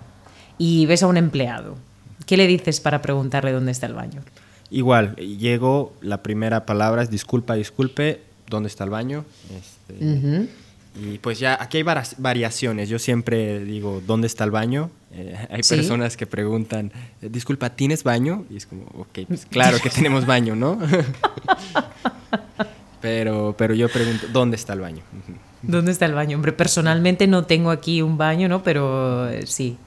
y 0.57 0.85
ves 0.85 1.03
a 1.03 1.07
un 1.07 1.17
empleado? 1.17 1.77
¿Qué 2.25 2.37
le 2.37 2.45
dices 2.45 2.79
para 2.79 3.01
preguntarle 3.01 3.51
dónde 3.51 3.71
está 3.71 3.87
el 3.87 3.93
baño? 3.93 4.21
Igual, 4.69 5.15
llego, 5.15 5.93
la 6.01 6.21
primera 6.21 6.67
palabra 6.67 7.01
es 7.01 7.09
disculpa, 7.09 7.55
disculpe, 7.55 8.21
¿dónde 8.47 8.67
está 8.67 8.83
el 8.83 8.91
baño? 8.91 9.25
Este, 9.57 10.47
y 10.95 11.19
pues 11.19 11.39
ya, 11.39 11.57
aquí 11.59 11.77
hay 11.77 11.83
variaciones. 12.17 12.89
Yo 12.89 12.99
siempre 12.99 13.59
digo, 13.63 14.01
¿dónde 14.05 14.27
está 14.27 14.43
el 14.43 14.51
baño? 14.51 14.89
Eh, 15.11 15.35
hay 15.49 15.61
personas 15.61 16.17
que 16.17 16.25
preguntan, 16.25 16.91
eh, 17.21 17.29
disculpa, 17.31 17.69
¿tienes 17.71 18.03
baño? 18.03 18.45
Y 18.49 18.57
es 18.57 18.65
como, 18.65 18.83
ok, 18.97 19.19
pues 19.27 19.45
claro 19.45 19.77
que 19.81 19.89
tenemos 19.89 20.25
baño, 20.25 20.55
¿no? 20.55 20.79
pero, 23.01 23.55
pero 23.57 23.73
yo 23.73 23.87
pregunto, 23.89 24.27
¿dónde 24.31 24.55
está 24.55 24.73
el 24.73 24.81
baño? 24.81 25.03
¿Dónde 25.61 25.91
está 25.91 26.05
el 26.05 26.13
baño? 26.13 26.37
Hombre, 26.37 26.53
personalmente 26.53 27.27
no 27.27 27.45
tengo 27.45 27.71
aquí 27.71 28.01
un 28.01 28.17
baño, 28.17 28.49
¿no? 28.49 28.63
Pero 28.63 29.29
eh, 29.29 29.45
sí, 29.45 29.77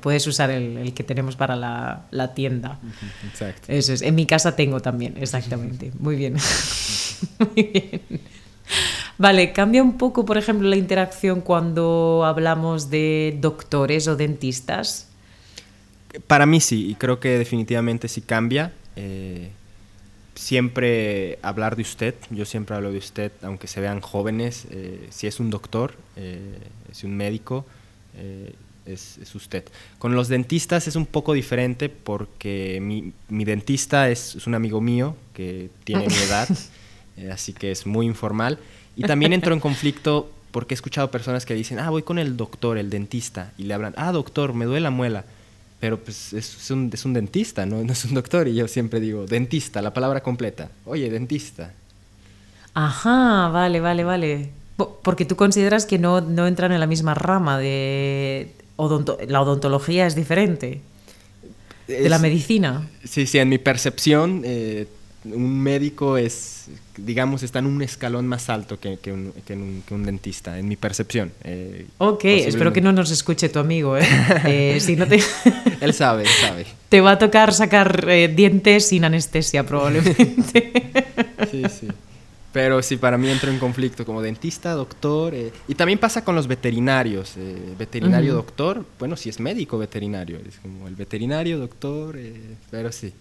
puedes 0.00 0.26
usar 0.26 0.50
el, 0.50 0.78
el, 0.78 0.94
que 0.94 1.04
tenemos 1.04 1.36
para 1.36 1.54
la, 1.54 2.06
la, 2.10 2.34
tienda. 2.34 2.80
Exacto. 3.26 3.66
Eso 3.68 3.92
es. 3.92 4.02
En 4.02 4.14
mi 4.14 4.26
casa 4.26 4.56
tengo 4.56 4.80
también, 4.80 5.16
exactamente. 5.18 5.92
Muy 5.98 6.16
bien. 6.16 6.36
Muy 7.38 7.70
bien. 7.72 8.00
Vale, 9.18 9.52
cambia 9.52 9.82
un 9.82 9.96
poco, 9.96 10.24
por 10.24 10.38
ejemplo, 10.38 10.68
la 10.68 10.76
interacción 10.76 11.40
cuando 11.40 12.24
hablamos 12.24 12.90
de 12.90 13.36
doctores 13.40 14.08
o 14.08 14.16
dentistas. 14.16 15.08
Para 16.26 16.46
mí 16.46 16.60
sí, 16.60 16.90
y 16.90 16.94
creo 16.94 17.20
que 17.20 17.38
definitivamente 17.38 18.08
sí 18.08 18.20
cambia. 18.20 18.72
Eh, 18.96 19.50
siempre 20.34 21.38
hablar 21.42 21.76
de 21.76 21.82
usted, 21.82 22.14
yo 22.30 22.44
siempre 22.44 22.76
hablo 22.76 22.92
de 22.92 22.98
usted, 22.98 23.32
aunque 23.42 23.66
se 23.66 23.80
vean 23.80 24.00
jóvenes, 24.00 24.66
eh, 24.70 25.06
si 25.10 25.26
es 25.26 25.40
un 25.40 25.50
doctor, 25.50 25.94
eh, 26.16 26.58
si 26.86 26.98
es 26.98 27.04
un 27.04 27.16
médico, 27.16 27.64
eh, 28.16 28.52
es, 28.86 29.18
es, 29.18 29.34
usted. 29.34 29.64
Con 29.98 30.14
los 30.14 30.28
dentistas 30.28 30.88
es 30.88 30.96
un 30.96 31.06
poco 31.06 31.32
diferente 31.32 31.88
porque 31.88 32.78
mi, 32.82 33.12
mi 33.28 33.44
dentista 33.44 34.10
es, 34.10 34.36
es, 34.36 34.46
un 34.46 34.54
amigo 34.54 34.80
mío 34.80 35.16
que 35.32 35.70
tiene 35.84 36.06
mi 36.06 36.14
edad, 36.14 36.48
eh, 37.16 37.30
así 37.30 37.52
que 37.52 37.70
es 37.70 37.86
muy 37.86 38.06
informal. 38.06 38.58
Y 38.96 39.02
también 39.02 39.32
entro 39.32 39.54
en 39.54 39.60
conflicto 39.60 40.30
porque 40.50 40.74
he 40.74 40.76
escuchado 40.76 41.10
personas 41.10 41.44
que 41.44 41.54
dicen, 41.54 41.78
ah, 41.78 41.90
voy 41.90 42.02
con 42.02 42.18
el 42.18 42.36
doctor, 42.36 42.78
el 42.78 42.90
dentista, 42.90 43.52
y 43.58 43.64
le 43.64 43.74
hablan, 43.74 43.94
ah, 43.96 44.12
doctor, 44.12 44.54
me 44.54 44.64
duele 44.64 44.80
la 44.80 44.90
muela 44.90 45.24
pero 45.84 45.98
pues 45.98 46.32
es 46.32 46.70
un, 46.70 46.88
es 46.94 47.04
un 47.04 47.12
dentista, 47.12 47.66
¿no? 47.66 47.84
no 47.84 47.92
es 47.92 48.06
un 48.06 48.14
doctor. 48.14 48.48
Y 48.48 48.54
yo 48.54 48.66
siempre 48.68 49.00
digo, 49.00 49.26
dentista, 49.26 49.82
la 49.82 49.92
palabra 49.92 50.22
completa. 50.22 50.70
Oye, 50.86 51.10
dentista. 51.10 51.74
Ajá, 52.72 53.48
vale, 53.48 53.80
vale, 53.80 54.02
vale. 54.02 54.50
Porque 54.76 55.26
tú 55.26 55.36
consideras 55.36 55.84
que 55.84 55.98
no, 55.98 56.22
no 56.22 56.46
entran 56.46 56.72
en 56.72 56.80
la 56.80 56.86
misma 56.86 57.12
rama 57.12 57.58
de... 57.58 58.50
Odonto 58.76 59.18
la 59.28 59.42
odontología 59.42 60.06
es 60.06 60.14
diferente 60.14 60.80
de 61.86 62.08
la 62.08 62.18
medicina. 62.18 62.88
Sí, 63.04 63.26
sí, 63.26 63.38
en 63.38 63.50
mi 63.50 63.58
percepción, 63.58 64.40
eh, 64.42 64.88
un 65.24 65.62
médico 65.62 66.16
es, 66.16 66.66
digamos, 66.96 67.42
está 67.42 67.58
en 67.58 67.66
un 67.66 67.82
escalón 67.82 68.26
más 68.26 68.50
alto 68.50 68.78
que, 68.78 68.98
que, 68.98 69.12
un, 69.12 69.32
que, 69.46 69.54
un, 69.54 69.82
que 69.86 69.94
un, 69.94 70.04
dentista, 70.04 70.58
en 70.58 70.68
mi 70.68 70.76
percepción. 70.76 71.32
Eh, 71.42 71.86
ok, 71.98 72.24
espero 72.24 72.72
que 72.72 72.80
no 72.80 72.92
nos 72.92 73.10
escuche 73.10 73.48
tu 73.48 73.58
amigo, 73.58 73.96
¿eh? 73.96 74.06
eh 74.46 74.78
si 74.80 74.96
no 74.96 75.06
te... 75.06 75.20
él 75.80 75.94
sabe, 75.94 76.22
él 76.22 76.28
sabe. 76.40 76.66
Te 76.88 77.00
va 77.00 77.12
a 77.12 77.18
tocar 77.18 77.52
sacar 77.52 78.06
eh, 78.08 78.28
dientes 78.28 78.88
sin 78.88 79.04
anestesia, 79.04 79.64
probablemente. 79.64 80.72
sí, 81.50 81.62
sí. 81.68 81.88
Pero 82.52 82.80
sí, 82.82 82.98
para 82.98 83.18
mí 83.18 83.28
entro 83.28 83.50
en 83.50 83.58
conflicto 83.58 84.04
como 84.06 84.22
dentista, 84.22 84.74
doctor. 84.74 85.34
Eh, 85.34 85.50
y 85.66 85.74
también 85.74 85.98
pasa 85.98 86.22
con 86.22 86.36
los 86.36 86.46
veterinarios. 86.46 87.34
Eh, 87.36 87.74
veterinario, 87.76 88.30
uh 88.30 88.34
-huh. 88.34 88.44
doctor. 88.44 88.86
Bueno, 88.96 89.16
si 89.16 89.28
es 89.28 89.40
médico 89.40 89.76
veterinario. 89.76 90.38
Es 90.46 90.58
como 90.58 90.86
el 90.86 90.94
veterinario, 90.94 91.58
doctor. 91.58 92.16
Pero 92.70 92.92
sí. 92.92 93.12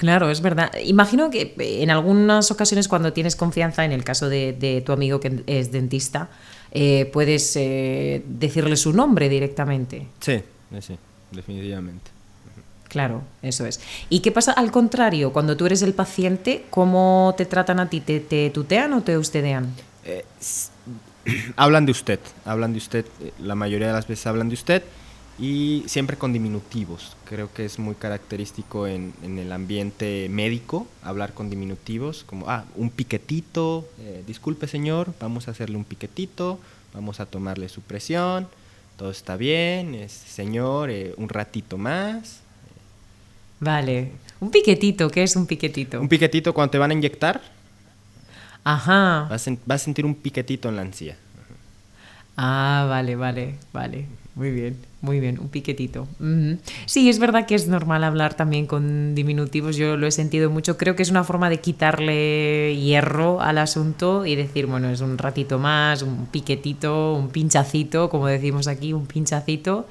Claro, 0.00 0.30
es 0.30 0.40
verdad. 0.40 0.72
Imagino 0.82 1.28
que 1.30 1.52
en 1.58 1.90
algunas 1.90 2.50
ocasiones 2.50 2.88
cuando 2.88 3.12
tienes 3.12 3.36
confianza, 3.36 3.84
en 3.84 3.92
el 3.92 4.02
caso 4.02 4.30
de, 4.30 4.54
de 4.54 4.80
tu 4.80 4.92
amigo 4.92 5.20
que 5.20 5.42
es 5.46 5.72
dentista, 5.72 6.30
eh, 6.72 7.04
puedes 7.12 7.54
eh, 7.56 8.22
decirle 8.26 8.78
su 8.78 8.94
nombre 8.94 9.28
directamente. 9.28 10.06
Sí, 10.20 10.40
sí, 10.80 10.96
definitivamente. 11.32 12.10
Claro, 12.88 13.20
eso 13.42 13.66
es. 13.66 13.78
¿Y 14.08 14.20
qué 14.20 14.32
pasa 14.32 14.52
al 14.52 14.70
contrario? 14.70 15.34
Cuando 15.34 15.54
tú 15.54 15.66
eres 15.66 15.82
el 15.82 15.92
paciente, 15.92 16.64
¿cómo 16.70 17.34
te 17.36 17.44
tratan 17.44 17.78
a 17.78 17.90
ti? 17.90 18.00
¿Te, 18.00 18.20
te 18.20 18.48
tutean 18.48 18.94
o 18.94 19.02
te 19.02 19.18
ustedean? 19.18 19.68
Eh, 20.06 20.24
hablan 21.56 21.84
de 21.84 21.92
usted, 21.92 22.20
hablan 22.46 22.72
de 22.72 22.78
usted, 22.78 23.04
la 23.38 23.54
mayoría 23.54 23.88
de 23.88 23.92
las 23.92 24.08
veces 24.08 24.26
hablan 24.26 24.48
de 24.48 24.54
usted 24.54 24.82
y 25.40 25.84
siempre 25.86 26.18
con 26.18 26.34
diminutivos. 26.34 27.16
Creo 27.24 27.52
que 27.52 27.64
es 27.64 27.78
muy 27.78 27.94
característico 27.94 28.86
en, 28.86 29.14
en 29.22 29.38
el 29.38 29.50
ambiente 29.52 30.28
médico 30.28 30.86
hablar 31.02 31.32
con 31.32 31.48
diminutivos, 31.48 32.24
como, 32.24 32.48
ah, 32.48 32.64
un 32.76 32.90
piquetito, 32.90 33.88
eh, 34.00 34.22
disculpe 34.26 34.68
señor, 34.68 35.14
vamos 35.18 35.48
a 35.48 35.52
hacerle 35.52 35.76
un 35.76 35.84
piquetito, 35.84 36.58
vamos 36.92 37.20
a 37.20 37.26
tomarle 37.26 37.70
su 37.70 37.80
presión, 37.80 38.48
todo 38.98 39.10
está 39.10 39.36
bien, 39.36 39.94
es, 39.94 40.12
señor, 40.12 40.90
eh, 40.90 41.14
un 41.16 41.30
ratito 41.30 41.78
más. 41.78 42.40
Vale, 43.60 44.12
un 44.40 44.50
piquetito, 44.50 45.10
¿qué 45.10 45.22
es 45.22 45.36
un 45.36 45.46
piquetito? 45.46 46.00
Un 46.00 46.08
piquetito 46.08 46.52
cuando 46.52 46.72
te 46.72 46.78
van 46.78 46.90
a 46.90 46.94
inyectar. 46.94 47.40
Ajá. 48.62 49.26
Vas, 49.30 49.46
en, 49.46 49.58
vas 49.64 49.80
a 49.80 49.84
sentir 49.86 50.04
un 50.04 50.14
piquetito 50.14 50.68
en 50.68 50.76
la 50.76 50.82
encía. 50.82 51.16
Ah, 52.36 52.86
vale, 52.88 53.16
vale, 53.16 53.56
vale. 53.72 54.06
Muy 54.34 54.50
bien, 54.50 54.78
muy 55.02 55.18
bien, 55.18 55.38
un 55.40 55.48
piquetito. 55.48 56.02
Uh 56.20 56.24
-huh. 56.24 56.58
Sí, 56.84 57.08
es 57.08 57.18
verdad 57.18 57.46
que 57.46 57.54
es 57.54 57.68
normal 57.68 58.04
hablar 58.04 58.34
también 58.34 58.66
con 58.66 59.14
diminutivos, 59.14 59.76
yo 59.76 59.96
lo 59.96 60.06
he 60.06 60.10
sentido 60.10 60.50
mucho. 60.50 60.76
Creo 60.76 60.94
que 60.94 61.02
es 61.02 61.10
una 61.10 61.24
forma 61.24 61.48
de 61.48 61.60
quitarle 61.60 62.76
hierro 62.76 63.40
al 63.40 63.58
asunto 63.58 64.26
y 64.26 64.36
decir, 64.36 64.66
bueno, 64.66 64.90
es 64.90 65.00
un 65.00 65.16
ratito 65.16 65.58
más, 65.58 66.02
un 66.02 66.26
piquetito, 66.26 67.14
un 67.14 67.30
pinchacito, 67.30 68.10
como 68.10 68.26
decimos 68.26 68.66
aquí, 68.66 68.92
un 68.92 69.06
pinchacito. 69.06 69.86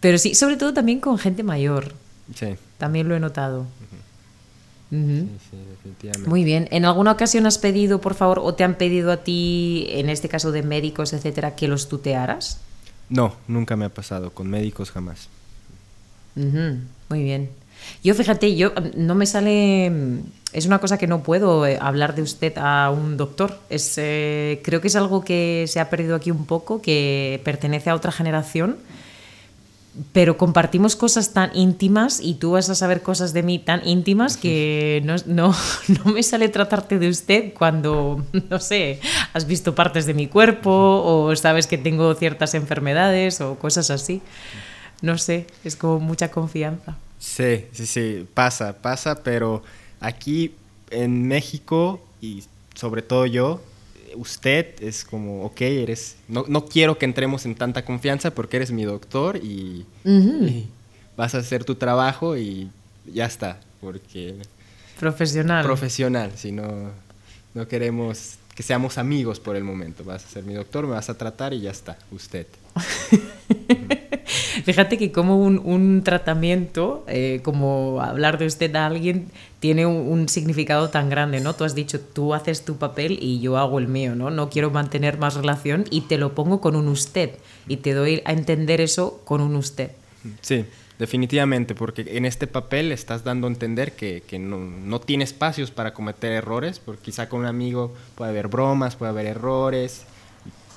Pero 0.00 0.16
sí, 0.18 0.34
sobre 0.34 0.56
todo 0.56 0.72
también 0.72 1.00
con 1.00 1.18
gente 1.18 1.42
mayor. 1.42 1.92
Sí. 2.34 2.54
También 2.78 3.08
lo 3.08 3.16
he 3.16 3.20
notado. 3.20 3.60
Uh 3.60 3.64
-huh. 3.64 4.96
Uh 4.96 4.96
-huh. 4.96 5.22
Sí, 5.22 5.28
sí, 5.50 5.56
definitivamente. 5.70 6.28
Muy 6.30 6.44
bien. 6.44 6.68
¿En 6.70 6.86
alguna 6.86 7.12
ocasión 7.12 7.46
has 7.46 7.58
pedido, 7.58 8.00
por 8.00 8.14
favor, 8.14 8.38
o 8.38 8.54
te 8.54 8.64
han 8.64 8.76
pedido 8.76 9.12
a 9.12 9.18
ti, 9.18 9.86
en 9.90 10.08
este 10.08 10.28
caso 10.28 10.52
de 10.52 10.62
médicos, 10.62 11.12
etcétera, 11.12 11.54
que 11.54 11.68
los 11.68 11.88
tutearas? 11.88 12.60
No, 13.08 13.34
nunca 13.48 13.76
me 13.76 13.84
ha 13.84 13.90
pasado. 13.90 14.30
Con 14.30 14.48
médicos 14.48 14.90
jamás. 14.90 15.28
Uh. 16.36 16.78
Muy 17.08 17.22
bien. 17.22 17.50
Yo, 18.02 18.14
fíjate, 18.14 18.56
yo 18.56 18.72
no 18.96 19.14
me 19.14 19.26
sale. 19.26 19.92
Es 20.52 20.66
una 20.66 20.78
cosa 20.78 20.98
que 20.98 21.06
no 21.06 21.22
puedo 21.22 21.66
eh, 21.66 21.78
hablar 21.80 22.14
de 22.14 22.22
usted 22.22 22.56
a 22.56 22.90
un 22.90 23.16
doctor. 23.16 23.58
Es, 23.70 23.94
eh, 23.96 24.60
creo 24.64 24.80
que 24.80 24.88
es 24.88 24.96
algo 24.96 25.24
que 25.24 25.64
se 25.68 25.80
ha 25.80 25.90
perdido 25.90 26.14
aquí 26.16 26.30
un 26.30 26.46
poco, 26.46 26.80
que 26.80 27.40
pertenece 27.44 27.90
a 27.90 27.94
otra 27.94 28.12
generación 28.12 28.76
pero 30.12 30.36
compartimos 30.36 30.96
cosas 30.96 31.32
tan 31.32 31.54
íntimas 31.54 32.20
y 32.20 32.34
tú 32.34 32.52
vas 32.52 32.68
a 32.68 32.74
saber 32.74 33.02
cosas 33.02 33.32
de 33.32 33.42
mí 33.42 33.58
tan 33.58 33.86
íntimas 33.86 34.36
que 34.36 35.02
no, 35.04 35.16
no, 35.26 35.54
no, 36.04 36.12
me 36.12 36.22
sale 36.22 36.48
tratarte 36.48 36.98
de 36.98 37.08
usted 37.08 37.52
cuando, 37.54 38.24
no 38.50 38.58
sé, 38.58 39.00
has 39.32 39.46
visto 39.46 39.74
partes 39.74 40.06
de 40.06 40.14
mi 40.14 40.26
cuerpo 40.26 40.70
o 40.70 41.34
sabes 41.36 41.66
que 41.66 41.78
tengo 41.78 42.14
ciertas 42.14 42.54
enfermedades 42.54 43.40
o 43.40 43.56
cosas 43.56 43.90
así. 43.90 44.20
No 45.02 45.18
sé, 45.18 45.46
es 45.64 45.76
como 45.76 46.00
mucha 46.00 46.30
confianza. 46.30 46.96
Sí, 47.18 47.66
sí, 47.72 47.86
sí, 47.86 48.26
pasa, 48.34 48.74
pasa, 48.80 49.22
pero 49.22 49.62
aquí 50.00 50.54
en 50.90 51.26
México 51.26 52.00
y 52.20 52.42
sobre 52.74 53.02
todo 53.02 53.26
yo, 53.26 53.60
usted 54.16 54.82
es 54.82 55.04
como, 55.04 55.44
ok, 55.44 55.60
eres, 55.60 56.16
no, 56.28 56.44
no, 56.48 56.66
quiero 56.66 56.98
que 56.98 57.04
entremos 57.04 57.46
en 57.46 57.54
tanta 57.54 57.84
confianza 57.84 58.32
porque 58.32 58.56
eres 58.56 58.70
mi 58.70 58.84
doctor 58.84 59.36
y, 59.36 59.86
uh 60.04 60.08
-huh. 60.08 60.48
y, 60.48 60.68
vas 61.16 61.34
a 61.34 61.38
hacer 61.38 61.64
tu 61.64 61.76
trabajo 61.76 62.36
y 62.36 62.70
ya 63.12 63.26
está, 63.26 63.60
porque... 63.80 64.34
Profesional. 64.98 65.64
Profesional, 65.64 66.32
si 66.36 66.52
no, 66.52 66.90
no 67.54 67.68
queremos 67.68 68.38
que 68.54 68.62
seamos 68.62 68.98
amigos 68.98 69.40
por 69.40 69.56
el 69.56 69.64
momento. 69.64 70.04
Vas 70.04 70.24
a 70.24 70.28
ser 70.28 70.44
mi 70.44 70.54
doctor, 70.54 70.86
me 70.86 70.92
vas 70.92 71.10
a 71.10 71.18
tratar 71.18 71.52
y 71.52 71.60
ya 71.60 71.70
está, 71.70 71.98
usted. 72.10 72.46
Fíjate 74.64 74.98
que 74.98 75.12
como 75.12 75.38
un, 75.38 75.60
un 75.64 76.02
tratamiento, 76.02 77.04
eh, 77.08 77.40
como 77.42 78.00
hablar 78.00 78.38
de 78.38 78.46
usted 78.46 78.74
a 78.76 78.86
alguien, 78.86 79.26
tiene 79.60 79.86
un, 79.86 80.08
un, 80.08 80.28
significado 80.28 80.90
tan 80.90 81.10
grande, 81.10 81.40
¿no? 81.40 81.54
Tú 81.54 81.64
has 81.64 81.74
dicho, 81.74 82.00
tú 82.00 82.34
haces 82.34 82.64
tu 82.64 82.76
papel 82.76 83.18
y 83.20 83.40
yo 83.40 83.58
hago 83.58 83.78
el 83.78 83.88
mío, 83.88 84.14
¿no? 84.14 84.30
No 84.30 84.50
quiero 84.50 84.70
mantener 84.70 85.18
más 85.18 85.34
relación 85.34 85.84
y 85.90 86.02
te 86.02 86.18
lo 86.18 86.34
pongo 86.34 86.60
con 86.60 86.76
un 86.76 86.88
usted 86.88 87.30
y 87.68 87.78
te 87.78 87.92
doy 87.92 88.22
a 88.24 88.32
entender 88.32 88.80
eso 88.80 89.20
con 89.24 89.40
un 89.40 89.56
usted. 89.56 89.90
Sí, 90.40 90.64
definitivamente, 90.98 91.74
porque 91.74 92.04
en 92.06 92.24
este 92.24 92.46
papel 92.46 92.92
estás 92.92 93.24
dando 93.24 93.46
a 93.46 93.50
entender 93.50 93.92
que, 93.92 94.22
que 94.26 94.38
no, 94.38 94.58
no, 94.58 95.00
tiene 95.00 95.24
espacios 95.24 95.70
para 95.70 95.92
cometer 95.92 96.32
errores, 96.32 96.78
porque 96.78 97.02
quizá 97.02 97.28
con 97.28 97.40
un 97.40 97.46
amigo 97.46 97.92
puede 98.14 98.30
haber 98.30 98.48
bromas, 98.48 98.96
puede 98.96 99.10
haber 99.10 99.26
errores, 99.26 100.06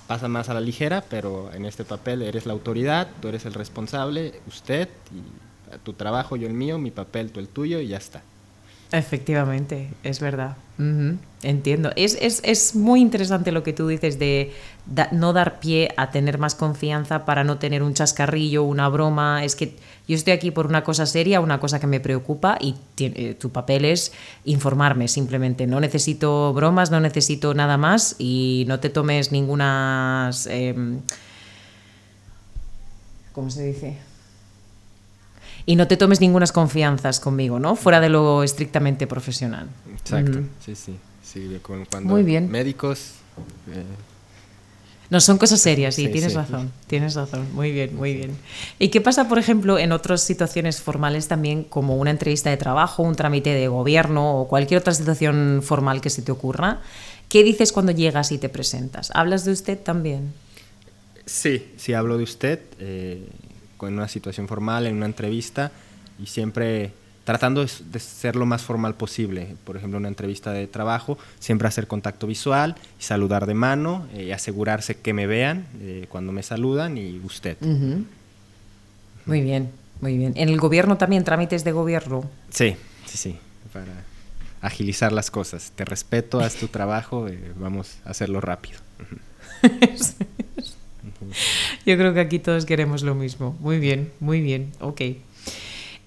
pasa 0.07 0.27
más 0.27 0.49
a 0.49 0.53
la 0.53 0.61
ligera, 0.61 1.03
pero 1.09 1.51
en 1.53 1.65
este 1.65 1.83
papel 1.83 2.21
eres 2.21 2.45
la 2.45 2.53
autoridad, 2.53 3.09
tú 3.21 3.27
eres 3.27 3.45
el 3.45 3.53
responsable, 3.53 4.41
usted, 4.47 4.89
y 5.13 5.77
tu 5.83 5.93
trabajo, 5.93 6.37
yo 6.37 6.47
el 6.47 6.53
mío, 6.53 6.77
mi 6.77 6.91
papel, 6.91 7.31
tú 7.31 7.39
el 7.39 7.49
tuyo, 7.49 7.79
y 7.81 7.89
ya 7.89 7.97
está. 7.97 8.23
Efectivamente, 8.91 9.89
es 10.03 10.19
verdad. 10.19 10.55
Uh 10.79 10.83
-huh. 10.83 11.17
Entiendo. 11.43 11.91
Es, 11.95 12.17
es, 12.19 12.41
es, 12.43 12.73
muy 12.73 12.99
interesante 12.99 13.51
lo 13.51 13.61
que 13.61 13.71
tú 13.71 13.87
dices 13.87 14.17
de 14.17 14.53
da, 14.87 15.07
no 15.11 15.33
dar 15.33 15.59
pie 15.59 15.89
a 15.95 16.09
tener 16.09 16.39
más 16.39 16.55
confianza 16.55 17.25
para 17.25 17.43
no 17.43 17.59
tener 17.59 17.83
un 17.83 17.93
chascarrillo, 17.93 18.63
una 18.63 18.89
broma. 18.89 19.43
Es 19.43 19.55
que 19.55 19.75
yo 20.07 20.15
estoy 20.15 20.33
aquí 20.33 20.51
por 20.51 20.65
una 20.65 20.83
cosa 20.83 21.05
seria, 21.05 21.39
una 21.39 21.59
cosa 21.59 21.79
que 21.79 21.85
me 21.85 21.99
preocupa 21.99 22.57
y 22.59 22.75
tiene, 22.95 23.35
tu 23.35 23.51
papel 23.51 23.85
es 23.85 24.13
informarme 24.45 25.07
simplemente. 25.07 25.67
No 25.67 25.79
necesito 25.79 26.53
bromas, 26.53 26.89
no 26.89 26.99
necesito 26.99 27.53
nada 27.53 27.77
más 27.77 28.15
y 28.17 28.65
no 28.67 28.79
te 28.79 28.89
tomes 28.89 29.31
ninguna... 29.31 30.31
Eh, 30.49 30.99
¿Cómo 33.33 33.51
se 33.51 33.65
dice? 33.65 33.97
Y 35.67 35.75
no 35.75 35.85
te 35.87 35.97
tomes 35.97 36.21
ninguna 36.21 36.47
confianzas 36.47 37.19
conmigo, 37.19 37.59
¿no? 37.59 37.75
Fuera 37.75 37.99
de 37.99 38.07
lo 38.07 38.41
estrictamente 38.41 39.05
profesional. 39.05 39.67
Exacto, 39.91 40.39
mm. 40.39 40.49
sí, 40.65 40.75
sí. 40.75 40.95
Sí, 41.21 41.59
cuando 41.61 42.09
Muy 42.09 42.23
bien. 42.23 42.49
médicos... 42.49 43.15
eh, 43.69 43.83
No, 45.09 45.19
son 45.19 45.37
cosas 45.37 45.59
serias, 45.59 45.93
sí, 45.95 46.05
Sí, 46.05 46.11
tienes 46.13 46.31
sí. 46.31 46.37
razón, 46.37 46.71
tienes 46.87 47.15
razón, 47.15 47.47
muy 47.53 47.73
bien, 47.73 47.93
muy 47.97 48.13
bien. 48.13 48.37
¿Y 48.79 48.87
qué 48.87 49.01
pasa, 49.01 49.27
por 49.27 49.39
ejemplo, 49.39 49.77
en 49.77 49.91
otras 49.91 50.21
situaciones 50.21 50.81
formales 50.81 51.27
también, 51.27 51.65
como 51.65 51.97
una 51.97 52.11
entrevista 52.11 52.49
de 52.49 52.55
trabajo, 52.55 53.03
un 53.03 53.15
trámite 53.15 53.53
de 53.53 53.67
gobierno 53.67 54.39
o 54.39 54.47
cualquier 54.47 54.79
otra 54.79 54.93
situación 54.93 55.61
formal 55.63 55.99
que 55.99 56.09
se 56.09 56.21
te 56.21 56.31
ocurra? 56.31 56.79
¿Qué 57.27 57.43
dices 57.43 57.73
cuando 57.73 57.91
llegas 57.91 58.31
y 58.31 58.37
te 58.37 58.47
presentas? 58.47 59.11
¿Hablas 59.13 59.43
de 59.43 59.51
usted 59.51 59.77
también? 59.77 60.31
Sí, 61.25 61.73
sí 61.75 61.93
hablo 61.93 62.17
de 62.17 62.23
usted 62.23 62.61
eh, 62.79 63.27
con 63.77 63.93
una 63.93 64.07
situación 64.07 64.47
formal, 64.47 64.87
en 64.87 64.95
una 64.95 65.05
entrevista 65.05 65.71
y 66.19 66.25
siempre 66.25 66.91
tratando 67.27 67.61
de, 67.61 67.99
ser 67.99 68.37
lo 68.37 68.45
más 68.45 68.61
formal 68.61 68.95
posible. 68.95 69.55
Por 69.65 69.75
ejemplo, 69.75 69.97
una 69.97 70.07
entrevista 70.07 70.53
de 70.53 70.65
trabajo, 70.65 71.17
siempre 71.39 71.67
hacer 71.67 71.85
contacto 71.85 72.25
visual 72.25 72.75
saludar 72.99 73.45
de 73.45 73.53
mano 73.53 74.07
eh, 74.13 74.23
y 74.23 74.31
asegurarse 74.31 74.95
que 74.95 75.11
me 75.11 75.27
vean 75.27 75.65
eh, 75.81 76.05
cuando 76.07 76.31
me 76.31 76.41
saludan 76.41 76.97
y 76.97 77.19
usted. 77.25 77.57
Ujú. 77.59 78.05
Muy 79.25 79.41
bien, 79.41 79.69
muy 79.99 80.17
bien. 80.17 80.33
¿En 80.37 80.47
el 80.47 80.57
gobierno 80.57 80.97
también 80.97 81.25
trámites 81.25 81.65
de 81.65 81.73
gobierno? 81.73 82.23
Sí, 82.49 82.77
sí, 83.05 83.17
sí, 83.17 83.35
para 83.73 83.91
agilizar 84.61 85.11
las 85.11 85.29
cosas. 85.29 85.73
Te 85.75 85.83
respeto, 85.83 86.39
haz 86.39 86.55
tu 86.55 86.69
trabajo, 86.69 87.27
eh, 87.27 87.51
vamos 87.57 87.97
a 88.05 88.11
hacerlo 88.11 88.39
rápido. 88.39 88.79
Yo 91.85 91.97
creo 91.97 92.13
que 92.13 92.19
aquí 92.19 92.39
todos 92.39 92.65
queremos 92.65 93.03
lo 93.03 93.15
mismo. 93.15 93.55
Muy 93.59 93.79
bien, 93.79 94.11
muy 94.19 94.41
bien, 94.41 94.71
ok. 94.79 95.01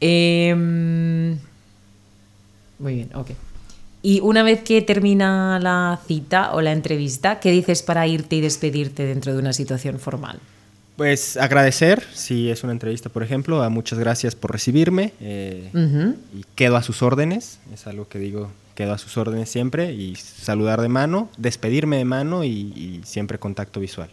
Em, 0.00 1.38
muy 2.78 2.94
bien, 2.94 3.10
ok. 3.14 3.30
Y 4.02 4.20
una 4.20 4.42
vez 4.42 4.62
que 4.62 4.80
termina 4.80 5.58
la 5.60 6.00
cita 6.06 6.54
o 6.54 6.62
la 6.62 6.72
entrevista, 6.72 7.38
¿qué 7.38 7.50
dices 7.50 7.82
para 7.82 8.06
irte 8.06 8.36
y 8.36 8.40
despedirte 8.40 9.04
dentro 9.04 9.34
de 9.34 9.38
una 9.38 9.52
situación 9.52 9.98
formal? 9.98 10.40
Pues 10.96 11.36
agradecer, 11.36 12.02
si 12.12 12.50
es 12.50 12.62
una 12.62 12.72
entrevista, 12.72 13.08
por 13.08 13.22
ejemplo, 13.22 13.62
a 13.62 13.68
muchas 13.68 13.98
gracias 13.98 14.34
por 14.34 14.52
recibirme 14.52 15.12
eh, 15.20 15.70
y 16.34 16.44
quedo 16.54 16.76
a 16.76 16.82
sus 16.82 17.02
órdenes, 17.02 17.58
es 17.72 17.86
algo 17.86 18.08
que 18.08 18.18
digo, 18.18 18.50
quedo 18.74 18.92
a 18.92 18.98
sus 18.98 19.16
órdenes 19.16 19.50
siempre 19.50 19.92
y 19.92 20.16
saludar 20.16 20.80
de 20.82 20.88
mano, 20.88 21.30
despedirme 21.38 21.96
de 21.96 22.04
mano 22.04 22.44
y, 22.44 22.48
y 22.48 23.00
siempre 23.04 23.38
contacto 23.38 23.80
visual. 23.80 24.10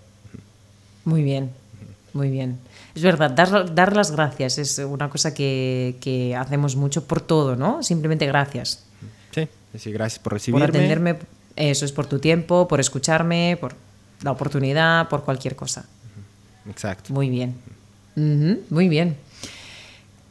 Muy 1.08 1.24
bien, 1.24 1.52
muy 2.12 2.30
bien. 2.30 2.60
Es 2.94 3.02
verdad, 3.02 3.32
dar, 3.32 3.74
dar 3.74 3.96
las 3.96 4.12
gracias 4.12 4.58
es 4.58 4.78
una 4.80 5.10
cosa 5.10 5.34
que, 5.34 5.96
que 6.02 6.36
hacemos 6.36 6.76
mucho 6.76 7.06
por 7.06 7.22
todo, 7.22 7.56
¿no? 7.56 7.82
Simplemente 7.82 8.26
gracias. 8.26 8.84
Sí, 9.34 9.48
sí, 9.78 9.92
gracias 9.94 10.20
por 10.20 10.32
Por 10.32 10.34
recibirme. 10.34 10.66
atenderme, 10.66 11.18
eso 11.56 11.86
es 11.86 11.94
por 11.94 12.08
tu 12.08 12.20
tiempo, 12.20 12.68
por 12.68 12.82
escucharme, 12.82 13.58
por 13.62 13.74
la 14.22 14.32
oportunidad, 14.32 15.08
por 15.08 15.24
cualquier 15.24 15.56
cosa. 15.56 15.86
Exacto. 16.70 17.14
Muy 17.14 17.30
bien. 17.30 17.56
Muy 18.70 18.90
bien. 18.90 19.16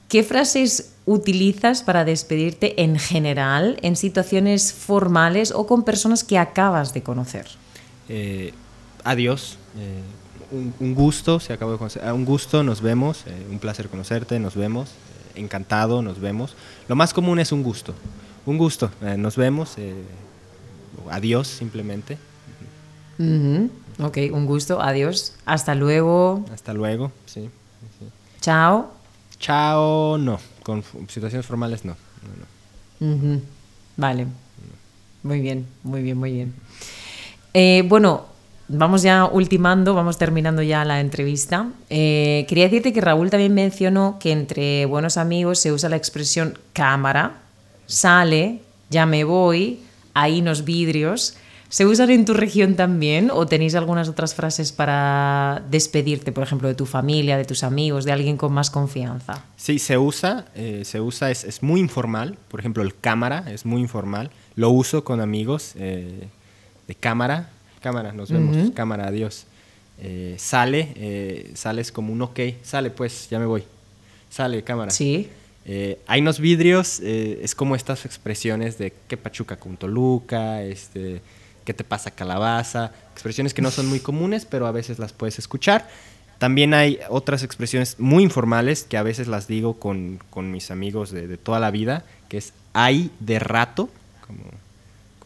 ¿Qué 0.09 0.23
frases 0.25 0.93
utilizas 1.07 1.83
para 1.83 2.05
despedirte 2.05 2.83
en 2.83 2.99
general 2.99 3.79
en 3.81 3.97
situaciones 3.97 4.73
formales 4.75 5.53
o 5.53 5.67
con 5.67 5.85
personas 5.85 6.23
que 6.25 6.37
acabas 6.37 6.93
de 6.93 7.03
conocer? 7.03 7.47
Eh, 8.09 8.53
adiós. 9.05 9.57
eh, 9.79 10.03
un, 10.57 10.75
un 10.81 10.95
gusto, 10.95 11.39
se 11.41 11.53
acabó 11.53 11.73
de 11.73 11.79
conocer. 11.79 12.03
ah, 12.05 12.13
Un 12.15 12.25
gusto, 12.25 12.63
nos 12.63 12.81
vemos. 12.81 13.23
eh, 13.27 13.47
un 13.51 13.59
placer 13.59 13.89
conocerte, 13.89 14.39
nos 14.41 14.55
vemos. 14.55 14.89
eh, 15.35 15.41
encantado, 15.41 16.03
nos 16.03 16.19
vemos. 16.21 16.55
Lo 16.89 16.97
más 16.97 17.13
común 17.13 17.39
es 17.39 17.53
un 17.53 17.63
gusto. 17.63 17.95
Un 18.47 18.59
gusto, 18.59 18.91
eh, 19.03 19.17
nos 19.17 19.37
vemos. 19.37 19.77
adiós, 21.11 21.47
simplemente. 21.49 22.19
Ujú, 23.19 23.71
Ok, 23.99 24.19
un 24.33 24.45
gusto, 24.47 24.81
adiós, 24.83 25.33
hasta 25.47 25.75
luego, 25.75 26.45
Hasta 26.53 26.75
luego. 26.75 27.13
Sí. 27.27 27.49
sí. 27.99 28.07
chao. 28.41 28.93
Chao, 29.39 30.19
no. 30.19 30.39
Con 30.63 30.83
situaciones 31.09 31.47
formales, 31.47 31.85
no. 31.85 31.97
no, 33.01 33.41
Vale, 33.97 34.27
muy 35.23 35.41
bien, 35.41 35.67
muy 35.83 36.03
bien, 36.03 36.19
muy 36.19 36.33
bien. 36.33 36.55
Eh, 37.55 37.83
bueno, 37.89 38.27
vamos 38.69 39.03
ya 39.03 39.27
ultimando, 39.27 39.95
vamos 39.95 40.19
terminando 40.19 40.63
ya 40.63 40.85
la 40.85 41.01
entrevista. 41.01 41.69
Eh, 41.91 42.45
quería 42.49 42.65
decirte 42.65 42.93
que 42.93 43.01
Raúl 43.01 43.31
también 43.31 43.55
mencionó 43.55 44.19
que 44.19 44.33
entre 44.33 44.87
buenos 44.87 45.17
amigos 45.17 45.59
se 45.59 45.73
usa 45.73 45.89
la 45.89 45.97
expresión 45.97 46.59
cámara, 46.73 47.35
sale, 47.87 48.61
ya 48.91 49.07
me 49.07 49.25
voy, 49.25 49.81
ahí 50.15 50.43
nos 50.43 50.65
vidrios. 50.65 51.37
¿Se 51.69 51.85
usan 51.85 52.11
en 52.11 52.25
tu 52.25 52.33
región 52.33 52.77
también 52.77 53.29
o 53.33 53.47
tenéis 53.47 53.75
algunas 53.75 54.09
otras 54.09 54.35
frases 54.35 54.71
para 54.71 55.65
despedirte, 55.69 56.31
por 56.31 56.45
ejemplo, 56.45 56.69
de 56.69 56.75
tu 56.75 56.87
familia, 56.87 57.37
de 57.37 57.45
tus 57.45 57.65
amigos, 57.65 58.05
de 58.05 58.13
alguien 58.13 58.37
con 58.37 58.53
más 58.53 58.71
confianza? 58.71 59.45
Sí, 59.57 59.81
se 59.81 59.99
usa, 59.99 60.47
eh, 60.55 60.83
se 60.85 61.01
usa, 61.01 61.33
es, 61.33 61.43
es 61.43 61.65
muy 61.65 61.81
informal. 61.81 62.39
Por 62.49 62.61
ejemplo, 62.61 62.85
el 62.85 62.95
cámara 62.97 63.45
es 63.51 63.67
muy 63.67 63.81
informal. 63.81 64.31
Lo 64.55 64.71
uso 64.71 65.03
con 65.03 65.21
amigos 65.21 65.73
eh, 65.75 66.29
de 66.87 66.95
cámara. 66.95 67.51
Cámara, 67.87 68.11
nos 68.11 68.33
vemos. 68.33 68.73
Cámara, 68.75 69.07
adiós. 69.07 69.45
Eh, 70.01 70.35
sale, 70.39 70.93
eh, 70.97 71.53
sales 71.55 71.93
como 71.93 72.13
un 72.13 72.21
ok. 72.21 72.41
Sale, 72.65 72.91
pues, 72.91 73.29
ya 73.31 73.39
me 73.39 73.47
voy. 73.47 73.63
Sale, 74.29 74.65
cámara. 74.65 74.91
Sí. 74.91 75.29
Eh, 75.65 76.01
hay 76.09 76.21
unos 76.21 76.41
vidrios, 76.41 76.99
eh, 76.99 77.39
es 77.45 77.55
como 77.55 77.77
estas 77.77 78.05
expresiones 78.05 78.77
de 78.77 78.93
qué 79.07 79.17
pachuca 79.17 79.61
con 79.61 79.77
Toluca, 79.77 80.65
este, 80.65 81.21
qué 81.65 81.75
te 81.75 81.85
pasa 81.85 82.11
calabaza, 82.11 82.91
expresiones 83.13 83.55
que 83.55 83.63
no 83.63 83.71
son 83.71 83.87
muy 83.87 84.01
comunes, 84.01 84.47
pero 84.47 84.67
a 84.67 84.73
veces 84.73 84.99
las 84.99 85.13
puedes 85.13 85.39
escuchar. 85.39 85.89
También 86.39 86.75
hay 86.75 86.99
otras 87.09 87.45
expresiones 87.45 88.01
muy 88.01 88.25
informales 88.25 88.83
que 88.83 88.97
a 88.97 89.05
veces 89.05 89.29
las 89.29 89.47
digo 89.47 89.79
con, 89.79 90.19
con 90.31 90.51
mis 90.51 90.73
amigos 90.73 91.13
de, 91.13 91.29
de 91.29 91.37
toda 91.37 91.61
la 91.61 91.71
vida, 91.71 92.05
que 92.29 92.39
es 92.39 92.53
ay 92.73 93.13
de 93.21 93.39
rato, 93.39 93.89
como, 94.27 94.43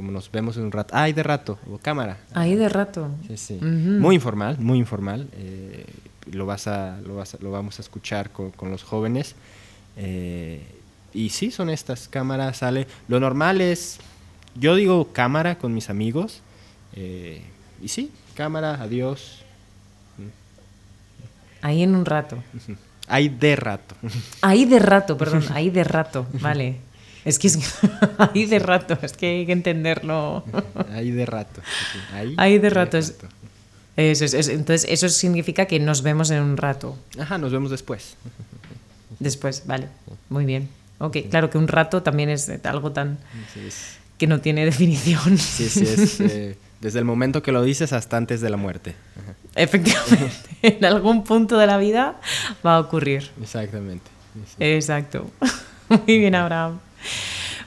como 0.01 0.13
nos 0.13 0.31
vemos 0.33 0.57
en 0.57 0.63
un 0.63 0.73
rato, 0.73 0.95
ay 0.97 1.13
de 1.13 1.23
rato, 1.23 1.59
o 1.71 1.77
cámara. 1.77 2.17
Ahí 2.33 2.55
de 2.55 2.71
rato. 2.71 3.11
Sí, 3.29 3.37
sí. 3.37 3.55
Ujú. 3.57 3.67
Muy 4.01 4.15
informal, 4.15 4.57
muy 4.59 4.79
informal. 4.79 5.29
eh, 5.35 5.85
lo, 6.33 6.47
vas 6.47 6.67
a, 6.69 6.99
lo, 7.07 7.17
vas 7.17 7.35
a- 7.35 7.39
lo 7.43 7.51
vamos 7.51 7.79
a 7.79 7.83
escuchar 7.83 8.31
con, 8.31 8.51
con 8.51 8.71
los 8.71 8.83
jóvenes. 8.83 9.35
eh, 9.99 10.65
y 11.13 11.29
sí, 11.29 11.51
son 11.51 11.69
estas 11.69 12.09
cámaras, 12.09 12.57
sale. 12.57 12.87
Lo 13.09 13.21
normal 13.21 13.61
es, 13.61 13.99
yo 14.55 14.75
digo 14.75 15.13
cámara 15.13 15.59
con 15.59 15.75
mis 15.75 15.91
amigos. 15.91 16.41
eh, 16.97 17.43
y 17.83 17.89
sí, 17.89 18.11
cámara, 18.35 18.81
adiós. 18.81 19.43
Ahí 21.61 21.83
en 21.83 21.95
un 21.95 22.07
rato. 22.07 22.39
Hay 23.07 23.29
de 23.29 23.55
rato. 23.55 23.95
Ahí 24.41 24.65
de 24.65 24.79
rato, 24.79 25.19
perdón, 25.19 25.45
ahí 25.53 25.69
de 25.69 25.85
rato, 25.85 26.27
vale. 26.41 26.77
Es 27.25 27.39
que 27.39 27.49
es 27.49 27.59
ahí 28.19 28.47
de 28.47 28.59
rato, 28.59 28.99
es 29.03 29.13
que 29.13 29.27
hay 29.41 29.47
que 29.47 29.53
entenderlo. 29.53 30.45
Hay 30.93 31.11
de 31.11 31.27
rato. 31.27 31.61
sí, 31.93 31.99
ahí 32.15 32.35
Ahí 32.39 32.59
de 32.67 32.71
rato 32.71 32.97
es- 32.99 33.15
Eso 33.97 34.25
es- 34.25 34.35
es- 34.35 34.49
entonces, 34.49 34.87
eso 34.91 35.09
significa 35.09 35.67
que 35.67 35.79
nos 35.81 36.03
vemos 36.03 36.31
en 36.31 36.43
un 36.43 36.57
rato. 36.57 36.97
Ajá, 37.19 37.37
nos 37.39 37.53
vemos 37.53 37.71
después. 37.71 38.17
Después, 39.19 39.65
vale. 39.67 39.89
Muy 40.29 40.45
bien. 40.47 40.69
Ok, 40.99 41.17
claro 41.31 41.51
que 41.51 41.59
un 41.59 41.69
rato 41.69 42.03
también 42.03 42.29
es 42.31 42.51
algo 42.65 42.93
tan 42.93 43.19
Sí, 43.53 43.61
es- 43.67 43.97
que 44.19 44.27
no 44.27 44.41
tiene 44.41 44.65
definición. 44.65 45.37
sí, 45.39 45.69
sí, 45.69 45.85
es 45.87 46.21
eh, 46.21 46.57
desde 46.81 46.99
el 46.99 47.05
momento 47.05 47.43
que 47.43 47.53
lo 47.53 47.63
dices 47.63 47.93
hasta 47.93 48.17
antes 48.17 48.41
de 48.41 48.51
la 48.51 48.57
muerte. 48.57 48.95
Ajá, 49.23 49.35
Efectivamente, 49.57 50.31
en 50.63 50.85
algún 50.85 51.25
punto 51.25 51.59
de 51.59 51.67
la 51.67 51.77
vida 51.79 52.21
va 52.65 52.77
a 52.77 52.81
ocurrir. 52.81 53.31
Exactamente. 53.43 54.05
sí. 54.47 54.57
Exacto. 54.65 55.31
Muy 55.89 56.19
bien, 56.19 56.35
Abraham. 56.35 56.79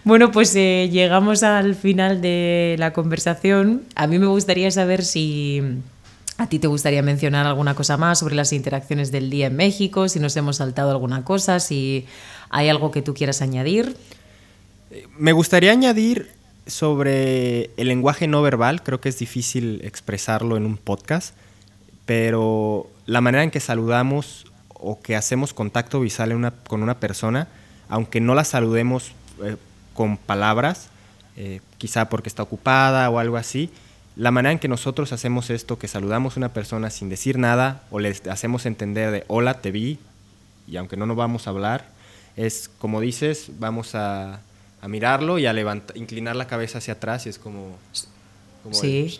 Bueno, 0.03 0.31
pues 0.31 0.53
eh, 0.55 0.89
llegamos 0.91 1.43
al 1.43 1.75
final 1.75 2.21
de 2.21 2.75
la 2.77 2.91
conversación. 2.91 3.83
A 3.95 4.05
mí 4.05 4.19
me 4.19 4.27
gustaría 4.27 4.69
saber 4.69 5.03
si 5.03 5.61
a 6.37 6.47
ti 6.47 6.59
te 6.59 6.67
gustaría 6.67 7.01
mencionar 7.01 7.45
alguna 7.45 7.73
cosa 7.73 7.95
más 7.95 8.19
sobre 8.19 8.35
las 8.35 8.51
interacciones 8.51 9.11
del 9.11 9.29
día 9.29 9.47
en 9.47 9.55
México, 9.55 10.09
si 10.09 10.19
nos 10.19 10.35
hemos 10.35 10.57
saltado 10.57 10.91
alguna 10.91 11.23
cosa, 11.23 11.59
si 11.59 12.05
hay 12.49 12.67
algo 12.67 12.91
que 12.91 13.01
tú 13.01 13.13
quieras 13.13 13.41
añadir. 13.41 13.95
Me 15.17 15.31
gustaría 15.31 15.71
añadir 15.71 16.31
sobre 16.67 17.69
el 17.77 17.87
lenguaje 17.87 18.27
no 18.27 18.41
verbal, 18.41 18.83
creo 18.83 18.99
que 18.99 19.09
es 19.09 19.19
difícil 19.19 19.81
expresarlo 19.83 20.57
en 20.57 20.65
un 20.65 20.77
podcast, 20.77 21.35
pero 22.05 22.87
la 23.05 23.21
manera 23.21 23.43
en 23.43 23.51
que 23.51 23.59
saludamos 23.59 24.45
o 24.73 24.99
que 24.99 25.15
hacemos 25.15 25.53
contacto 25.53 25.99
visual 26.01 26.53
con 26.67 26.83
una 26.83 26.99
persona, 26.99 27.47
aunque 27.87 28.19
no 28.19 28.35
la 28.35 28.43
saludemos 28.43 29.13
eh, 29.43 29.55
con 29.93 30.17
palabras, 30.17 30.87
eh, 31.37 31.61
quizá 31.77 32.09
porque 32.09 32.29
está 32.29 32.43
ocupada 32.43 33.09
o 33.09 33.19
algo 33.19 33.37
así, 33.37 33.69
la 34.15 34.29
manera 34.31 34.51
en 34.51 34.59
que 34.59 34.67
nosotros 34.67 35.11
hacemos 35.13 35.49
esto, 35.49 35.79
que 35.79 35.87
saludamos 35.87 36.35
a 36.35 36.39
una 36.39 36.53
persona 36.53 36.89
sin 36.89 37.09
decir 37.09 37.37
nada 37.39 37.83
o 37.89 37.99
le 37.99 38.15
hacemos 38.29 38.65
entender 38.65 39.09
de 39.11 39.23
hola, 39.27 39.61
te 39.61 39.71
vi, 39.71 39.97
y 40.67 40.77
aunque 40.77 40.95
no 40.97 41.05
nos 41.05 41.17
vamos 41.17 41.47
a 41.47 41.49
hablar, 41.49 41.87
es 42.35 42.69
como 42.79 43.01
dices, 43.01 43.47
vamos 43.59 43.95
a, 43.95 44.39
a 44.81 44.87
mirarlo 44.87 45.39
y 45.39 45.45
a 45.47 45.53
levantar, 45.53 45.97
inclinar 45.97 46.35
la 46.35 46.47
cabeza 46.47 46.77
hacia 46.77 46.93
atrás 46.93 47.25
y 47.25 47.29
es 47.29 47.39
como... 47.39 47.77
como 48.63 48.75
Sí. 48.75 49.19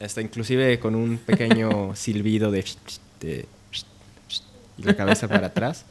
hasta 0.00 0.20
inclusive 0.20 0.78
con 0.78 0.94
un 0.94 1.18
pequeño 1.18 1.96
silbido 1.96 2.50
de, 2.52 2.64
de- 3.20 3.46
y 4.78 4.82
la 4.82 4.94
cabeza 4.94 5.26
para 5.28 5.48
atrás. 5.48 5.84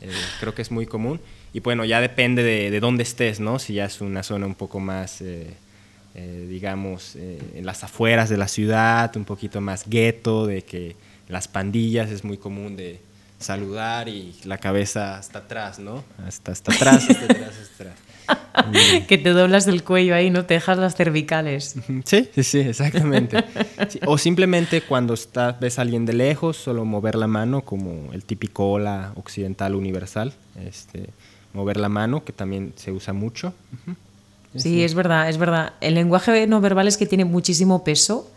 Eh, 0.00 0.10
creo 0.40 0.54
que 0.54 0.62
es 0.62 0.70
muy 0.70 0.86
común. 0.86 1.20
Y 1.52 1.60
bueno, 1.60 1.84
ya 1.84 2.00
depende 2.00 2.42
de, 2.42 2.70
de 2.70 2.80
dónde 2.80 3.02
estés, 3.02 3.40
¿no? 3.40 3.58
Si 3.58 3.74
ya 3.74 3.86
es 3.86 4.00
una 4.00 4.22
zona 4.22 4.46
un 4.46 4.54
poco 4.54 4.78
más, 4.78 5.20
eh, 5.22 5.54
eh, 6.14 6.46
digamos, 6.48 7.16
eh, 7.16 7.38
en 7.54 7.66
las 7.66 7.84
afueras 7.84 8.28
de 8.28 8.36
la 8.36 8.48
ciudad, 8.48 9.14
un 9.16 9.24
poquito 9.24 9.60
más 9.60 9.88
gueto, 9.88 10.46
de 10.46 10.62
que 10.62 10.96
las 11.28 11.48
pandillas 11.48 12.10
es 12.10 12.24
muy 12.24 12.36
común 12.36 12.76
de 12.76 13.00
saludar 13.38 14.08
y 14.08 14.34
la 14.44 14.58
cabeza 14.58 15.18
hasta 15.18 15.40
atrás, 15.40 15.78
¿no? 15.78 16.04
Hasta, 16.26 16.52
hasta 16.52 16.72
atrás, 16.72 17.06
hasta 17.10 17.24
atrás, 17.24 17.54
hasta 17.60 17.84
atrás. 17.84 17.98
Que 19.06 19.18
te 19.18 19.30
doblas 19.30 19.66
el 19.66 19.84
cuello 19.84 20.14
ahí, 20.14 20.30
no 20.30 20.46
te 20.46 20.54
dejas 20.54 20.78
las 20.78 20.96
cervicales. 20.96 21.76
Sí, 22.04 22.28
sí, 22.34 22.42
sí, 22.42 22.60
exactamente. 22.60 23.44
Sí, 23.88 24.00
O 24.06 24.18
simplemente 24.18 24.80
cuando 24.80 25.14
estás, 25.14 25.60
ves 25.60 25.78
a 25.78 25.82
alguien 25.82 26.06
de 26.06 26.14
lejos, 26.14 26.56
solo 26.56 26.84
mover 26.84 27.14
la 27.14 27.26
mano, 27.26 27.62
como 27.62 28.12
el 28.12 28.24
típico 28.24 28.70
hola 28.72 29.12
occidental 29.16 29.74
universal, 29.74 30.32
este, 30.64 31.10
mover 31.56 31.78
la 31.78 31.88
mano, 31.88 32.24
que 32.24 32.32
también 32.32 32.72
se 32.76 32.92
usa 32.92 33.12
mucho. 33.12 33.52
Sí, 34.54 34.82
es 34.82 34.94
verdad, 34.94 35.28
es 35.28 35.38
verdad. 35.38 35.72
El 35.80 35.94
lenguaje 35.94 36.46
no 36.46 36.60
verbal 36.60 36.86
es 36.88 36.96
que 36.96 37.06
tiene 37.06 37.24
muchísimo 37.24 37.82
peso. 37.82 38.30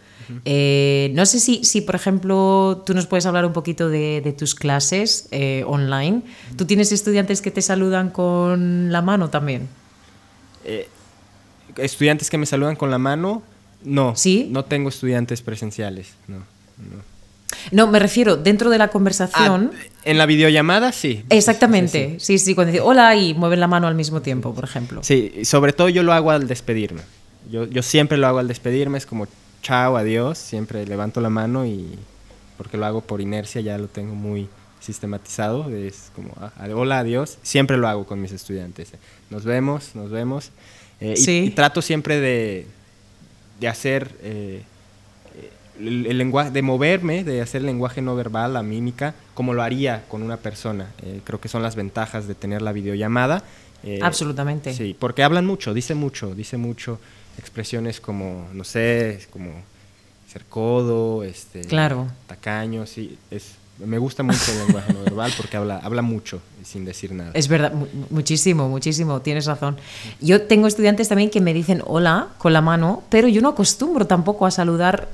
Eh, 0.45 1.11
no 1.15 1.25
sé 1.25 1.39
si, 1.39 1.63
si, 1.63 1.81
por 1.81 1.95
ejemplo, 1.95 2.83
tú 2.85 2.93
nos 2.93 3.07
puedes 3.07 3.25
hablar 3.25 3.45
un 3.45 3.53
poquito 3.53 3.89
de, 3.89 4.21
de 4.21 4.31
tus 4.31 4.53
clases 4.53 5.27
eh, 5.31 5.63
online. 5.65 6.21
¿Tú 6.55 6.65
tienes 6.65 6.91
estudiantes 6.91 7.41
que 7.41 7.51
te 7.51 7.61
saludan 7.61 8.11
con 8.11 8.91
la 8.91 9.01
mano 9.01 9.29
también? 9.29 9.67
Eh, 10.65 10.87
estudiantes 11.77 12.29
que 12.29 12.37
me 12.37 12.45
saludan 12.45 12.75
con 12.75 12.91
la 12.91 12.99
mano, 12.99 13.41
no. 13.83 14.15
¿Sí? 14.15 14.47
No 14.51 14.65
tengo 14.65 14.89
estudiantes 14.89 15.41
presenciales, 15.41 16.13
no. 16.27 16.37
no. 16.37 17.18
No, 17.71 17.87
me 17.87 17.99
refiero 17.99 18.35
dentro 18.37 18.69
de 18.69 18.77
la 18.77 18.87
conversación. 18.89 19.71
Ah, 19.73 19.79
en 20.05 20.17
la 20.17 20.25
videollamada, 20.25 20.91
sí. 20.91 21.23
Exactamente, 21.29 22.15
sí, 22.19 22.37
sí, 22.39 22.55
cuando 22.55 22.71
dice 22.71 22.81
hola 22.83 23.15
y 23.15 23.33
mueven 23.33 23.59
la 23.59 23.67
mano 23.67 23.87
al 23.87 23.95
mismo 23.95 24.21
tiempo, 24.21 24.53
por 24.53 24.63
ejemplo. 24.63 25.01
Sí, 25.03 25.43
sobre 25.45 25.73
todo 25.73 25.89
yo 25.89 26.03
lo 26.03 26.13
hago 26.13 26.31
al 26.31 26.47
despedirme. 26.47 27.01
Yo, 27.51 27.65
yo 27.65 27.81
siempre 27.83 28.17
lo 28.17 28.27
hago 28.27 28.39
al 28.39 28.47
despedirme, 28.47 28.97
es 28.97 29.05
como 29.05 29.27
chao, 29.61 29.97
adiós, 29.97 30.37
siempre 30.37 30.85
levanto 30.85 31.19
la 31.21 31.29
mano 31.29 31.65
y 31.65 31.87
porque 32.57 32.77
lo 32.77 32.85
hago 32.85 33.01
por 33.01 33.21
inercia, 33.21 33.61
ya 33.61 33.77
lo 33.77 33.87
tengo 33.87 34.15
muy 34.15 34.47
sistematizado, 34.79 35.69
es 35.69 36.11
como 36.15 36.33
ah, 36.39 36.51
hola, 36.73 36.99
adiós, 36.99 37.37
siempre 37.43 37.77
lo 37.77 37.87
hago 37.87 38.05
con 38.05 38.21
mis 38.21 38.31
estudiantes. 38.31 38.89
Nos 39.29 39.43
vemos, 39.45 39.95
nos 39.95 40.09
vemos. 40.09 40.51
Eh, 41.01 41.13
y- 41.17 41.21
Sí. 41.21 41.43
y, 41.47 41.49
trato 41.51 41.81
siempre 41.81 42.19
de, 42.19 42.65
de 43.59 43.67
hacer 43.67 44.09
eh, 44.21 44.63
el, 45.79 46.05
el 46.05 46.17
lenguaje, 46.17 46.51
de 46.51 46.61
moverme, 46.61 47.23
de 47.23 47.41
hacer 47.41 47.61
el 47.61 47.67
lenguaje 47.67 48.01
no 48.01 48.15
verbal, 48.15 48.53
la 48.53 48.63
mímica, 48.63 49.13
como 49.33 49.53
lo 49.53 49.63
haría 49.63 50.03
con 50.07 50.21
una 50.21 50.37
persona. 50.37 50.91
Eh, 51.03 51.21
creo 51.23 51.39
que 51.39 51.47
son 51.47 51.63
las 51.63 51.75
ventajas 51.75 52.27
de 52.27 52.35
tener 52.35 52.61
la 52.61 52.71
videollamada. 52.73 53.43
Eh, 53.83 53.99
Absolutamente. 54.03 54.73
Sí, 54.73 54.95
porque 54.99 55.23
hablan 55.23 55.45
mucho, 55.45 55.73
dice 55.73 55.95
mucho, 55.95 56.35
dice 56.35 56.57
mucho 56.57 56.99
expresiones 57.37 58.01
como, 58.01 58.47
no 58.53 58.63
sé, 58.65 59.21
como 59.31 59.51
ser 60.31 60.43
codo, 60.45 61.23
este, 61.23 61.61
Claro. 61.61 62.07
tacaño, 62.27 62.85
sí, 62.85 63.17
es, 63.31 63.53
me 63.83 63.97
gusta 63.97 64.21
mucho 64.23 64.51
el 64.51 64.59
lenguaje 64.65 64.91
no 64.93 65.01
verbal 65.01 65.31
porque 65.37 65.55
habla, 65.55 65.77
habla 65.81 66.01
mucho 66.01 66.41
sin 66.63 66.83
decir 66.83 67.13
nada. 67.13 67.31
Es 67.33 67.47
verdad, 67.47 67.71
mu- 67.73 67.87
muchísimo, 68.09 68.67
muchísimo, 68.67 69.21
tienes 69.21 69.45
razón. 69.45 69.77
Yo 70.19 70.41
tengo 70.41 70.67
estudiantes 70.67 71.07
también 71.07 71.29
que 71.29 71.39
me 71.39 71.53
dicen 71.53 71.81
hola 71.85 72.27
con 72.37 72.51
la 72.51 72.59
mano, 72.61 73.01
pero 73.09 73.29
yo 73.29 73.41
no 73.41 73.47
acostumbro 73.49 74.05
tampoco 74.05 74.45
a 74.45 74.51
saludar 74.51 75.07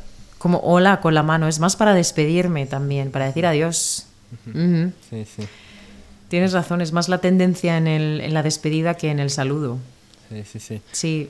como 0.45 0.59
hola 0.59 1.01
con 1.01 1.15
la 1.15 1.23
mano, 1.23 1.47
es 1.47 1.57
más 1.57 1.75
para 1.75 1.95
despedirme 1.95 2.67
también, 2.67 3.09
para 3.09 3.25
decir 3.25 3.47
adiós. 3.47 4.05
Sí, 4.53 5.25
sí, 5.25 5.43
Tienes 6.29 6.53
razón, 6.53 6.81
es 6.81 6.91
más 6.91 7.09
la 7.09 7.17
tendencia 7.17 7.77
en, 7.77 7.87
el- 7.87 8.21
en 8.21 8.31
la 8.35 8.43
despedida 8.43 8.93
que 8.93 9.09
en 9.09 9.19
el 9.19 9.31
saludo. 9.31 9.79
sí, 10.29 10.43
sí, 10.45 10.59
sí, 10.59 10.81
Sí, 10.91 11.29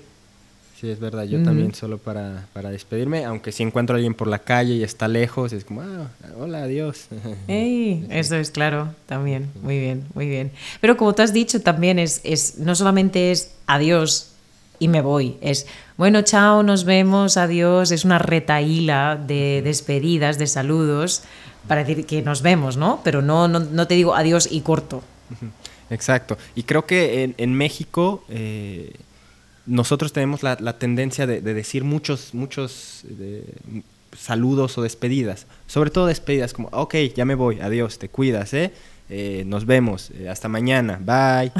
sí, 0.81 0.89
es 0.89 0.99
verdad, 0.99 1.23
yo 1.23 1.41
también 1.43 1.73
solo 1.73 1.97
para, 1.97 2.47
para 2.51 2.71
despedirme, 2.71 3.23
aunque 3.23 3.53
si 3.53 3.63
encuentro 3.63 3.95
a 3.95 3.97
alguien 3.99 4.15
por 4.15 4.27
la 4.27 4.39
calle 4.39 4.73
y 4.73 4.83
está 4.83 5.07
lejos, 5.07 5.53
es 5.53 5.63
como, 5.63 5.79
ah, 5.81 6.09
hola, 6.37 6.63
adiós. 6.63 7.05
Ey, 7.47 8.05
eso 8.09 8.35
es 8.35 8.51
claro, 8.51 8.93
también, 9.05 9.49
muy 9.63 9.79
bien, 9.79 10.03
muy 10.13 10.27
bien. 10.27 10.51
Pero 10.81 10.97
como 10.97 11.15
tú 11.15 11.21
has 11.21 11.31
dicho, 11.31 11.61
también 11.61 11.99
es, 11.99 12.19
es 12.25 12.57
no 12.57 12.75
solamente 12.75 13.31
es 13.31 13.51
adiós 13.65 14.31
y 14.79 14.87
me 14.87 15.01
voy, 15.01 15.37
es 15.41 15.67
bueno, 15.97 16.21
chao, 16.23 16.63
nos 16.63 16.83
vemos, 16.83 17.37
adiós, 17.37 17.91
es 17.91 18.03
una 18.05 18.19
retaíla 18.19 19.15
de 19.15 19.61
despedidas, 19.63 20.37
de 20.37 20.47
saludos, 20.47 21.23
para 21.67 21.83
decir 21.83 22.05
que 22.05 22.21
nos 22.21 22.41
vemos, 22.41 22.77
¿no? 22.77 22.99
Pero 23.03 23.21
no, 23.21 23.47
no, 23.47 23.59
no 23.59 23.87
te 23.87 23.95
digo 23.95 24.13
adiós 24.13 24.47
y 24.51 24.61
corto. 24.61 25.01
Exacto. 25.89 26.37
Y 26.55 26.63
creo 26.63 26.85
que 26.85 27.23
en, 27.23 27.35
en 27.37 27.53
México 27.53 28.23
eh, 28.29 28.93
nosotros 29.65 30.13
tenemos 30.13 30.43
la, 30.43 30.57
la 30.59 30.77
tendencia 30.77 31.25
de, 31.27 31.41
de 31.41 31.53
decir 31.53 31.83
muchos, 31.83 32.33
muchos 32.33 33.03
m- 33.09 33.83
saludos 34.17 34.77
o 34.77 34.81
despedidas. 34.81 35.47
Sobre 35.67 35.89
todo 35.89 36.07
despedidas 36.07 36.53
como, 36.53 36.67
ok, 36.71 36.95
ya 37.15 37.25
me 37.25 37.35
voy, 37.35 37.59
adiós, 37.61 37.97
te 37.99 38.09
cuidas, 38.09 38.53
¿eh? 38.53 38.71
Eh, 39.09 39.43
nos 39.45 39.65
vemos, 39.65 40.11
eh, 40.11 40.29
hasta 40.29 40.47
mañana, 40.47 40.99
bye. 40.99 41.51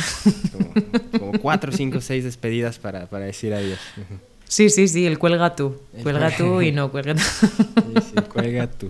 Como, 0.51 1.19
como 1.19 1.39
cuatro, 1.39 1.71
cinco, 1.71 2.01
seis 2.01 2.23
despedidas 2.23 2.79
para, 2.79 3.05
para 3.05 3.25
decir 3.25 3.53
adiós. 3.53 3.79
Sí, 4.47 4.69
sí, 4.69 4.87
sí, 4.87 5.05
el 5.05 5.19
cuelga 5.19 5.55
tú, 5.55 5.75
El 5.95 6.03
cuelga 6.03 6.29
cuelga- 6.31 6.37
tú 6.37 6.61
y 6.61 6.71
no 6.71 6.91
cuelga 6.91 7.13
tú. 7.15 7.21
Sí, 7.21 8.01
sí, 8.11 8.21
cuelga 8.31 8.67
tú. 8.67 8.89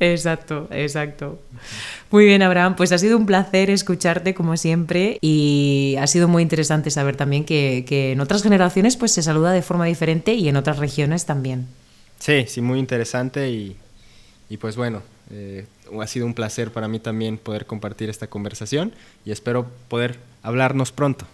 Exacto, 0.00 0.68
exacto. 0.72 1.40
Muy 2.10 2.26
bien, 2.26 2.42
Abraham, 2.42 2.74
pues 2.76 2.92
ha 2.92 2.98
sido 2.98 3.16
un 3.16 3.26
placer 3.26 3.70
escucharte 3.70 4.34
como 4.34 4.56
siempre 4.56 5.18
y 5.20 5.96
ha 5.98 6.06
sido 6.06 6.28
muy 6.28 6.42
interesante 6.42 6.90
saber 6.90 7.16
también 7.16 7.44
que, 7.44 7.84
que 7.88 8.12
en 8.12 8.20
otras 8.20 8.42
generaciones 8.42 8.96
pues 8.96 9.12
se 9.12 9.22
saluda 9.22 9.52
de 9.52 9.62
forma 9.62 9.86
diferente 9.86 10.34
y 10.34 10.48
en 10.48 10.56
otras 10.56 10.78
regiones 10.78 11.24
también. 11.26 11.66
Sí, 12.18 12.44
sí, 12.48 12.60
muy 12.60 12.78
interesante 12.78 13.50
y, 13.50 13.76
y 14.50 14.56
pues 14.56 14.76
bueno, 14.76 15.02
eh, 15.34 15.66
ha 16.00 16.06
sido 16.06 16.26
un 16.26 16.34
placer 16.34 16.70
para 16.70 16.86
mí 16.88 16.98
también 17.00 17.36
poder 17.38 17.66
compartir 17.66 18.08
esta 18.08 18.26
conversación 18.28 18.92
y 19.24 19.32
espero 19.32 19.66
poder 19.88 20.18
hablarnos 20.42 20.92
pronto. 20.92 21.26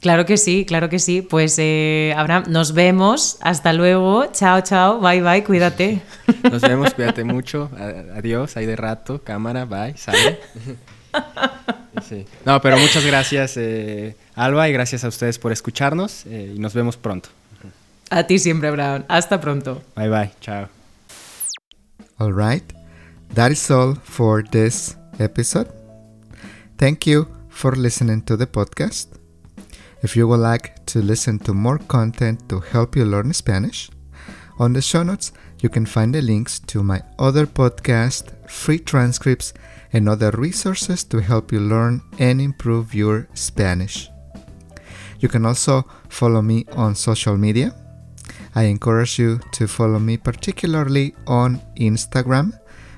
Claro 0.00 0.26
que 0.26 0.36
sí, 0.36 0.66
claro 0.66 0.90
que 0.90 0.98
sí. 0.98 1.22
Pues 1.22 1.56
eh, 1.58 2.12
Abraham, 2.16 2.44
nos 2.48 2.74
vemos. 2.74 3.38
Hasta 3.40 3.72
luego. 3.72 4.26
Chao, 4.32 4.60
chao. 4.60 5.00
Bye, 5.00 5.22
bye. 5.22 5.42
Cuídate. 5.44 6.02
Nos 6.52 6.60
vemos, 6.60 6.92
cuídate 6.92 7.24
mucho. 7.24 7.70
A- 7.78 8.18
Adiós, 8.18 8.54
ahí 8.58 8.66
de 8.66 8.76
rato, 8.76 9.22
cámara, 9.22 9.64
bye, 9.64 9.96
sale. 9.96 10.40
Sí. 12.08 12.26
No, 12.44 12.60
pero 12.60 12.76
muchas 12.76 13.06
gracias, 13.06 13.56
eh, 13.56 14.16
Alba, 14.34 14.68
y 14.68 14.72
gracias 14.72 15.04
a 15.04 15.08
ustedes 15.08 15.38
por 15.38 15.52
escucharnos 15.52 16.26
eh, 16.26 16.52
y 16.56 16.58
nos 16.58 16.74
vemos 16.74 16.96
pronto. 16.96 17.28
A 18.10 18.24
ti 18.26 18.38
siempre, 18.40 18.68
Abraham. 18.68 19.04
Hasta 19.08 19.40
pronto. 19.40 19.80
Bye, 19.94 20.08
bye, 20.10 20.30
chao. 20.40 20.68
All 22.18 22.34
right, 22.34 22.64
that 23.34 23.50
is 23.50 23.68
all 23.68 23.94
for 23.94 24.42
this 24.42 24.94
episode. 25.18 25.68
Thank 26.78 27.04
you 27.04 27.26
for 27.48 27.72
listening 27.72 28.22
to 28.22 28.36
the 28.36 28.46
podcast. 28.46 29.18
If 30.02 30.16
you 30.16 30.28
would 30.28 30.40
like 30.40 30.86
to 30.86 31.02
listen 31.02 31.40
to 31.40 31.52
more 31.52 31.78
content 31.78 32.48
to 32.48 32.60
help 32.60 32.94
you 32.94 33.04
learn 33.04 33.32
Spanish, 33.32 33.90
on 34.60 34.72
the 34.72 34.80
show 34.80 35.02
notes 35.02 35.32
you 35.62 35.68
can 35.68 35.84
find 35.84 36.14
the 36.14 36.22
links 36.22 36.60
to 36.60 36.84
my 36.84 37.02
other 37.18 37.44
podcast, 37.46 38.30
free 38.48 38.78
transcripts, 38.78 39.52
and 39.92 40.08
other 40.08 40.30
resources 40.30 41.02
to 41.04 41.20
help 41.20 41.50
you 41.50 41.58
learn 41.58 42.02
and 42.20 42.40
improve 42.40 42.94
your 42.94 43.26
Spanish. 43.34 44.10
You 45.18 45.28
can 45.28 45.44
also 45.44 45.84
follow 46.08 46.42
me 46.42 46.66
on 46.72 46.94
social 46.94 47.36
media. 47.36 47.74
I 48.54 48.64
encourage 48.64 49.18
you 49.18 49.40
to 49.52 49.66
follow 49.66 49.98
me 49.98 50.18
particularly 50.18 51.16
on 51.26 51.60
Instagram 51.76 52.52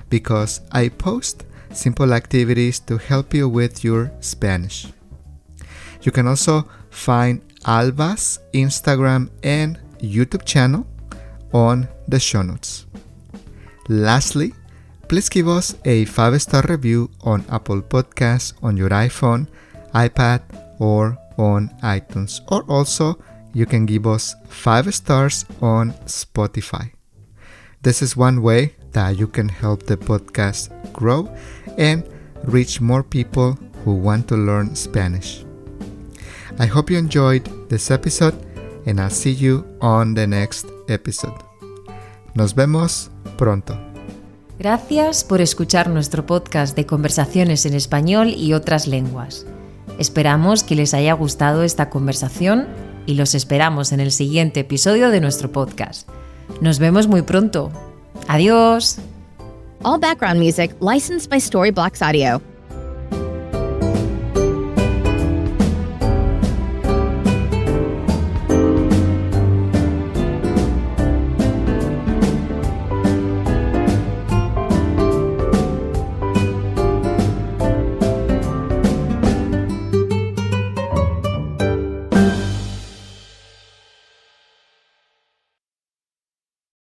because 0.09 0.61
I 0.71 0.89
post 0.89 1.45
simple 1.71 2.13
activities 2.13 2.79
to 2.81 2.97
help 2.97 3.33
you 3.33 3.49
with 3.49 3.83
your 3.83 4.11
Spanish. 4.19 4.87
You 6.01 6.11
can 6.11 6.27
also 6.27 6.69
find 6.89 7.41
Alba's 7.65 8.39
Instagram 8.53 9.29
and 9.43 9.79
YouTube 9.99 10.45
channel 10.45 10.85
on 11.53 11.87
the 12.07 12.19
show 12.19 12.41
notes. 12.41 12.85
Lastly, 13.89 14.53
please 15.07 15.29
give 15.29 15.47
us 15.47 15.75
a 15.85 16.05
5 16.05 16.41
star 16.41 16.63
review 16.67 17.09
on 17.21 17.45
Apple 17.49 17.81
Podcasts 17.81 18.53
on 18.61 18.77
your 18.77 18.89
iPhone, 18.89 19.47
iPad, 19.93 20.41
or 20.79 21.17
on 21.37 21.69
iTunes. 21.83 22.41
Or 22.51 22.63
also, 22.63 23.17
you 23.53 23.65
can 23.65 23.85
give 23.85 24.05
us 24.05 24.35
5 24.49 24.93
stars 24.93 25.45
on 25.61 25.93
Spotify. 26.05 26.91
This 27.81 28.01
is 28.01 28.17
one 28.17 28.41
way 28.41 28.75
that 28.97 29.15
you 29.15 29.27
can 29.27 29.47
help 29.47 29.83
the 29.83 29.95
podcast 29.95 30.71
grow 30.91 31.29
and 31.77 32.03
reach 32.45 32.81
more 32.81 33.03
people 33.03 33.55
who 33.85 33.93
want 33.93 34.27
to 34.27 34.35
learn 34.35 34.75
Spanish. 34.75 35.45
I 36.57 36.65
hope 36.65 36.89
you 36.89 36.97
enjoyed 36.97 37.43
this 37.69 37.91
episode 37.91 38.33
and 38.87 38.99
I'll 38.99 39.11
see 39.11 39.33
you 39.33 39.63
on 39.81 40.15
the 40.15 40.25
next 40.25 40.65
episode. 40.89 41.37
Nos 42.33 42.55
vemos 42.55 43.11
pronto. 43.37 43.77
Gracias 44.57 45.23
por 45.23 45.41
escuchar 45.41 45.91
nuestro 45.91 46.25
podcast 46.25 46.75
de 46.75 46.87
conversaciones 46.87 47.67
en 47.67 47.75
español 47.75 48.29
y 48.29 48.53
otras 48.53 48.87
lenguas. 48.87 49.45
Esperamos 49.99 50.63
que 50.63 50.73
les 50.73 50.95
haya 50.95 51.13
gustado 51.13 51.61
esta 51.61 51.91
conversación 51.91 52.65
y 53.05 53.13
los 53.13 53.35
esperamos 53.35 53.91
en 53.91 53.99
el 53.99 54.11
siguiente 54.11 54.61
episodio 54.61 55.11
de 55.11 55.21
nuestro 55.21 55.51
podcast. 55.51 56.09
Nos 56.61 56.79
vemos 56.79 57.07
muy 57.07 57.21
pronto. 57.21 57.71
Adiós. 58.25 58.99
All 59.85 59.99
background 59.99 60.39
music 60.39 60.71
licensed 60.79 61.29
by 61.29 61.37
Storyblocks 61.37 62.01
Audio. 62.01 62.41